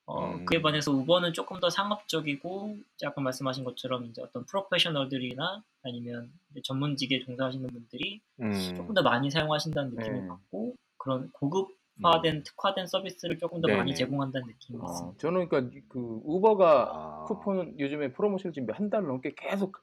어, 0.07 0.33
음. 0.33 0.47
그에 0.47 0.63
반해서 0.63 0.91
우버는 0.91 1.35
조금 1.35 1.61
더 1.61 1.69
상업적이고 1.69 2.79
아까 3.05 3.21
말씀하신 3.21 3.63
것처럼 3.65 4.07
이제 4.07 4.23
어떤 4.23 4.47
프로페셔널들이나 4.47 5.63
아니면 5.83 6.33
전문직에 6.65 7.21
종사하시는 7.27 7.69
분들이 7.69 8.21
음. 8.41 8.53
조금 8.75 8.95
더 8.95 9.03
많이 9.03 9.31
사용하신다는 9.31 9.91
느낌을 9.97 10.23
네. 10.23 10.29
받고 10.29 10.77
그런 10.97 11.31
고급화된 11.33 12.37
음. 12.37 12.43
특화된 12.43 12.87
서비스를 12.87 13.39
조금 13.39 13.61
더 13.61 13.67
네네. 13.67 13.79
많이 13.81 13.95
제공한다는 13.95 14.47
느낌이 14.47 14.79
어, 14.81 14.87
있습니다. 14.87 15.19
저는 15.19 15.49
그러니까 15.51 15.79
그 15.91 16.21
우버가 16.25 16.91
아. 16.91 17.25
쿠폰 17.27 17.79
요즘에 17.79 18.13
프로모션 18.13 18.53
지금 18.53 18.73
한 18.75 18.89
달 18.89 19.03
넘게 19.03 19.35
계속 19.37 19.77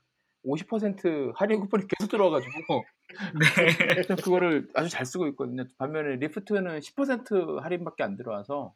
50% 0.46 1.34
할인 1.36 1.60
쿠폰이 1.62 1.86
계속 1.88 2.10
들어와가지고 2.10 2.84
네. 4.08 4.16
그거를 4.16 4.68
아주 4.74 4.89
잘 4.89 5.06
쓰고 5.06 5.28
있거든요. 5.30 5.66
반면에 5.78 6.16
리프트는 6.18 6.80
10% 6.80 7.62
할인밖에 7.62 8.04
안 8.04 8.16
들어와서 8.16 8.74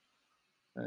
예, 0.78 0.82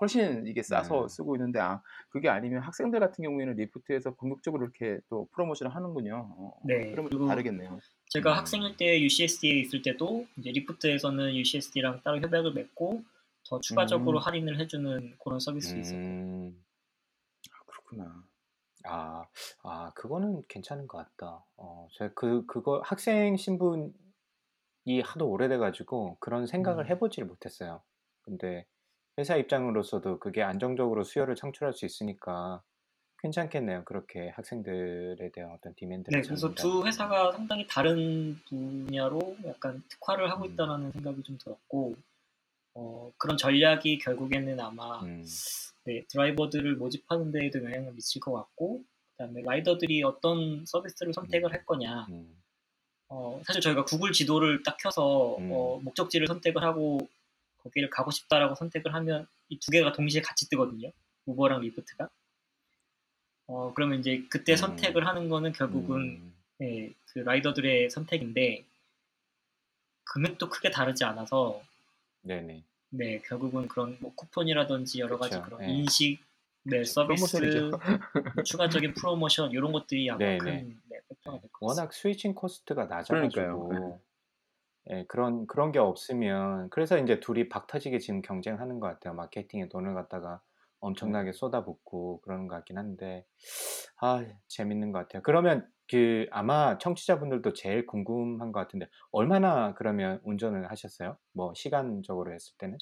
훨씬 0.00 0.46
이게 0.46 0.62
싸서 0.62 1.02
음. 1.04 1.08
쓰고 1.08 1.36
있는데 1.36 1.60
아 1.60 1.82
그게 2.08 2.28
아니면 2.28 2.62
학생들 2.62 2.98
같은 3.00 3.22
경우에는 3.22 3.54
리프트에서 3.56 4.14
공격적으로 4.14 4.64
이렇게 4.64 4.98
또 5.08 5.28
프로모션을 5.32 5.74
하는군요. 5.74 6.34
어, 6.36 6.60
네, 6.64 6.90
그러면 6.90 7.10
좀 7.10 7.28
다르겠네요. 7.28 7.78
제가 8.06 8.32
음. 8.32 8.38
학생일 8.38 8.76
때 8.76 9.00
UCSD에 9.00 9.60
있을 9.60 9.82
때도 9.82 10.26
이제 10.38 10.50
리프트에서는 10.50 11.34
UCSD랑 11.34 12.02
따로 12.02 12.20
협약을 12.20 12.54
맺고 12.54 13.04
더 13.48 13.60
추가적으로 13.60 14.18
음. 14.18 14.22
할인을 14.22 14.58
해주는 14.58 15.16
그런 15.22 15.38
있어요. 15.38 15.98
음. 15.98 16.64
아, 17.50 17.64
그렇구나. 17.66 18.24
아, 18.88 19.26
아, 19.62 19.92
그거는 19.94 20.42
괜찮은 20.48 20.86
것 20.86 20.98
같다. 20.98 21.44
어, 21.56 21.88
제가 21.92 22.12
그, 22.14 22.44
그거 22.46 22.80
학생 22.84 23.36
신분이 23.36 23.92
하도 25.04 25.28
오래돼가지고 25.28 26.16
그런 26.20 26.46
생각을 26.46 26.84
음. 26.84 26.90
해보지를 26.90 27.26
못했어요. 27.28 27.82
근데 28.22 28.66
회사 29.18 29.36
입장으로서도 29.36 30.18
그게 30.18 30.42
안정적으로 30.42 31.04
수요를 31.04 31.36
창출할 31.36 31.72
수 31.72 31.86
있으니까 31.86 32.62
괜찮겠네요. 33.18 33.84
그렇게 33.84 34.28
학생들에 34.30 35.30
대한 35.32 35.52
어떤 35.52 35.74
디맨드를 35.74 36.20
네, 36.20 36.26
그래서. 36.26 36.54
두 36.54 36.84
회사가 36.86 37.32
상당히 37.32 37.66
다른 37.66 38.38
분야로 38.48 39.36
약간 39.46 39.82
특화를 39.88 40.30
하고 40.30 40.44
음. 40.44 40.52
있다라는 40.52 40.92
생각이 40.92 41.22
좀 41.22 41.38
들었고, 41.38 41.94
어, 42.74 43.10
그런 43.16 43.38
전략이 43.38 43.98
결국에는 43.98 44.60
아마 44.60 45.00
음, 45.00 45.24
네, 45.86 46.04
드라이버들을 46.08 46.76
모집하는 46.76 47.30
데에도 47.30 47.62
영향을 47.64 47.92
미칠 47.92 48.20
것 48.20 48.32
같고, 48.32 48.82
그다음에 49.12 49.40
라이더들이 49.42 50.02
어떤 50.02 50.66
서비스를 50.66 51.12
선택을 51.14 51.52
할 51.52 51.64
거냐. 51.64 52.06
음, 52.10 52.36
어, 53.08 53.40
사실 53.46 53.60
저희가 53.62 53.84
구글 53.84 54.12
지도를 54.12 54.62
딱 54.64 54.76
켜서 54.78 55.36
음. 55.38 55.48
어, 55.52 55.78
목적지를 55.82 56.26
선택을 56.26 56.62
하고 56.64 57.08
거기를 57.58 57.88
가고 57.90 58.10
싶다라고 58.10 58.54
선택을 58.56 58.94
하면 58.94 59.26
이 59.48 59.58
두 59.60 59.70
개가 59.70 59.92
동시에 59.92 60.20
같이 60.22 60.48
뜨거든요. 60.48 60.90
우버랑 61.26 61.60
리프트가. 61.60 62.08
어, 63.46 63.72
그러면 63.74 64.00
이제 64.00 64.24
그때 64.28 64.54
음. 64.54 64.56
선택을 64.56 65.06
하는 65.06 65.28
거는 65.28 65.52
결국은 65.52 65.96
음, 66.00 66.34
네, 66.58 66.92
그 67.12 67.20
rider들의 67.20 67.90
선택인데 67.90 68.64
금액도 70.04 70.48
크게 70.48 70.70
다르지 70.70 71.04
않아서 71.04 71.62
네네. 72.22 72.64
네, 72.96 73.20
결국은 73.22 73.68
그런 73.68 73.96
뭐 74.00 74.12
쿠폰이라든지 74.14 75.00
여러 75.00 75.18
가지 75.18 75.40
그런 75.42 75.62
예. 75.62 75.66
인식, 75.68 76.18
네, 76.64 76.84
서비스. 76.84 77.36
뭐 77.36 77.80
추가적인 78.44 78.94
프로모션 78.94 79.52
이런 79.52 79.72
것들이 79.72 80.10
아마 80.10 80.18
네네. 80.18 80.38
큰 80.38 80.80
네, 80.90 80.98
factor가 81.08 81.40
될 81.40 81.50
것 81.52 81.66
같습니다. 81.66 81.82
워낙 81.82 81.92
스위칭 81.92 82.34
코스트가. 82.34 82.86
낮아가지고 82.86 84.00
예, 84.90 85.04
그런 85.08 85.46
그런 85.46 85.72
게 85.72 85.78
없으면 85.78 86.70
그래서 86.70 86.96
이제 86.98 87.18
둘이 87.20 87.48
박 87.48 87.66
터지게 87.66 87.98
지금 87.98 88.22
경쟁하는 88.22 88.78
것 88.80 88.86
같아요. 88.86 89.14
마케팅에 89.14 89.68
돈을 89.68 89.94
갖다가 89.94 90.40
엄청나게 90.80 91.32
쏟아붓고 91.32 92.20
그러는 92.22 92.48
것 92.48 92.56
같긴 92.56 92.78
한데 92.78 93.26
아 94.00 94.24
재밌는 94.48 94.92
것 94.92 95.00
같아요. 95.00 95.22
그러면 95.22 95.68
그 95.88 96.26
아마 96.30 96.78
청취자분들도 96.78 97.52
제일 97.54 97.86
궁금한 97.86 98.52
것 98.52 98.60
같은데 98.60 98.88
얼마나 99.12 99.74
그러면 99.74 100.20
운전을 100.24 100.70
하셨어요? 100.70 101.16
뭐 101.32 101.52
시간적으로 101.54 102.32
했을 102.32 102.54
때는 102.58 102.78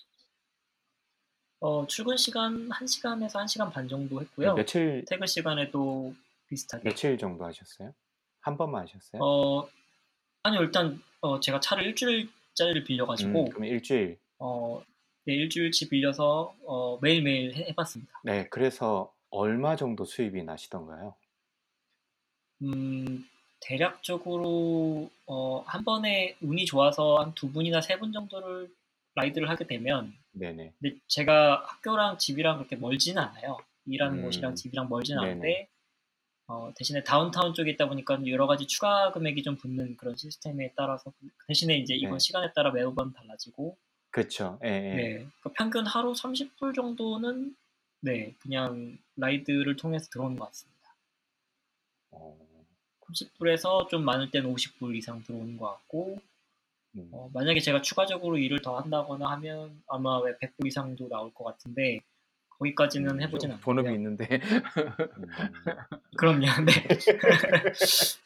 어, 1.61 1.87
출근 1.87 2.17
시간 2.17 2.69
1시간에서 2.69 3.39
1시간 3.41 3.71
반 3.71 3.89
정도 3.89 4.21
네, 4.21 4.25
했고요. 4.27 4.55
며칠 4.55 5.05
퇴근 5.07 5.27
시간에도 5.27 6.15
비슷하게. 6.49 6.91
며칠 6.91 7.17
정도 7.17 7.45
하셨어요? 7.45 7.95
한 8.41 8.57
번만 8.59 8.83
하셨어요? 8.83 9.23
어, 9.23 9.67
아니요, 10.43 10.63
일단 10.63 11.03
어, 11.21 11.41
제가 11.41 11.61
차를 11.61 11.85
일주일짜리를 11.87 12.85
빌려 12.85 13.07
가지고 13.07 13.45
음, 13.45 13.51
그럼 13.51 13.65
일주일. 13.65 14.19
어, 14.39 14.83
네, 15.27 15.35
일주일치 15.35 15.89
빌려서 15.89 16.55
어, 16.67 16.99
매일매일 17.01 17.55
해, 17.55 17.67
해봤습니다. 17.69 18.13
네, 18.25 18.49
그래서 18.51 19.13
얼마 19.31 19.77
정도 19.77 20.05
수입이 20.05 20.43
나시던가요? 20.45 21.15
음, 22.63 23.27
대략적으로 23.61 25.11
어, 25.27 25.61
한 25.67 25.85
번에 25.85 26.37
운이 26.41 26.67
좋아서 26.67 27.17
한 27.21 27.35
두 27.35 27.51
분이나 27.53 27.81
세 27.81 27.99
분 27.99 28.13
정도를 28.13 28.73
라이드를 29.15 29.49
하게 29.49 29.67
되면 29.67 30.13
네네. 30.33 30.73
근데 30.81 30.97
제가 31.09 31.65
학교랑 31.67 32.19
집이랑 32.19 32.59
그렇게 32.59 32.77
멀지는 32.77 33.23
않아요. 33.23 33.59
일하는 33.87 34.19
음, 34.19 34.23
곳이랑 34.23 34.55
집이랑 34.57 34.89
멀지는 34.89 35.21
네네. 35.21 35.31
않은데 35.33 35.69
어, 36.49 36.73
대신에 36.77 37.05
다운타운 37.05 37.55
쪽에 37.55 37.71
있다 37.73 37.89
보니까 37.89 38.21
여러 38.29 38.47
가지 38.47 38.67
추가 38.67 39.13
금액이 39.13 39.43
좀 39.43 39.57
붙는 39.57 39.97
그런 39.97 40.17
시스템에 40.17 40.73
따라서 40.77 41.13
대신에 41.49 41.77
이제 41.79 41.95
이건 41.95 42.15
네. 42.15 42.19
시간에 42.19 42.53
따라 42.55 42.71
매번 42.73 43.13
달라지고 43.15 43.79
그렇죠. 44.15 44.59
예, 44.63 44.69
예. 44.69 44.95
네, 44.95 45.13
그러니까 45.15 45.51
평균 45.57 45.87
하루 45.87 46.13
30불 46.13 46.73
정도는 46.73 47.57
네 47.99 48.33
그냥 48.39 48.97
라이드를 49.17 49.75
통해서 49.75 50.09
들어오는 50.09 50.37
것 50.37 50.45
같습니다. 50.47 50.95
어, 52.13 52.39
30불에서 53.09 53.89
좀 53.89 54.05
많을 54.05 54.31
때는 54.31 54.55
50불 54.55 54.95
이상 54.95 55.21
들어오는 55.25 55.57
것 55.57 55.67
같고 55.67 56.21
음. 56.95 57.09
어, 57.11 57.29
만약에 57.35 57.59
제가 57.59 57.83
추가적으로 57.83 58.39
일을 58.39 58.63
더 58.63 58.79
한다거나 58.79 59.33
하면 59.33 59.83
아마 59.89 60.21
왜 60.21 60.37
100불 60.37 60.69
이상도 60.69 61.09
나올 61.09 61.35
것 61.35 61.43
같은데 61.43 61.99
거기까지는 62.51 63.17
음, 63.17 63.21
해보진 63.21 63.51
좀 63.51 63.59
본업이. 63.59 63.93
있는데 63.95 64.29
음. 64.31 64.39
그럼요. 66.17 66.47
네. 66.65 66.73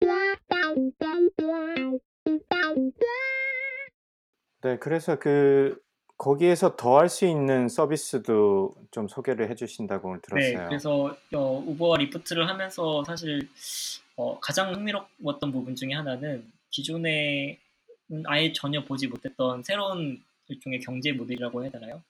네, 4.62 4.78
그래서 4.78 5.18
그 5.18 5.80
거기에서 6.18 6.76
더 6.76 6.98
할 6.98 7.08
수 7.08 7.26
있는 7.26 7.68
서비스도 7.68 8.74
좀 8.92 9.08
소개를 9.08 9.50
해주신다고 9.50 10.14
네, 10.14 10.20
들었어요. 10.22 10.68
그래서 10.68 11.16
어, 11.34 11.64
우버와 11.66 11.98
리프트를 11.98 12.48
하면서 12.48 13.02
사실 13.04 13.48
어, 14.16 14.38
가장 14.40 14.72
흥미로웠던 14.72 15.50
부분 15.52 15.74
중에 15.74 15.92
하나는 15.94 16.50
기존에 16.70 17.58
아예 18.26 18.52
전혀 18.52 18.84
보지 18.84 19.08
못했던 19.08 19.62
새로운 19.64 20.22
일종의 20.48 20.80
경제 20.80 21.12
모델이라고 21.12 21.62
해야 21.64 21.70
되나요? 21.70 22.02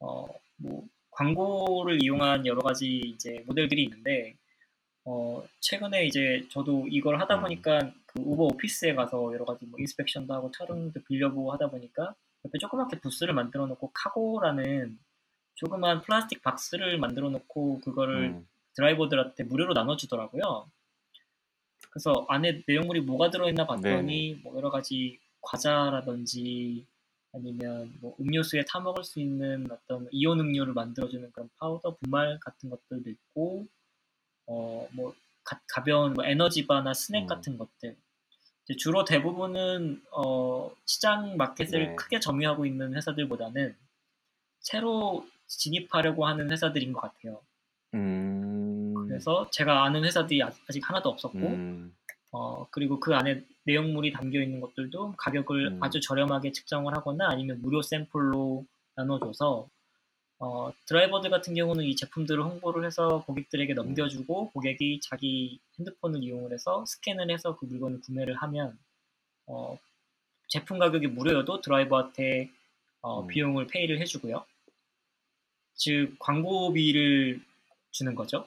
어, 0.00 0.26
뭐 0.56 0.84
광고를 1.10 2.02
이용한 2.02 2.46
여러 2.46 2.60
가지 2.60 2.98
이제 2.98 3.42
모델들이 3.46 3.82
있는데 3.84 4.36
어, 5.10 5.42
최근에 5.60 6.04
이제 6.04 6.46
저도 6.50 6.86
이걸 6.90 7.18
하다 7.18 7.36
음. 7.36 7.40
보니까 7.40 7.90
그 8.04 8.20
우버 8.20 8.44
오피스에 8.44 8.94
가서 8.94 9.32
여러 9.32 9.46
가지 9.46 9.64
뭐 9.64 9.80
인스펙션도 9.80 10.34
하고 10.34 10.50
촬영도 10.50 11.00
빌려보고 11.08 11.50
하다 11.52 11.70
보니까 11.70 12.14
옆에 12.44 12.58
조그맣게 12.58 13.00
부스를 13.00 13.32
만들어 13.32 13.66
놓고 13.66 13.90
카고라는 13.94 14.98
조그만 15.54 16.02
플라스틱 16.02 16.42
박스를 16.42 16.98
만들어 16.98 17.30
놓고 17.30 17.80
그거를 17.80 18.24
음, 18.26 18.48
드라이버들한테 18.74 19.44
무료로 19.44 19.72
나눠주더라고요. 19.72 20.70
그래서 21.90 22.26
안에 22.28 22.62
내용물이 22.66 23.00
뭐가 23.00 23.30
들어있나 23.30 23.66
봤더니 23.66 24.40
뭐 24.44 24.56
여러 24.56 24.70
가지 24.70 25.18
과자라든지 25.40 26.84
아니면 27.32 27.94
뭐 28.00 28.14
음료수에 28.20 28.64
타 28.68 28.78
먹을 28.78 29.04
수 29.04 29.20
있는 29.20 29.66
어떤 29.70 30.06
이온 30.10 30.38
음료를 30.38 30.74
만들어주는 30.74 31.32
그런 31.32 31.48
파우더 31.58 31.96
분말 31.96 32.38
같은 32.40 32.68
것들도 32.68 33.08
있고 33.08 33.66
어 34.48 34.88
뭐 34.92 35.14
가벼운 35.72 36.12
뭐 36.12 36.24
에너지바나 36.24 36.92
스낵 36.92 37.22
음. 37.22 37.26
같은 37.26 37.56
것들 37.56 37.96
주로 38.76 39.04
대부분은 39.06 40.02
어 40.12 40.70
시장 40.84 41.38
마켓을 41.38 41.86
네. 41.86 41.96
크게 41.96 42.20
점유하고 42.20 42.66
있는 42.66 42.94
회사들보다는 42.94 43.74
새로 44.60 45.26
진입하려고 45.46 46.26
하는 46.26 46.50
회사들인 46.50 46.92
것 46.92 47.00
같아요. 47.00 47.40
음, 47.94 48.92
그래서 49.06 49.48
제가 49.50 49.84
아는 49.84 50.04
회사들이 50.04 50.42
아- 50.42 50.50
아직 50.68 50.86
하나도 50.86 51.08
없었고 51.08 51.38
음, 51.38 51.96
어, 52.32 52.66
그리고 52.70 53.00
그 53.00 53.14
안에 53.14 53.42
내용물이 53.64 54.12
담겨 54.12 54.42
있는 54.42 54.60
것들도 54.60 55.14
가격을 55.16 55.66
음. 55.68 55.82
아주 55.82 56.00
저렴하게 56.00 56.52
측정을 56.52 56.94
하거나 56.94 57.28
아니면 57.30 57.62
무료 57.62 57.80
샘플로 57.80 58.66
나눠줘서 58.96 59.70
어, 60.40 60.72
드라이버들 60.86 61.30
같은 61.30 61.54
경우는 61.54 61.84
이 61.84 61.96
제품들을 61.96 62.42
홍보를 62.42 62.84
해서 62.84 63.24
고객들에게 63.26 63.74
넘겨주고 63.74 64.50
고객이 64.50 65.00
자기 65.02 65.58
핸드폰을 65.78 66.22
이용을 66.22 66.52
해서 66.52 66.84
스캔을 66.86 67.30
해서 67.30 67.56
그 67.56 67.64
물건을 67.66 68.00
구매를 68.02 68.34
하면 68.34 68.78
어, 69.46 69.78
제품 70.46 70.78
가격이 70.78 71.08
무료여도 71.08 71.60
드라이버한테 71.60 72.50
어, 73.00 73.22
음. 73.22 73.26
비용을 73.26 73.66
페이를 73.66 74.00
해주고요. 74.00 74.44
즉 75.74 76.16
광고비를 76.18 77.40
주는 77.90 78.14
거죠. 78.14 78.46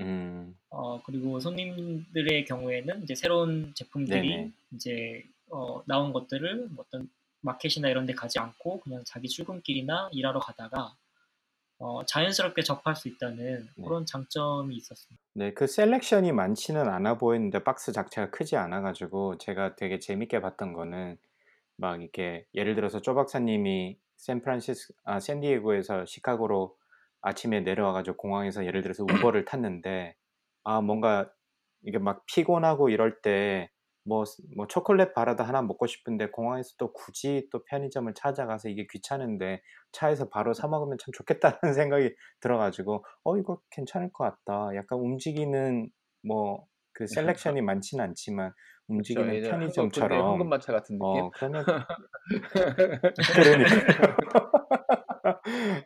음. 0.00 0.56
어, 0.70 1.02
그리고 1.02 1.40
손님들의 1.40 2.44
경우에는 2.44 3.02
이제 3.02 3.14
새로운 3.14 3.72
제품들이 3.74 4.28
네네. 4.28 4.52
이제 4.74 5.24
어, 5.50 5.82
나온 5.86 6.12
것들을 6.12 6.68
뭐 6.70 6.84
어떤 6.86 7.08
마켓이나 7.40 7.88
이런 7.88 8.06
데 8.06 8.14
가지 8.14 8.38
않고 8.38 8.80
그냥 8.80 9.02
자기 9.04 9.28
출근길이나 9.28 10.10
일하러 10.12 10.38
가다가 10.38 10.94
어, 11.82 12.04
자연스럽게 12.06 12.62
접할 12.62 12.94
수 12.94 13.08
있다는 13.08 13.68
네. 13.76 13.84
그런 13.84 14.06
장점이 14.06 14.76
있었습니다. 14.76 15.20
네, 15.34 15.52
그 15.52 15.66
selection이 15.66 16.30
많지는 16.30 16.88
않아 16.88 17.18
보이는데 17.18 17.64
박스 17.64 17.90
자체가 17.90 18.30
크지 18.30 18.56
않아 18.56 18.82
가지고 18.82 19.36
제가 19.38 19.74
되게 19.74 19.98
재밌게 19.98 20.40
봤던 20.40 20.74
거는 20.74 21.18
막 21.76 22.00
이렇게 22.00 22.46
예를 22.54 22.76
들어서 22.76 23.00
쪼 23.00 23.14
박사님이 23.14 23.98
샌프란시스 24.16 24.94
아 25.04 25.18
샌디에고에서 25.18 26.06
시카고로 26.06 26.76
아침에 27.20 27.60
내려와 27.60 27.92
가지고 27.92 28.16
공항에서 28.18 28.64
예를 28.64 28.82
들어서 28.82 29.02
우버를 29.02 29.44
탔는데 29.44 30.14
아 30.62 30.80
뭔가 30.80 31.32
이게 31.84 31.98
막 31.98 32.24
피곤하고 32.26 32.90
이럴 32.90 33.20
때 33.22 33.71
뭐 34.04 34.24
뭐 34.56 34.66
초콜릿 34.66 35.14
바라도 35.14 35.44
하나 35.44 35.62
먹고 35.62 35.86
싶은데 35.86 36.30
공항에서 36.30 36.70
또 36.78 36.92
굳이 36.92 37.48
또 37.52 37.64
편의점을 37.64 38.12
찾아가서 38.14 38.68
이게 38.68 38.86
귀찮은데 38.90 39.62
차에서 39.92 40.28
바로 40.28 40.54
사 40.54 40.68
먹으면 40.68 40.98
참 40.98 41.12
좋겠다는 41.12 41.58
생각이 41.74 42.14
들어 42.40 42.58
가지고 42.58 43.04
'어 43.24 43.36
이거 43.38 43.60
괜찮을 43.70 44.10
것 44.12 44.24
같다.' 44.24 44.74
약간 44.76 44.98
움직이는 44.98 45.90
뭐 46.26 46.66
그 46.94 47.06
selection이 47.06 47.62
많지는 47.62 48.04
않지만 48.04 48.52
그쵸. 48.96 49.24
움직이는 49.24 49.40
군대 49.90 50.18
편의점처럼 50.20 50.20
황금 50.20 50.48
마차 50.48 50.72
같은 50.72 50.98
느낌? 50.98 51.24
어 51.24 51.32
그러면 51.32 51.64
그러니까요. 53.34 54.16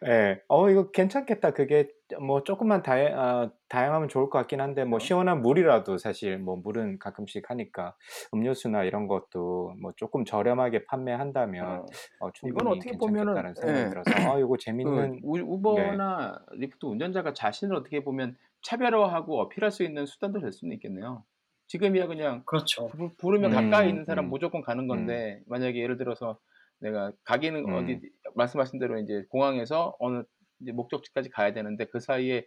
예. 0.06 0.42
어 0.48 0.68
이거 0.70 0.90
괜찮겠다. 0.90 1.52
그게 1.52 1.88
뭐 2.20 2.42
쪼끔만 2.44 2.82
다양 2.82 3.18
아 3.18 3.50
다양하면 3.68 4.08
좋을 4.08 4.28
것 4.30 4.38
같긴 4.38 4.60
한데 4.60 4.84
뭐 4.84 4.98
그쵸. 4.98 4.98
시원한 4.98 5.42
물이라도 5.42 5.98
사실 5.98 6.38
뭐 6.38 6.56
물은 6.56 6.98
가끔씩 6.98 7.50
하니까 7.50 7.96
음료수나 8.34 8.84
이런 8.84 9.06
것도 9.08 9.74
뭐 9.80 9.92
쪼끔 9.96 10.24
저렴하게 10.24 10.84
판매한다면 10.86 11.82
어. 11.84 11.96
어 12.18 12.32
이건 12.44 12.66
충분히 12.66 12.68
어떻게 12.68 12.96
보면은 12.98 13.42
괜찮겠다는 13.42 13.54
생각이 13.54 13.88
예. 13.88 13.90
들어서 13.90 14.20
아그 14.24 14.56
재밌는 14.60 15.20
우 15.22 15.38
네. 15.68 16.00
우버나 16.00 16.44
리프트 16.52 16.86
운전자가 16.86 17.32
자신을 17.32 17.74
어떻게 17.76 18.04
보면 18.04 18.36
차별화하고 18.62 19.40
어필할 19.42 19.70
수 19.72 19.82
있는 19.84 20.06
수단도 20.06 20.40
될 20.40 20.52
수는 20.52 20.74
있겠네요. 20.76 21.24
지금이야 21.68 22.06
그냥 22.06 22.44
그렇죠. 22.46 22.88
부 22.90 23.16
부르면 23.16 23.50
가까이 23.50 23.88
음 23.88 23.90
있는 23.90 24.04
사람 24.04 24.28
음. 24.28 24.30
무조건 24.30 24.62
가는 24.62 24.86
음. 24.92 25.22
건데 25.22 25.42
만약에 25.46 25.80
예를 25.80 25.96
들어서 25.96 26.38
내가 26.80 27.12
가기는 27.24 27.66
어디 27.70 27.98
음. 27.98 28.06
말씀하신 28.34 28.78
대로 28.78 28.98
인제 28.98 29.24
공항에서 29.30 29.96
어느 30.00 30.22
이제 30.60 30.72
목적지까지 30.72 31.30
가야 31.30 31.52
되는데 31.52 31.86
그 31.86 32.00
사이에 32.00 32.46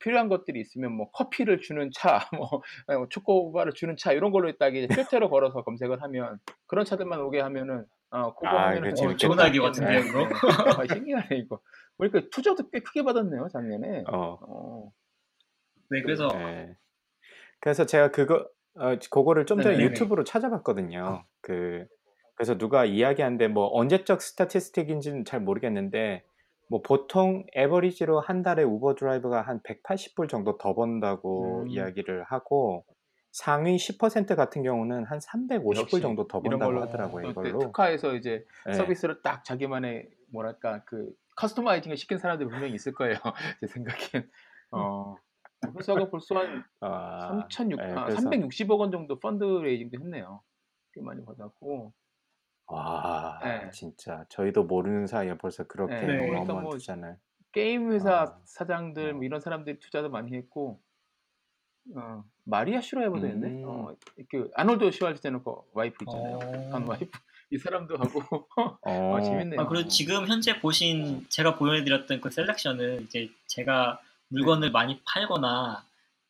필요한 0.00 0.28
것들이 0.28 0.60
있으면 0.60 0.92
뭐 0.92 1.10
커피를 1.10 1.60
주는 1.60 1.90
차 1.94 2.20
뭐어 2.92 3.08
초코바를 3.10 3.72
주는 3.74 3.96
차 3.96 4.12
이런 4.12 4.30
걸로 4.30 4.52
딱 4.58 4.74
이제 4.76 4.86
필테로 4.86 5.30
걸어서 5.30 5.62
검색을 5.64 6.02
하면 6.02 6.38
그런 6.66 6.84
차들만 6.84 7.20
오게 7.20 7.40
하면은 7.40 7.84
어 8.10 8.34
고거 8.34 8.56
아 8.56 8.60
하면은 8.60 8.90
이거 8.96 9.10
어, 9.10 9.16
좋은. 9.16 9.38
아이디어 9.38 9.62
같은데요, 9.62 9.98
네. 9.98 10.02
그거? 10.04 10.28
네. 10.64 10.82
아 10.82 10.86
신기하네 10.86 11.36
이거. 11.38 11.60
보니까 11.96 12.20
투자도 12.30 12.70
꽤 12.70 12.80
크게 12.80 13.02
받았네요, 13.02 13.48
작년에. 13.52 14.04
어. 14.06 14.38
어. 14.40 14.92
네, 15.90 16.02
그래서 16.02 16.28
예. 16.34 16.76
그래서 17.60 17.86
제가 17.86 18.10
그거 18.12 18.48
어 18.76 18.96
고거를 19.10 19.46
좀 19.46 19.60
전에 19.60 19.76
네네네. 19.76 19.84
유튜브로 19.84 20.24
찾아봤거든요. 20.24 21.24
그 21.42 21.86
그래서 22.38 22.56
누가 22.56 22.84
이야기하는데 22.84 23.48
뭐 23.48 23.66
언제적 23.72 24.22
statistic인지는 24.22 25.24
잘 25.24 25.40
모르겠는데 25.40 26.22
뭐 26.68 26.82
보통 26.82 27.44
average로 27.52 28.20
한 28.20 28.44
달에 28.44 28.62
우버 28.62 28.94
드라이버가 28.94 29.42
한 29.42 29.60
180불 29.64 30.28
정도 30.28 30.56
더 30.56 30.72
번다고 30.72 31.62
음. 31.62 31.68
이야기를 31.68 32.22
하고 32.22 32.84
상위 33.32 33.74
10% 33.74 34.36
같은 34.36 34.62
경우는 34.62 35.04
한 35.06 35.18
350불 35.18 35.80
역시 35.80 36.00
정도 36.00 36.28
더 36.28 36.40
번다고 36.40 36.72
걸로 36.72 36.82
하더라고요, 36.82 37.32
또 37.32 37.40
그 37.40 37.48
이걸로. 37.48 37.58
특화해서 37.58 38.14
이제 38.14 38.44
예. 38.68 38.72
서비스를 38.72 39.20
딱 39.22 39.44
자기만의 39.44 40.08
뭐랄까 40.32 40.84
그 40.84 41.10
customizing을 41.34 41.96
시킨 41.96 42.18
사람들이 42.18 42.48
분명히 42.48 42.72
있을 42.74 42.94
거예요. 42.94 43.16
제 43.60 43.66
생각엔. 43.66 44.30
어. 44.70 45.16
회사가 45.76 46.08
벌써 46.08 46.36
한 46.36 46.62
아. 46.80 47.48
3,600 47.50 47.88
예. 47.88 47.92
아 47.94 48.04
그래서 48.04 48.30
360억 48.30 48.78
원 48.78 48.92
정도 48.92 49.18
fund 49.18 49.42
raising도 49.42 49.98
했네요. 49.98 50.40
꽤 50.94 51.00
많이 51.00 51.24
받았고. 51.24 51.92
와. 52.68 53.40
예. 53.44 53.70
진짜 53.70 54.24
저희도 54.28 54.64
모르는 54.64 55.06
사이에 55.06 55.36
벌써 55.38 55.64
예. 55.64 55.66
그렇게 55.66 55.94
네. 55.94 56.06
그러니까 56.06 56.40
어마어마한 56.40 56.62
뭐 56.62 56.72
투자를 56.72 57.16
게임 57.52 57.90
회사 57.92 58.22
아. 58.22 58.38
사장들 58.44 59.14
뭐 59.14 59.22
어. 59.22 59.24
이런 59.24 59.40
사람들이 59.40 59.78
투자도 59.78 60.10
많이 60.10 60.36
했고 60.36 60.80
어 61.96 62.22
마리아 62.44 62.80
슈라이버도 62.80 63.26
했네. 63.26 63.48
음. 63.48 63.64
어 63.66 63.94
그 64.30 64.50
아놀드 64.54 64.90
슈왈제네거 64.90 65.64
그 65.72 65.78
와이프 65.78 66.04
있잖아요. 66.04 66.38
간 66.70 66.82
어. 66.82 66.86
와이프. 66.90 67.10
이 67.50 67.56
사람도 67.56 67.96
하고 67.96 68.46
아 68.56 68.78
어. 68.82 69.20
재밌네요. 69.22 69.60
아, 69.60 69.66
그리고 69.66 69.88
지금 69.88 70.26
현재 70.26 70.60
보신 70.60 71.26
제가 71.30 71.56
보여드렸던 71.56 72.20
그 72.20 72.30
selection은 72.30 73.04
이제 73.04 73.30
제가 73.46 74.00
물건을 74.28 74.70
많이 74.70 75.00
팔거나 75.06 75.82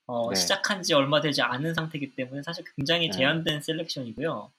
어, 0.07 0.29
네. 0.31 0.37
시작한 0.37 0.83
지 0.83 0.95
얼마 0.95 1.21
되지 1.21 1.43
않은 1.43 1.75
상태이기 1.75 2.15
때문에 2.15 2.43
사실 2.43 2.65
굉장히 2.77 3.09
네. 3.11 3.17
제한된 3.17 3.61
selection이고요. 3.63 4.51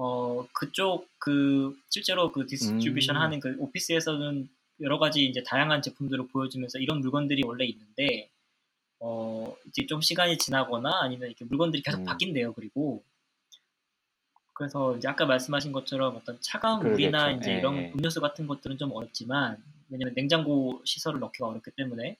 어, 0.00 0.46
그쪽 0.52 1.08
그 1.18 1.76
실제로 1.88 2.30
그 2.30 2.46
distribution 2.46 3.16
음. 3.16 3.20
하는 3.20 3.40
그 3.40 3.56
오피스에서는 3.58 4.48
여러 4.80 5.00
가지 5.00 5.24
이제 5.24 5.42
다양한 5.42 5.82
제품들을 5.82 6.28
보여주면서 6.28 6.78
이런 6.78 7.00
물건들이 7.00 7.42
원래 7.44 7.64
있는데 7.64 8.30
어, 9.00 9.56
이제 9.66 9.86
좀 9.86 10.00
시간이 10.00 10.38
지나거나 10.38 11.00
아니면 11.02 11.26
이렇게 11.26 11.44
물건들이 11.44 11.82
계속 11.82 11.98
음. 11.98 12.04
바뀐대요. 12.04 12.52
그리고 12.52 13.02
그래서 14.54 14.96
이제 14.96 15.08
아까 15.08 15.26
말씀하신 15.26 15.72
것처럼 15.72 16.14
어떤 16.14 16.40
차가운 16.40 16.88
물이나 16.88 17.24
그러겠죠. 17.24 17.40
이제 17.40 17.52
예, 17.54 17.58
이런 17.58 17.76
예. 17.76 17.92
음료수 17.92 18.20
같은 18.20 18.46
것들은 18.46 18.78
좀 18.78 18.92
어렵지만 18.92 19.60
왜냐면 19.88 20.14
냉장고 20.14 20.80
시설을 20.84 21.18
넣기가 21.18 21.48
어렵기 21.48 21.72
때문에 21.72 22.16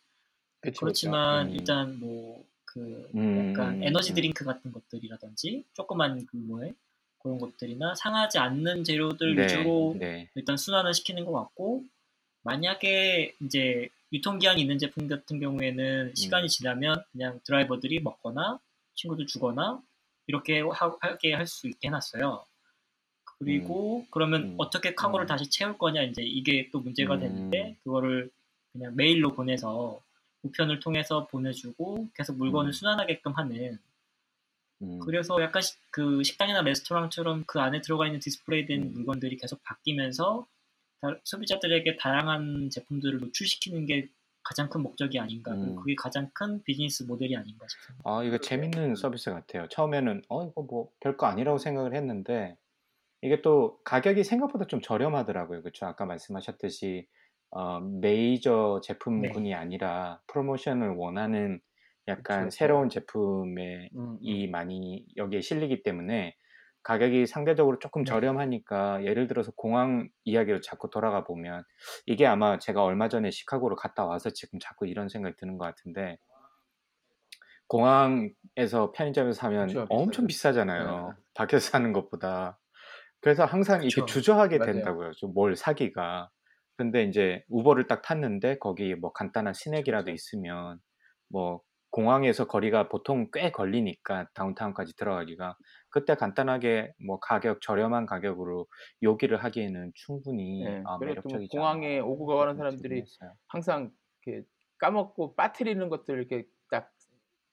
그쵸. 0.61 0.81
그렇지만 0.81 1.47
음. 1.47 1.55
일단 1.55 2.01
뭐 2.01 2.63
그 2.63 3.11
음, 3.15 3.51
약간 3.51 3.75
음, 3.75 3.83
에너지 3.85 4.13
음. 4.13 4.15
드링크 4.17 4.45
같은 4.45 4.73
것들이라든지 4.73 5.65
조그만 5.75 6.27
규모의 6.27 6.75
그런 7.21 7.39
것들이나 7.39 7.95
상하지 7.95 8.39
않는 8.39 8.85
재료들 8.85 9.35
네. 9.35 9.45
위주로 9.45 9.97
네. 9.99 10.29
일단 10.35 10.57
순환을 10.57 10.95
시키는 10.95 11.25
것 11.25 11.33
같고 11.33 11.85
만약에 12.43 13.35
이제 13.43 13.89
유통기한이 14.13 14.61
있는 14.61 14.79
제품 14.79 15.07
같은 15.07 15.39
경우에는 15.41 16.15
시간이 16.15 16.47
음. 16.47 16.49
지나면 16.49 17.05
그냥 17.13 17.41
드라이버들이 17.45 18.01
먹거나 18.01 18.59
친구들 18.95 19.27
주거나 19.27 19.83
이렇게 20.27 20.61
하, 20.61 20.97
하게 21.01 21.35
할 21.35 21.47
수 21.47 21.69
있게 21.69 21.89
해놨어요. 21.89 22.45
그리고 23.39 24.05
그러면 24.11 24.43
음. 24.43 24.55
어떻게 24.59 24.95
카고를 24.95 25.27
음. 25.27 25.29
다시 25.29 25.49
채울 25.49 25.79
거냐 25.79 26.03
이제 26.03 26.23
이게 26.23 26.69
또 26.73 26.81
문제가 26.81 27.15
음. 27.15 27.21
되는데 27.21 27.77
그거를 27.85 28.31
그냥 28.73 28.95
메일로 28.97 29.35
보내서 29.35 30.01
우편을 30.43 30.81
통해서 30.81 31.27
보내주고 31.27 32.09
계속 32.15 32.37
물건을 32.37 32.71
음. 32.71 32.73
순환하게끔 32.73 33.33
하는 33.33 33.79
음. 34.83 34.99
그래서 35.01 35.41
약간 35.43 35.63
시- 35.63 35.77
그 35.91 36.23
식당이나 36.23 36.63
레스토랑처럼 36.63 37.45
그 37.47 37.61
안에 37.61 37.81
들어가 37.81 38.07
있는 38.07 38.21
디스플레이된 38.21 38.83
음. 38.83 38.93
물건들이 38.95 39.37
계속 39.37 39.63
바뀌면서 39.65 40.47
다- 41.01 41.19
소비자들에게 41.25 41.97
다양한 41.97 42.71
제품들을 42.71 43.21
노출시키는 43.21 43.87
게 43.87 44.09
가장 44.43 44.69
큰 44.71 44.83
목적이 44.83 45.19
아닌가 45.19 45.53
음. 45.53 45.77
그게 45.77 45.95
가장 45.95 46.31
큰 46.33 46.63
비즈니스 46.63 47.03
모델이 47.03 47.37
아닌가 47.37 47.67
싶습니다. 47.69 48.03
아, 48.09 48.23
이거 48.25 48.39
재밌는 48.39 48.95
서비스 48.97 49.31
같아요. 49.31 49.67
처음에는 49.69 50.23
어 50.29 50.47
이거 50.47 50.63
뭐 50.63 50.91
별거 51.01 51.27
아니라고 51.27 51.59
생각을 51.59 51.95
했는데 51.95 52.57
이게 53.21 53.43
또 53.43 53.81
가격이 53.85 54.25
생각보다 54.25 54.67
좀 54.67 54.81
저렴하더라고요. 54.81 55.63
그쵸? 55.63 55.87
아까 55.87 56.07
말씀하셨듯이 56.07 57.07
어 57.51 57.81
메이저 57.81 58.81
제품군이 58.85 59.55
아니라 59.55 60.21
프로모션을 60.29 60.91
원하는 60.91 61.61
약간 62.09 62.45
그쵸. 62.47 62.51
새로운 62.51 62.89
제품에 62.89 63.91
음, 63.97 64.19
이 64.23 64.47
음. 64.47 64.51
많이 64.51 65.07
여기에 65.17 65.41
실리기 65.41 65.83
때문에 65.83 66.35
가격이 66.83 67.27
상대적으로 67.27 67.79
조금 67.79 68.05
네. 68.05 68.11
저렴하니까 68.11 69.05
예를 69.05 69.27
들어서 69.29 69.53
공항 69.57 70.09
이야기로 70.25 70.61
자꾸 70.63 70.91
돌아가 70.91 71.25
보면 71.25 71.65
이게 72.07 72.27
아마 72.27 72.59
제가 72.59 72.83
얼마 72.85 73.09
전에 73.09 73.31
시카고를 73.31 73.77
갔다 73.77 74.07
와서 74.07 74.31
지금 74.31 74.59
자꾸 74.61 74.87
이런 74.87 75.09
생각이 75.09 75.37
드는 75.37 75.59
것 75.59 75.67
같은데 75.67 76.19
공항에서 77.67 78.93
편의점에서 78.95 79.39
사면 79.39 79.67
그쵸, 79.67 79.87
엄청 79.91 80.27
비싸죠. 80.27 80.27
비싸잖아요. 80.27 81.15
네. 81.17 81.23
밖에서 81.35 81.71
사는 81.71 81.93
것보다. 81.93 82.59
그래서 83.21 83.45
항상 83.45 83.83
이렇게 83.83 84.03
그쵸. 84.03 84.07
주저하게 84.07 84.59
맞아요. 84.59 84.73
된다고요. 84.73 85.13
좀 85.13 85.33
뭘 85.35 85.57
사기가. 85.57 86.31
근데 86.77 87.05
이제 87.05 87.45
우버를 87.49 87.87
딱 87.89 88.03
탔는데 88.03 88.59
거기 88.59 88.95
뭐 88.95 89.13
간단한 89.13 89.55
스낵이라도. 89.55 90.11
있으면 90.13 90.81
뭐 91.29 91.63
공항에서 91.99 92.47
거리가 92.47 92.89
보통 92.89 93.29
꽤 93.33 93.51
걸리니까 93.51 94.29
다운타운까지 94.35 94.95
들어가기가 94.95 95.57
그때 95.89 96.15
간단하게 96.15 96.93
뭐 97.05 97.19
가격 97.19 97.61
저렴한 97.61 98.07
가격으로 98.07 98.69
요기를 99.03 99.43
하기에는 99.43 99.91
충분히 99.97 100.63
네. 100.63 100.81
아, 100.87 100.97
매력적이지 101.01 101.57
공항에 101.57 101.99
오고 101.99 102.27
가는 102.27 102.57
사람들이. 102.57 103.03
항상 103.49 103.91
이렇게 104.25 104.47
까먹고 104.79 105.35
빠뜨리는 105.35 105.89
것들 105.89 106.19
이렇게 106.19 106.45
딱 106.71 106.93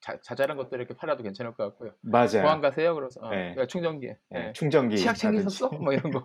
자, 0.00 0.16
자잘한 0.22 0.56
것들 0.56 0.78
이렇게 0.78 0.94
팔아도 0.94 1.24
괜찮을 1.24 1.54
것 1.54 1.64
같고요. 1.64 1.94
맞아요. 2.02 2.42
공항 2.42 2.60
가세요? 2.60 2.94
그래서 2.94 3.18
어, 3.22 3.30
네. 3.30 3.52
야, 3.58 3.66
충전기. 3.66 4.06
네, 4.06 4.16
네. 4.30 4.52
충전기 4.52 4.96
치약. 4.96 5.16
챙기셨어? 5.16 5.70
뭐 5.70 5.92
이런 5.92 6.12
거. 6.12 6.22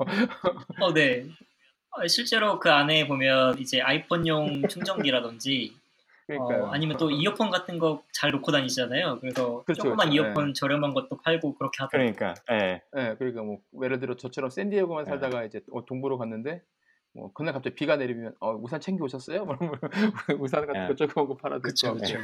어, 0.80 0.94
네. 0.94 1.26
어, 1.90 2.08
실제로 2.08 2.60
그 2.60 2.70
안에 2.70 3.08
보면 3.08 3.58
이제 3.58 3.82
아이폰용 3.82 4.68
충전기라든지 4.68 5.81
그러니까요. 6.32 6.66
어, 6.66 6.68
아니면 6.72 6.98
또 6.98 7.12
이어폰 7.12 7.50
같은 7.50 7.78
거 7.80 8.04
잘 8.14 8.32
놓고 8.32 8.52
다니잖아요. 8.52 9.20
그래서 9.20 9.64
그렇죠, 9.64 9.84
조그만 9.84 10.10
그렇죠. 10.10 10.28
이어폰 10.28 10.54
저렴한 10.54 10.94
것도 10.94 11.18
팔고 11.24 11.56
그렇게 11.56 11.78
하더라고요. 11.80 12.14
그러니까 12.14 12.42
예. 12.52 12.82
네, 12.94 13.16
그러니까 13.16 13.42
뭐 13.44 13.60
예를 13.84 14.00
들어 14.00 14.16
저처럼 14.16 14.50
샌디에고만 14.52 15.06
네. 15.06 15.10
살다가 15.10 15.44
이제 15.44 15.62
어, 15.72 15.86
동부로 15.86 16.18
갔는데 16.18 16.62
뭐 17.14 17.34
그날 17.34 17.54
갑자기 17.54 17.76
비가 17.76 17.98
내리면 17.98 18.36
어, 18.40 18.54
우산 18.54 18.80
챙겨 18.80 19.04
오셨어요? 19.06 19.46
뭐 19.46 19.58
우산 20.40 20.66
같은 20.68 20.96
네. 20.96 21.08
거거 21.08 21.36
팔아도 21.36 21.62
그쵸, 21.62 21.88
있고 21.88 21.98
그쵸. 22.00 22.18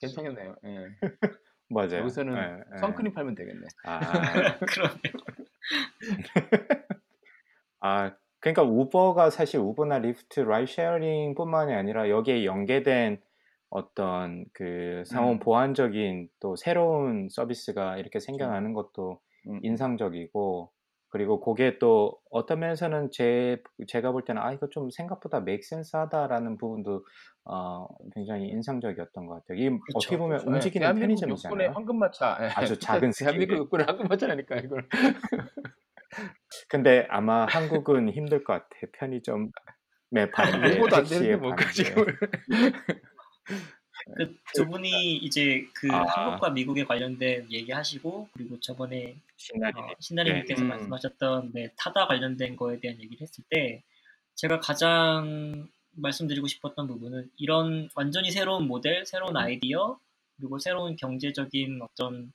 괜찮겠네요. 0.00 0.56
예. 0.64 0.86
맞아요. 1.68 1.98
여기서는 2.00 2.36
예, 2.36 2.58
예. 2.74 2.78
선크림 2.78 3.12
팔면 3.14 3.34
되겠네. 3.34 3.66
아, 3.84 4.00
그러면 4.66 4.98
아, 7.80 8.12
그러니까 8.40 8.62
우버가 8.62 9.30
사실 9.30 9.60
우버나 9.60 9.98
리프트 9.98 10.40
ride 10.40 10.72
sharing뿐만이 10.72 11.72
아니라 11.72 12.08
여기에 12.08 12.44
연계된 12.44 13.20
어떤 13.70 14.44
그 14.52 15.02
상호 15.06 15.32
음. 15.32 15.38
보완적인 15.38 16.28
또 16.40 16.56
새로운 16.56 17.28
서비스가 17.30 17.98
이렇게 17.98 18.20
생겨나는 18.20 18.72
것도 18.72 19.20
음, 19.48 19.60
인상적이고 19.62 20.70
그리고 21.08 21.40
그게 21.40 21.78
또 21.78 22.18
어떤 22.30 22.60
면에서는 22.60 23.10
제 23.12 23.62
제가 23.88 24.12
볼 24.12 24.24
때는 24.24 24.42
아 24.42 24.52
이거 24.52 24.68
좀 24.68 24.90
생각보다 24.90 25.38
make 25.38 25.60
sense 25.64 25.98
하다라는 25.98 26.58
부분도 26.58 27.04
어 27.44 27.86
굉장히 28.14 28.48
인상적이었던 28.48 29.26
것 29.26 29.34
같아요. 29.34 29.58
이 29.58 29.78
어떻게 29.94 30.18
보면 30.18 30.38
그렇죠. 30.38 30.50
예, 30.50 30.54
움직이는 30.54 30.88
육군의 30.88 31.00
편의점이잖아요. 31.00 31.70
황금마차. 31.70 32.38
예. 32.42 32.46
아주 32.48 32.78
작은 32.80 33.12
대한민국. 33.18 33.56
육군의 33.56 33.86
황금마차라니까 33.86 34.56
이걸. 34.56 34.88
근데 36.68 37.06
아마 37.08 37.46
한국은 37.46 38.10
힘들 38.10 38.44
것 38.44 38.52
같아. 38.54 38.68
편의점에 38.98 39.50
파는 40.34 40.60
게 40.60 40.68
일보도 40.74 40.96
안 40.96 41.02
택시에 41.02 41.18
되는데 41.18 41.36
뭐 41.36 41.50
파는 41.50 41.66
게. 41.66 41.72
지금. 41.72 42.04
그 43.46 43.76
두 44.54 44.66
분이 44.66 45.16
이제 45.16 45.66
그 45.74 45.88
아. 45.92 46.04
한국과 46.04 46.50
미국에 46.50 46.84
관련된 46.84 47.50
얘기하시고 47.50 48.28
그리고 48.32 48.60
저번에 48.60 49.16
신나리네. 49.36 49.80
어, 49.80 49.94
신나리님께서 49.98 50.62
네. 50.62 50.66
음. 50.66 50.68
말씀하셨던 50.68 51.50
네, 51.52 51.72
타다 51.76 52.06
관련된 52.06 52.56
거에 52.56 52.78
대한 52.80 52.98
얘기를 53.00 53.20
했을 53.20 53.44
때 53.50 53.82
제가 54.34 54.60
가장 54.60 55.68
말씀드리고 55.92 56.46
싶었던 56.46 56.86
부분은 56.86 57.30
이런 57.36 57.88
완전히 57.94 58.30
새로운 58.30 58.66
모델, 58.66 59.04
새로운 59.06 59.36
아이디어 59.36 59.98
그리고 60.36 60.58
새로운 60.58 60.96
경제적인 60.96 61.80
어떤 61.82 62.32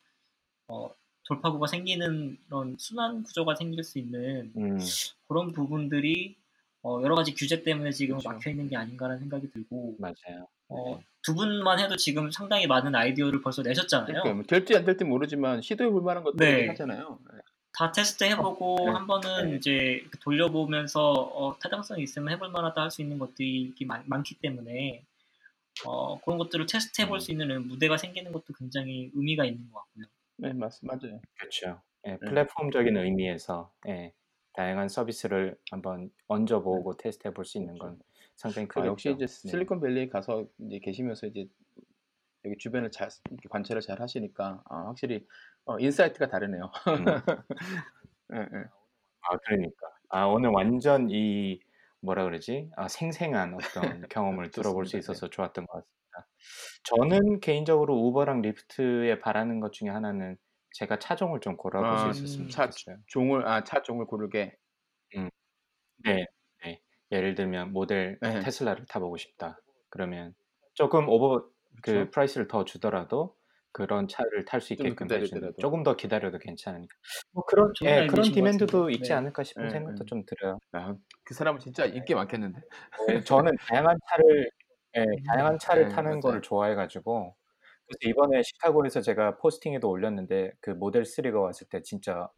어, 0.67 0.89
돌파구가 1.25 1.67
생기는 1.67 2.37
이런 2.47 2.75
순환 2.79 3.23
구조가 3.23 3.55
생길 3.55 3.83
수 3.83 3.99
있는 3.99 4.51
음, 4.57 4.79
그런 5.27 5.51
부분들이 5.51 6.35
어, 6.83 6.99
여러 7.03 7.15
가지 7.15 7.33
규제 7.35 7.63
때문에 7.63 7.91
지금 7.91 8.17
그렇죠. 8.17 8.29
막혀 8.29 8.49
있는 8.49 8.67
게 8.67 8.75
아닌가라는 8.75 9.19
생각이 9.19 9.51
들고 9.51 9.95
맞아요. 9.99 10.47
어, 10.71 10.95
네. 10.97 11.05
두 11.23 11.35
분만 11.35 11.79
해도 11.79 11.95
지금 11.97 12.31
상당히 12.31 12.65
많은 12.67 12.95
아이디어를 12.95 13.41
벌써 13.41 13.61
내셨잖아요. 13.61 14.07
그러니까 14.07 14.33
뭐 14.33 14.43
될지 14.43 14.75
안 14.75 14.85
될지 14.85 15.03
모르지만 15.03 15.61
시도해 15.61 15.89
볼 15.89 16.01
만한 16.01 16.23
것들 16.23 16.37
네. 16.37 16.67
하잖아요. 16.69 17.19
다 17.73 17.91
테스트 17.91 18.23
해보고 18.25 18.77
네. 18.85 18.91
한 18.91 19.07
번은 19.07 19.51
네. 19.51 19.57
이제 19.57 20.03
돌려보면서 20.21 21.11
어, 21.11 21.57
타당성이 21.59 22.03
있으면 22.03 22.33
해볼 22.33 22.49
만하다 22.49 22.81
할 22.81 22.91
수 22.91 23.01
있는 23.01 23.19
것들이 23.19 23.73
많, 23.85 24.03
많기 24.07 24.35
때문에 24.35 25.03
어, 25.85 26.19
그런 26.21 26.37
것들을 26.37 26.65
테스트 26.65 27.01
해볼 27.01 27.17
음. 27.17 27.19
수 27.19 27.31
있는 27.31 27.67
무대가 27.67 27.97
생기는 27.97 28.31
것도 28.31 28.53
굉장히 28.57 29.09
의미가 29.13 29.45
있는 29.45 29.69
것 29.71 29.79
같고요. 29.79 30.05
네, 30.37 30.53
맞, 30.53 30.73
맞아요. 30.81 31.21
그렇죠. 31.37 31.81
예, 32.07 32.17
플랫폼적인 32.17 32.97
의미에서 32.97 33.71
예, 33.87 34.11
다양한 34.53 34.89
서비스를 34.89 35.55
한번 35.69 36.09
얹어보고 36.27 36.97
테스트해 36.97 37.33
볼 37.33 37.45
수 37.45 37.57
있는 37.57 37.77
건 37.77 37.99
상당히 38.35 38.67
그 38.67 38.75
크겠죠. 38.75 38.91
역시 38.91 39.09
이제 39.11 39.25
네. 39.25 39.49
실리콘밸리에 39.49 40.09
가서 40.09 40.45
이제 40.59 40.79
계시면서 40.79 41.27
이제 41.27 41.47
여기 42.45 42.57
주변을 42.57 42.91
잘 42.91 43.09
관찰을 43.49 43.81
잘 43.81 44.01
하시니까 44.01 44.63
아, 44.69 44.87
확실히 44.87 45.25
어, 45.65 45.77
insight가 45.79 46.27
다르네요. 46.27 46.71
음. 46.87 47.05
예, 48.33 48.37
예. 48.39 48.63
아, 49.21 49.37
그러니까. 49.45 49.87
아, 50.09 50.25
오늘 50.25 50.49
완전 50.49 51.09
이 51.11 51.59
뭐라 52.01 52.23
그러지? 52.23 52.71
아, 52.75 52.87
생생한 52.87 53.53
어떤 53.53 53.61
경험을 54.09 54.49
들어볼 54.51 54.85
수 54.85 54.93
좋습니다. 54.93 54.99
있어서 54.99 55.29
좋았던 55.29 55.67
것 55.67 55.73
같습니다. 55.73 56.27
저는 56.83 57.39
개인적으로 57.41 57.95
우버랑 57.95 58.41
리프트에 58.41 59.19
바라는 59.19 59.59
것 59.59 59.71
중에 59.73 59.89
하나는 59.89 60.37
제가 60.73 60.97
차종을 60.99 61.41
좀 61.41 61.57
골라볼 61.57 61.87
아, 61.87 62.11
수 62.13 62.21
있었으면 62.23 62.49
차 62.49 62.69
좋겠어요. 62.69 62.97
종을 63.07 63.47
아차 63.47 63.83
종을 63.83 64.05
고르게 64.07 64.57
네, 65.13 65.29
네. 66.03 66.25
예를 67.11 67.35
들면 67.35 67.73
모델 67.73 68.17
네. 68.21 68.39
테슬라를 68.39 68.85
타보고 68.85 69.17
싶다. 69.17 69.59
그러면 69.89 70.33
조금 70.73 71.09
over 71.09 71.41
그 71.81 71.91
그렇죠. 71.91 72.11
price를 72.11 72.47
더 72.47 72.63
주더라도 72.65 73.35
그런 73.73 74.07
차를 74.07 74.45
탈 74.45 74.61
수 74.61 74.73
있게끔 74.73 75.09
해주는. 75.09 75.53
조금 75.59 75.83
더 75.83 75.95
기다려도 75.95 76.39
괜찮으니까 76.39 76.93
뭐 77.31 77.43
그런 77.45 77.71
예, 77.83 78.07
그런 78.07 78.25
것 78.25 78.33
디맨드도. 78.33 78.89
있지 78.89 79.09
네. 79.09 79.13
않을까 79.13 79.43
싶은 79.43 79.63
네, 79.63 79.69
생각도 79.69 80.03
네. 80.03 80.05
좀 80.05 80.23
들어요. 80.25 80.57
아, 80.73 80.95
그 81.23 81.33
사람은 81.33 81.59
진짜 81.59 81.85
인기 81.85 82.13
많겠는데. 82.13 82.59
네, 83.07 83.21
저는 83.21 83.51
다양한 83.67 83.97
차를 84.09 84.51
예, 84.97 85.05
다양한 85.27 85.57
차를 85.59 85.87
네, 85.87 85.95
타는 85.95 86.09
맞아요. 86.11 86.19
거를 86.19 86.41
좋아해가지고 86.41 87.35
그래서 87.87 88.09
이번에 88.09 88.41
시카고에서 88.43 89.01
제가 89.01 89.37
포스팅에도 89.37 89.89
올렸는데 89.89 90.51
그 90.61 90.71
모델 90.71 91.03
3가 91.03 91.41
왔을 91.41 91.67
때 91.69 91.81
진짜 91.81 92.29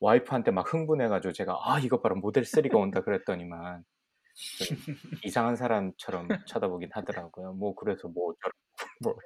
와이프한테 0.00 0.50
막 0.50 0.72
흥분해가지고 0.72 1.32
제가 1.32 1.56
아 1.62 1.78
이거 1.80 2.00
봐라 2.00 2.16
모델 2.16 2.42
3가 2.44 2.74
온다 2.78 3.00
그랬더니만 3.02 3.84
좀 3.84 3.93
이상한 5.22 5.56
사람처럼 5.56 6.36
쳐다보긴 6.44 6.90
하더라고요. 6.92 7.54
뭐 7.54 7.74
그래서 7.74 8.08
뭐 8.08 8.30
어쩌라고 8.32 8.56
뭐 9.00 9.16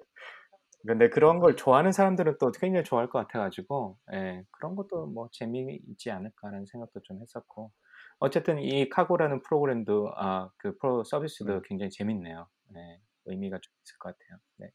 근데 0.87 1.11
그런 1.11 1.41
걸 1.41 1.57
좋아하는 1.57 1.93
사람들은 1.93 2.37
또 2.41 2.53
굉장히 2.53 2.85
좋아할 2.85 3.09
것 3.11 3.19
같아가지고 3.21 3.99
예, 4.15 4.45
그런 4.53 4.77
것도 4.77 5.07
뭐 5.09 5.29
재미있지 5.33 6.11
않을까라는 6.11 6.67
생각도 6.67 7.01
좀 7.03 7.21
했었고 7.23 7.73
어쨌든 8.21 8.59
이 8.61 8.89
카고라는 8.89 9.43
프로그램도 9.43 10.13
아 10.17 10.51
그 10.59 10.77
프로 10.79 11.05
서비스도 11.05 11.55
음. 11.55 11.63
굉장히 11.65 11.91
재밌네요. 11.91 12.49
네, 12.75 13.01
의미가 13.27 13.59
좀 13.61 13.73
있을 13.85 13.99
것 13.99 14.17
같아요. 14.19 14.41
네. 14.59 14.71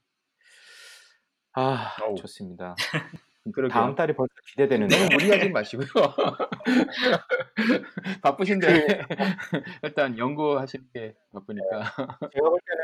아 1.54 1.96
어우. 2.02 2.16
좋습니다. 2.16 2.76
그러게요. 3.52 3.74
다음 3.74 3.96
달이 3.96 4.14
벌써 4.14 4.34
기대되는데요. 4.48 5.00
너무 5.00 5.14
무리하지 5.16 5.50
마시고요. 5.50 5.88
바쁘신데 8.22 9.06
일단 9.84 10.18
연구하시는 10.18 10.86
게 10.94 11.14
바쁘니까. 11.34 11.84
제가 12.32 12.50
볼 12.50 12.60
때는 12.66 12.84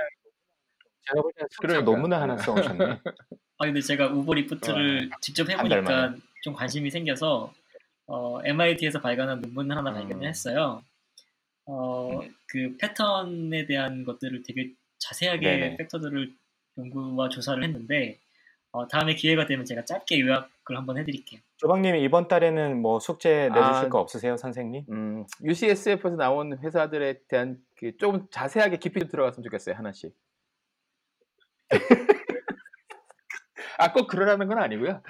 제가 1.08 1.22
볼 1.22 1.32
때는 1.34 1.48
그러니까. 1.62 1.92
논문을 1.92 2.18
하나 2.18 2.38
써오셨네. 2.38 2.86
아 3.58 3.66
근데 3.66 3.82
제가 3.82 4.08
우버 4.08 4.34
리프트를 4.34 5.10
직접 5.22 5.50
한달 5.50 5.80
해보니까. 5.80 6.16
좀 6.42 6.54
관심이 6.54 6.90
생겨서 6.92 7.54
어, 8.08 8.40
MIT에서 8.44 9.00
발간한 9.02 9.40
논문을 9.42 9.76
하나 9.78 9.92
음. 9.92 9.96
발견을 9.96 10.28
했어요. 10.28 10.84
어, 11.66 12.22
그 12.48 12.76
패턴에 12.78 13.66
대한 13.66 14.04
것들을 14.04 14.44
되게 14.44 14.74
자세하게 14.98 15.40
네네. 15.46 15.78
factor들을 15.78 16.34
연구와 16.78 17.30
조사를 17.30 17.64
했는데 17.64 18.20
어, 18.72 18.88
다음에 18.88 19.16
기회가 19.16 19.46
되면 19.46 19.66
제가 19.66 19.84
짧게 19.84 20.20
요약을 20.20 20.78
한번 20.78 20.98
해드릴게요. 20.98 21.42
조방님이 21.58 22.04
이번 22.04 22.28
달에는 22.28 22.82
뭐 22.82 23.00
숙제 23.00 23.50
내주실 23.50 23.86
아. 23.86 23.90
거 23.90 24.00
없으세요, 24.00 24.38
선생님? 24.38 24.86
음, 24.90 25.26
UCSF에서 25.44 26.16
나온 26.16 26.58
회사들에 26.60 27.22
대한 27.28 27.58
그 27.78 27.98
조금 27.98 28.28
자세하게 28.30 28.78
깊이 28.78 29.08
들어갔으면 29.08 29.44
좋겠어요 29.44 29.76
하나씩. 29.76 30.16
아 33.80 33.94
꼭 33.94 34.08
그러라는 34.08 34.48
건 34.50 34.58
아니고요. 34.60 35.02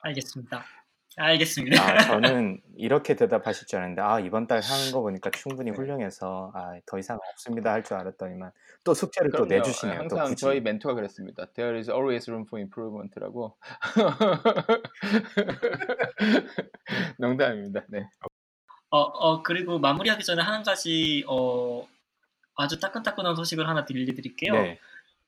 알겠습니다. 0.00 0.64
알겠습니다. 1.20 1.82
아, 1.82 1.98
저는 1.98 2.60
이렇게 2.76 3.14
대답하실 3.14 3.66
줄 3.66 3.78
알았는데 3.78 4.02
아 4.02 4.20
이번 4.20 4.46
달 4.46 4.60
하는 4.60 4.90
거 4.92 5.00
보니까 5.02 5.30
충분히 5.30 5.70
네. 5.70 5.76
훌륭해서 5.76 6.50
아, 6.54 6.72
더 6.86 6.98
이상 6.98 7.18
없습니다 7.32 7.72
할 7.72 7.82
줄 7.84 7.96
알았더니만 7.98 8.50
또 8.84 8.94
숙제를 8.94 9.30
또 9.32 9.44
그럼요. 9.44 9.54
내주시네요. 9.54 9.98
또 10.08 10.16
항상 10.16 10.24
굳이. 10.30 10.36
저희 10.36 10.60
멘토가 10.60 10.94
그랬습니다. 10.94 11.46
There 11.54 11.76
is 11.78 11.90
always 11.90 12.28
room 12.30 12.46
for 12.48 12.58
improvement라고. 12.60 13.56
농담입니다. 17.18 17.82
네. 17.88 18.06
어, 18.90 18.98
어, 19.00 19.42
그리고 19.42 19.78
마무리하기 19.78 20.24
전에 20.24 20.42
한 20.42 20.62
가지, 20.62 21.24
어, 21.28 21.86
아주 22.56 22.80
따끈따끈한 22.80 23.36
소식을 23.36 23.68
하나 23.68 23.84
들려드릴게요. 23.84 24.52
네. 24.52 24.78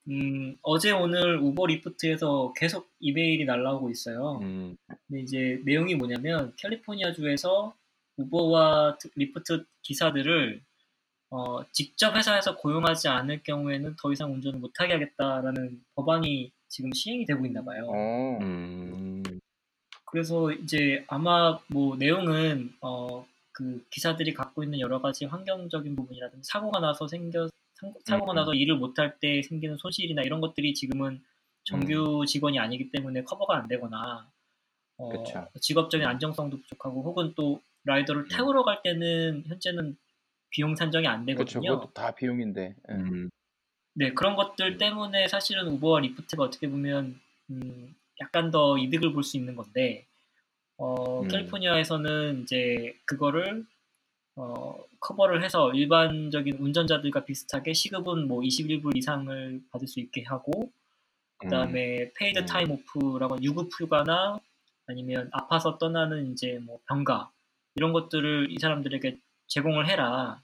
음, 0.09 0.57
어제 0.61 0.91
오늘 0.91 1.37
우버 1.37 1.67
리프트에서 1.67 2.53
계속 2.57 2.89
이메일이 2.99 3.45
날라오고 3.45 3.89
있어요. 3.89 4.39
음, 4.41 4.75
근데 5.07 5.21
이제 5.21 5.61
내용이 5.65 5.95
뭐냐면 5.95 6.53
캘리포니아 6.57 7.13
주에서 7.13 7.73
우버와 8.17 8.97
트- 8.97 9.09
리프트 9.15 9.65
기사들을 9.81 10.61
어, 11.29 11.63
직접 11.71 12.15
회사에서 12.15 12.57
고용하지 12.57 13.07
않을 13.07 13.41
경우에는 13.43 13.95
더 13.99 14.11
이상 14.11 14.31
운전을 14.33 14.59
못하게 14.59 14.93
하겠다라는 14.93 15.81
법안이 15.95 16.51
지금 16.67 16.91
시행이 16.93 17.25
되고 17.25 17.45
있나 17.45 17.63
봐요. 17.63 17.87
어. 17.87 18.37
음, 18.41 19.23
그래서 20.05 20.51
이제 20.51 21.03
아마 21.07 21.59
뭐 21.69 21.95
내용은 21.95 22.71
어, 22.81 23.25
그 23.51 23.83
기사들이 23.89 24.33
갖고 24.33 24.63
있는 24.63 24.79
여러 24.79 25.01
가지 25.01 25.25
환경적인 25.25 25.95
부분이라든지 25.95 26.47
사고가 26.47 26.79
나서 26.79 27.07
생겨 27.07 27.47
상- 27.47 27.49
사고가 28.05 28.33
음, 28.33 28.35
나서 28.35 28.53
일을 28.53 28.75
못할 28.77 29.19
때 29.19 29.41
생기는 29.41 29.77
손실이나 29.77 30.21
이런 30.23 30.41
것들이 30.41 30.73
지금은 30.73 31.21
정규 31.63 32.25
직원이 32.27 32.59
아니기 32.59 32.91
때문에 32.91 33.23
커버가 33.23 33.57
안 33.57 33.67
되거나 33.67 34.29
어, 34.97 35.09
그쵸. 35.09 35.47
직업적인 35.61 36.05
안정성도 36.07 36.59
부족하고 36.61 37.03
혹은 37.03 37.33
또 37.35 37.61
라이더를 37.85 38.23
음. 38.23 38.27
태우러 38.29 38.63
갈 38.63 38.81
때는 38.83 39.43
현재는 39.47 39.97
비용 40.49 40.75
산정이 40.75 41.07
안 41.07 41.25
그렇죠. 41.29 41.59
되거든요. 41.59 41.79
그것도 41.79 41.93
다 41.93 42.11
비용인데. 42.15 42.75
예. 42.89 42.93
음, 42.93 43.29
네, 43.95 44.13
그런 44.13 44.35
것들 44.35 44.77
때문에 44.77 45.27
사실은 45.27 45.67
우버와 45.67 45.99
리프트가 46.01 46.43
어떻게 46.43 46.69
보면 46.69 47.19
음, 47.49 47.95
약간 48.21 48.51
더 48.51 48.77
이득을 48.77 49.13
볼 49.13 49.23
수 49.23 49.37
있는 49.37 49.55
건데 49.55 50.07
어, 50.77 51.21
음. 51.21 51.27
캘리포니아에서는 51.27 52.43
이제 52.43 52.95
그거를 53.05 53.65
어, 54.35 54.75
커버를 54.99 55.43
해서 55.43 55.71
일반적인 55.73 56.57
운전자들과 56.57 57.25
비슷하게 57.25 57.73
시급은 57.73 58.27
뭐 58.27 58.41
21불 58.41 58.97
이상을 58.97 59.61
받을 59.71 59.87
수 59.87 59.99
있게 59.99 60.23
하고 60.23 60.71
그다음에 61.37 62.11
paid 62.13 62.39
음. 62.39 62.45
time 62.45 62.71
off라고 62.71 63.41
유급 63.41 63.69
휴가나 63.77 64.39
아니면 64.87 65.29
아파서 65.31 65.77
떠나는 65.77 66.31
이제 66.31 66.59
뭐 66.63 66.79
병가 66.87 67.31
이런 67.75 67.93
것들을 67.93 68.51
이 68.51 68.57
사람들에게 68.59 69.17
제공을 69.47 69.87
해라. 69.89 70.41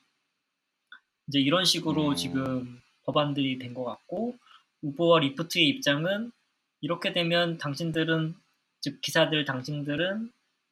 이제 1.27 1.39
이런 1.39 1.63
식으로 1.65 2.09
음. 2.09 2.15
지금 2.15 2.81
법안들이 3.05 3.57
된 3.59 3.73
것 3.73 3.83
같고 3.85 4.35
우버와 4.81 5.19
리프트의 5.19 5.67
입장은 5.67 6.31
이렇게 6.81 7.11
되면 7.13 7.57
당신들은 7.57 8.35
즉 8.81 9.01
기사들 9.01 9.45
당신들은 9.45 10.31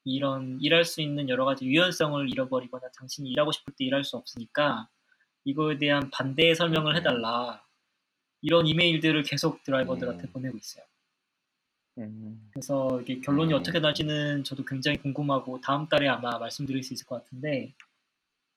이런 0.09 0.59
일할 0.61 0.85
수 0.85 1.01
있는 1.01 1.29
여러 1.29 1.45
가지 1.45 1.65
유연성을 1.65 2.29
잃어버리거나 2.29 2.89
당신이 2.97 3.29
일하고 3.29 3.51
싶을 3.51 3.73
때 3.77 3.85
일할 3.85 4.03
수 4.03 4.17
없으니까 4.17 4.87
이거에 5.43 5.77
대한 5.77 6.09
반대의 6.11 6.55
설명을 6.55 6.95
해달라 6.95 7.63
이런 8.41 8.67
이메일들을 8.67 9.23
계속 9.23 9.63
드라이버들한테 9.63 10.27
음. 10.27 10.31
보내고 10.33 10.57
있어요. 10.57 10.85
음. 11.99 12.49
그래서 12.53 13.01
이게 13.01 13.19
결론이 13.19 13.53
음. 13.53 13.59
어떻게 13.59 13.79
날지는 13.79 14.43
저도 14.43 14.65
굉장히 14.65 14.97
궁금하고 14.97 15.61
다음 15.61 15.87
달에 15.87 16.07
아마 16.07 16.37
말씀드릴 16.37 16.83
수 16.83 16.93
있을 16.93 17.05
것 17.07 17.23
같은데 17.23 17.73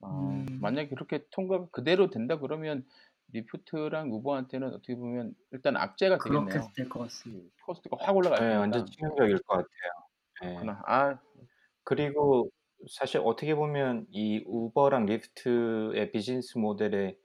아, 0.03 0.09
음. 0.09 0.59
만약에 0.61 0.91
그렇게 0.91 1.25
통과 1.31 1.67
그대로 1.71 2.11
된다 2.11 2.39
그러면 2.39 2.85
리프트랑 3.33 4.13
우버한테는 4.13 4.69
어떻게 4.69 4.95
보면 4.95 5.35
일단 5.53 5.77
악재가 5.77 6.19
그렇게 6.19 6.47
되겠네요. 6.53 6.73
될것 6.75 7.03
같습니다. 7.03 7.55
그 7.57 7.67
코스트가 7.67 7.97
확 8.01 8.17
올라갈 8.17 8.41
네. 8.41 8.57
완전 8.57 8.87
치명적일 8.87 9.39
것 9.43 9.55
같아요. 9.55 9.67
네. 10.43 10.49
그렇구나. 10.49 10.83
아, 10.87 11.19
그리고 11.85 12.51
사실 12.91 13.21
어떻게 13.25 13.55
보면 13.55 14.07
이 14.11 14.43
우버랑 14.47 15.07
리프트의 15.07 16.13
비즈니스 16.13 16.57
모델의 16.59 17.17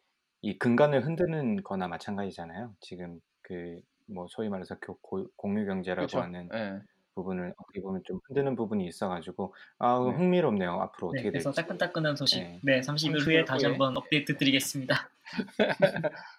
이 0.42 0.58
근간을 0.60 1.06
흔드는 1.06 1.64
거나 1.64 1.88
마찬가지잖아요. 1.88 2.76
지금 2.82 3.20
그 3.42 3.82
뭐 4.08 4.28
소위 4.30 4.50
말해서 4.50 4.78
교- 4.80 4.98
고- 5.00 5.28
공유 5.36 5.66
경제라고 5.66 6.08
그렇죠. 6.08 6.22
하는 6.22 6.48
예. 6.54 6.80
부분을 7.16 7.54
어떻게 7.58 7.82
보면 7.82 8.02
좀 8.06 8.20
흔드는 8.28 8.56
부분이 8.56 8.86
있어 8.88 9.08
가지고 9.10 9.56
아 9.80 10.00
네. 10.12 10.16
흥미롭네요. 10.16 10.70
앞으로 10.74 11.12
네, 11.14 11.20
어떻게 11.22 11.30
그래서 11.32 11.50
될지. 11.52 11.62
따끈따끈한 11.64 12.16
소식. 12.16 12.40
네. 12.44 12.60
네, 12.62 12.82
30일 12.82 13.16
30일 13.16 13.26
후에 13.26 13.46
다시 13.46 13.66
후에. 13.66 13.72
한번 13.72 13.98
업데이트 13.98 14.38
드리겠습니다. 14.38 15.10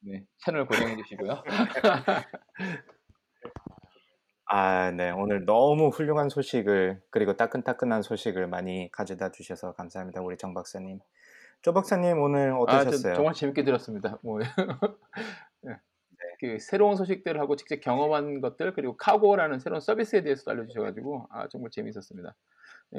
네. 0.00 0.24
채널 0.38 0.66
고정해 0.66 0.96
주시고요. 0.96 1.42
아, 4.56 4.92
네. 4.92 5.10
오늘 5.10 5.44
너무 5.46 5.88
훌륭한 5.88 6.28
소식을 6.28 7.02
그리고 7.10 7.36
따끈따끈한 7.36 8.02
소식을 8.02 8.46
많이 8.46 8.88
가져다 8.92 9.32
주셔서 9.32 9.72
감사합니다. 9.72 10.22
우리 10.22 10.36
정 10.36 10.54
박사님. 10.54 11.00
쪼 11.62 11.72
박사님 11.72 12.22
오늘 12.22 12.52
아, 12.52 12.54
저 12.54 12.78
어떠셨어요? 12.78 13.14
정말 13.14 13.34
재밌게 13.34 13.64
들었습니다. 13.64 14.20
뭐 14.22 14.38
예. 15.66 15.80
그 16.38 16.60
새로운 16.60 16.94
소식들하고 16.94 17.56
직접 17.56 17.80
경험한 17.80 18.40
것들 18.42 18.74
그리고 18.74 18.96
카고라는 18.96 19.58
새로운 19.58 19.80
서비스에 19.80 20.22
대해서도 20.22 20.52
알려주셔가지고 20.52 21.26
아 21.32 21.48
정말 21.48 21.72
재밌었습니다. 21.72 22.36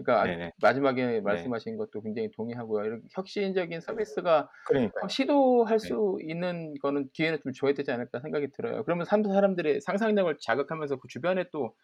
그러니까 0.04 0.36
네네. 0.36 0.52
마지막에 0.62 1.22
말씀하신 1.22 1.78
것도 1.78 2.02
굉장히 2.02 2.32
동의하고요. 2.32 2.86
이렇게 2.86 3.08
혁신적인 3.14 3.82
서비스가 3.82 4.50
그러니까 4.64 5.08
시도할 5.10 5.80
네. 5.82 5.90
수 5.90 6.18
있는 6.22 6.74
거는 6.82 7.10
기회는 7.14 7.40
좀 7.44 7.54
줘야 7.54 7.74
되지 7.74 7.92
않을까 7.92 8.20
생각이 8.22 8.50
들어요. 8.54 8.84
그러면 8.86 9.06
삼- 9.06 9.24
사람들의 9.24 9.82
상상력을 9.82 10.38
자극하면서 10.42 10.98
그 10.98 11.08
주변에 11.10 11.46
또 11.52 11.76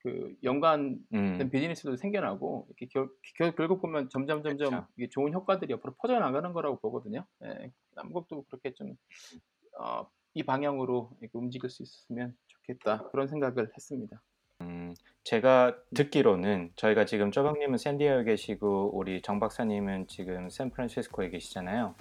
그 0.00 0.34
연관된 0.42 1.08
음, 1.12 1.50
비즈니스도 1.50 1.96
생겨나고 1.96 2.66
이렇게 2.68 2.86
결, 2.92 3.08
결, 3.36 3.54
결국 3.56 3.80
보면 3.80 4.08
점점 4.10 4.42
점점 4.42 4.82
그쵸. 4.82 4.88
이게 4.96 5.08
좋은 5.10 5.32
효과들이 5.32 5.72
옆으로 5.72 5.94
퍼져나가는 6.00 6.52
거라고 6.52 6.78
보거든요. 6.80 7.26
예, 7.44 7.72
남국도 7.92 8.44
그렇게 8.44 8.72
좀 8.74 8.94
어, 9.80 10.10
이 10.34 10.42
방향으로 10.44 11.18
움직일 11.32 11.70
수 11.70 11.82
있었으면 11.82 12.36
좋겠다 12.48 13.08
그런 13.10 13.28
생각을 13.28 13.70
했습니다. 13.76 14.22
음, 14.60 14.94
제가 15.24 15.76
듣기로는 15.94 16.70
저희가 16.76 17.04
지금 17.04 17.30
쪼박님은 17.30 17.78
샌디에고에 17.78 18.24
계시고 18.24 18.92
우리 18.94 19.20
정 19.22 19.40
박사님은 19.40 20.06
지금 20.08 20.48
샌프란시스코에 20.48 21.30
계시잖아요. 21.30 21.94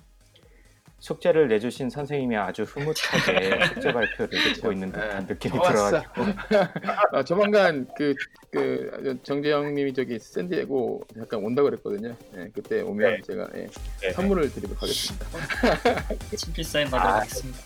숙제를 0.99 1.49
내주신 1.49 1.89
선생님이 1.89 2.37
아주 2.37 2.63
흐뭇하게 2.63 3.59
숙제 3.75 3.93
발표를 3.93 4.53
듣고 4.53 4.71
있는 4.71 4.91
듯한 4.91 5.23
예. 5.23 5.33
느낌이. 5.33 5.53
들어가지고 5.53 6.13
아, 7.11 7.23
조만간 7.23 7.87
그, 7.97 8.15
그 8.49 9.19
정재영님이 9.23 9.93
저기 9.93 10.17
샌디에고 10.17 11.03
잠깐 11.15 11.43
온다 11.43 11.61
그랬거든요. 11.61 12.15
예, 12.37 12.49
그때 12.53 12.81
오면 12.81 13.15
네. 13.17 13.21
제가 13.21 13.49
예, 13.55 13.67
네. 14.01 14.11
선물을 14.13 14.49
드리도록 14.51 14.81
하겠습니다. 14.81 15.27
친필 16.37 16.63
사인 16.63 16.89
받으러 16.89 17.09
아, 17.09 17.13
가겠습니다. 17.19 17.59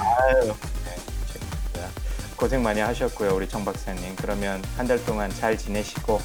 아유, 0.00 0.44
네. 0.44 0.77
고생 2.38 2.62
많이 2.62 2.80
하셨고요, 2.80 3.34
우리 3.34 3.48
정 3.48 3.64
박사님. 3.64 4.14
그러면 4.16 4.62
한 4.76 4.86
달 4.86 5.04
동안 5.04 5.28
잘 5.30 5.56
지내시고 5.58 6.20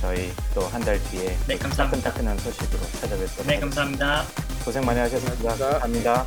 저희 0.00 0.32
또 0.54 0.66
한 0.68 0.82
달 0.84 1.00
뒤에 1.04 1.36
네, 1.46 1.56
또 1.56 1.62
감사합니다. 1.62 2.10
따끈따끈한 2.10 2.38
소식으로 2.38 2.80
찾아뵙도록 3.00 3.46
네, 3.46 3.54
하겠습니다. 3.54 3.60
감사합니다. 3.60 4.24
고생 4.64 4.84
많이 4.84 4.98
하셨습니다. 5.00 5.40
고맙습니다. 5.42 5.78
감사합니다. 5.78 6.26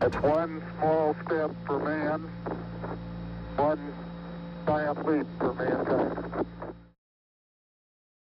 It's 0.00 0.16
one 0.22 0.62
small 0.78 1.14
step 1.26 1.50
for 1.66 1.78
man, 1.80 2.28
one 3.56 3.92
giant 4.66 5.04
leap. 5.06 5.26